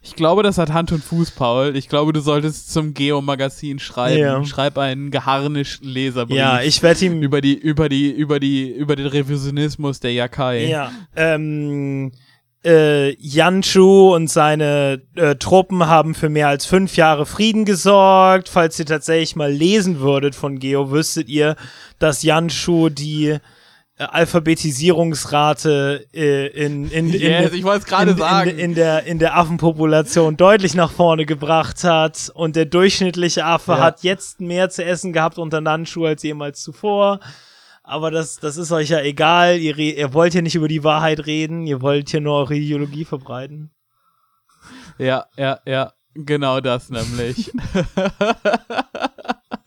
[0.00, 1.74] Ich glaube, das hat Hand und Fuß, Paul.
[1.74, 4.20] Ich glaube, du solltest zum Geo-Magazin schreiben.
[4.20, 4.44] Ja.
[4.44, 6.36] Schreib einen geharnischten Leserbrief.
[6.36, 7.20] ja, ich werde ihm.
[7.20, 10.66] über die, über die, über die, über den Revisionismus der Yakai.
[10.68, 12.12] Ja, ähm,
[12.64, 18.48] äh, Yanshu und seine äh, Truppen haben für mehr als fünf Jahre Frieden gesorgt.
[18.48, 21.56] Falls ihr tatsächlich mal lesen würdet von Geo, wüsstet ihr,
[21.98, 23.38] dass Yanshu die
[23.96, 28.50] Alphabetisierungsrate äh, in, in, in, Yes, ich wollte gerade in, sagen.
[28.50, 33.72] In, in, der, in der Affenpopulation deutlich nach vorne gebracht hat und der durchschnittliche Affe
[33.72, 33.78] Ja.
[33.80, 37.20] hat jetzt mehr zu essen gehabt unter Nanshu als jemals zuvor.
[37.84, 39.58] Aber das, das ist euch ja egal.
[39.58, 41.66] Ihr, ihr wollt ja nicht über die Wahrheit reden.
[41.66, 43.70] Ihr wollt hier nur eure Ideologie verbreiten.
[44.98, 45.92] Ja, ja, ja.
[46.14, 47.52] Genau das nämlich.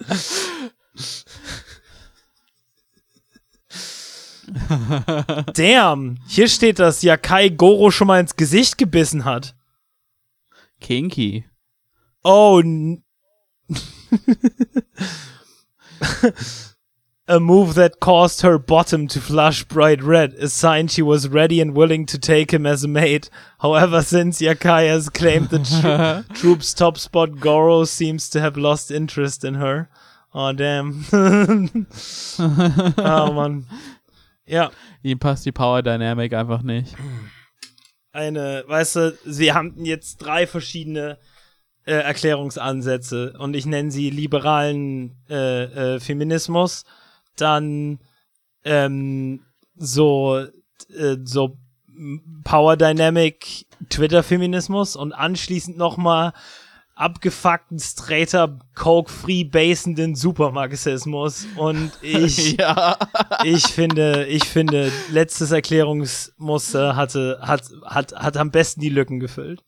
[5.53, 6.17] Damn!
[6.27, 9.55] Hier steht, dass Yakai Goro schon mal ins Gesicht gebissen hat.
[10.79, 11.45] Kinky.
[12.23, 12.59] Oh.
[12.63, 13.03] n-
[17.29, 21.59] A move that caused her bottom to flush bright red, a sign she was ready
[21.59, 23.29] and willing to take him as a mate.
[23.59, 28.91] However, since Yakai has claimed the tro- troop's top spot, Goro seems to have lost
[28.91, 29.89] interest in her.
[30.33, 31.03] Oh, damn.
[31.11, 31.67] oh,
[33.33, 33.65] Mann.
[34.47, 34.71] Ja,
[35.03, 36.95] Ihm passt die Power Dynamic einfach nicht.
[38.11, 41.19] eine, weißt du, sie haben jetzt drei verschiedene
[41.85, 46.83] äh, Erklärungsansätze und ich nenne sie liberalen äh, äh, Feminismus,
[47.35, 47.99] dann
[48.63, 49.45] ähm,
[49.75, 51.57] so, äh, so
[52.43, 56.33] Power Dynamic Twitter Feminismus und anschließend nochmal
[56.97, 62.97] abgefuckten, straighter, coke-free basenden Supermarxismus und ich ja.
[63.43, 69.63] ich finde, ich finde, letztes Erklärungsmuster hatte, hat, hat, hat am besten die Lücken gefüllt.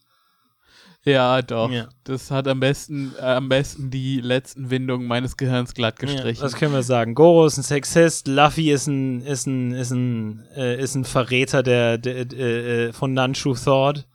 [1.05, 1.71] Ja, doch.
[1.71, 1.87] Ja.
[2.03, 6.41] Das hat am besten, äh, am besten die letzten Windungen meines Gehirns glatt Ja, gestrichen.
[6.41, 7.15] das können wir sagen.
[7.15, 11.63] Goro ist ein Sexist, Luffy ist ein, ist ein, ist ein, äh, ist ein Verräter
[11.63, 14.07] der, der, äh, äh, von Nanshu Thought.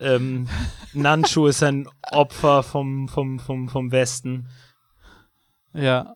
[0.00, 0.48] Ähm,
[0.92, 4.48] Nanshu ist ein Opfer vom, vom, vom, vom Westen.
[5.72, 6.14] ja.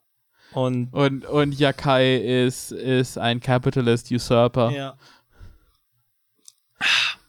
[0.55, 4.71] Und Und, und Yakai ist, ist ein Capitalist Usurper.
[4.71, 4.97] ja.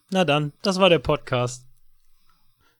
[0.09, 1.65] Na dann, das war der Podcast.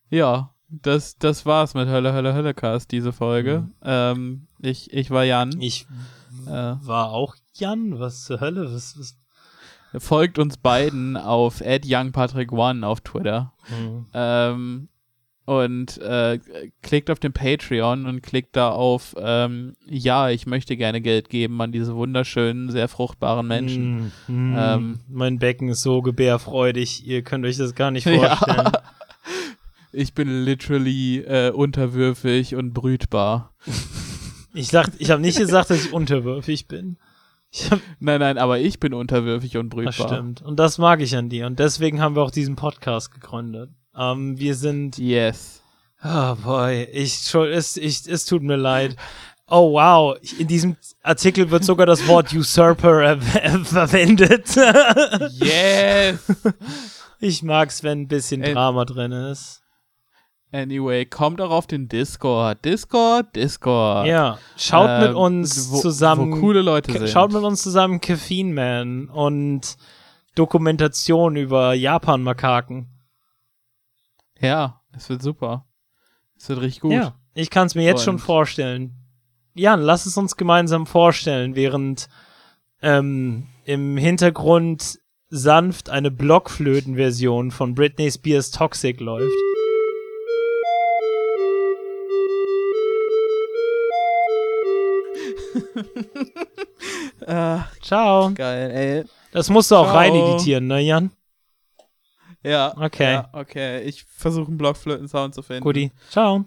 [0.09, 3.61] Ja, das, das war's mit Hölle, Hölle, Höllecast, diese Folge.
[3.61, 3.73] Mhm.
[3.83, 5.59] Ähm, ich, ich war Jan.
[5.61, 5.87] Ich
[6.45, 7.99] Äh, war auch Jan.
[7.99, 8.65] Was zur Hölle?
[8.73, 9.17] Was, was?
[9.99, 13.53] Folgt uns beiden auf youngpatrick1 auf Twitter.
[13.67, 14.05] Hm.
[14.13, 14.87] Ähm,
[15.45, 16.39] und äh,
[16.81, 21.61] klickt auf den Patreon und klickt da auf ähm, Ja, ich möchte gerne Geld geben
[21.61, 24.13] an diese wunderschönen, sehr fruchtbaren Menschen.
[24.27, 24.99] Mm, mm, Ähm.
[25.09, 28.37] mein Becken ist so gebärfreudig, ihr könnt euch das gar nicht Ja.
[28.37, 28.71] vorstellen.
[29.91, 33.51] Ich bin literally äh, unterwürfig und brütbar.
[34.53, 36.97] Ich, ich habe nicht gesagt, dass ich unterwürfig bin.
[37.69, 40.07] Hab, Nein, nein, aber ich bin unterwürfig und das brütbar.
[40.07, 40.41] stimmt.
[40.41, 41.45] Und das mag ich an dir.
[41.45, 43.69] Und deswegen haben wir auch diesen Podcast gegründet.
[43.95, 44.97] Ähm, wir sind.
[44.97, 45.61] Yes.
[46.03, 48.95] Oh boy, ich, es, ich, es tut mir leid.
[49.47, 53.17] Oh wow, in diesem Artikel wird sogar das Wort Usurper
[53.63, 54.55] verwendet.
[55.33, 56.19] yes.
[57.19, 59.62] Ich mag's, wenn ein bisschen Drama drin ist.
[60.53, 62.63] Anyway, kommt auch auf den Discord.
[62.63, 64.05] Discord, Discord.
[64.05, 66.31] Ja, schaut ähm, mit uns wo, zusammen.
[66.31, 67.09] Wo coole Leute sind.
[67.09, 69.77] Schaut mit uns zusammen Caffeine Man und
[70.35, 72.87] Dokumentation über Japan-Makaken.
[74.39, 75.65] Ja, es wird super.
[76.37, 76.91] Es wird richtig gut.
[76.91, 78.93] Ja, ich kann es mir jetzt und schon vorstellen.
[79.55, 82.09] Jan, lass es uns gemeinsam vorstellen, während
[82.83, 84.99] ähm, im Hintergrund
[85.29, 89.33] sanft eine Blockflöten-Version von Britney Spears Toxic läuft.
[97.27, 98.31] Uh, Ciao.
[98.33, 99.03] Geil, ey.
[99.31, 99.95] Das musst du auch Ciao.
[99.95, 101.11] rein editieren, ne, Jan?
[102.43, 102.73] Ja.
[102.77, 103.13] Okay.
[103.13, 103.81] Ja, okay.
[103.81, 105.63] Ich versuche einen Blockflöten-Sound zu finden.
[105.63, 105.91] Guti.
[106.09, 106.45] Ciao.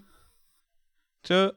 [1.24, 1.52] Tschö.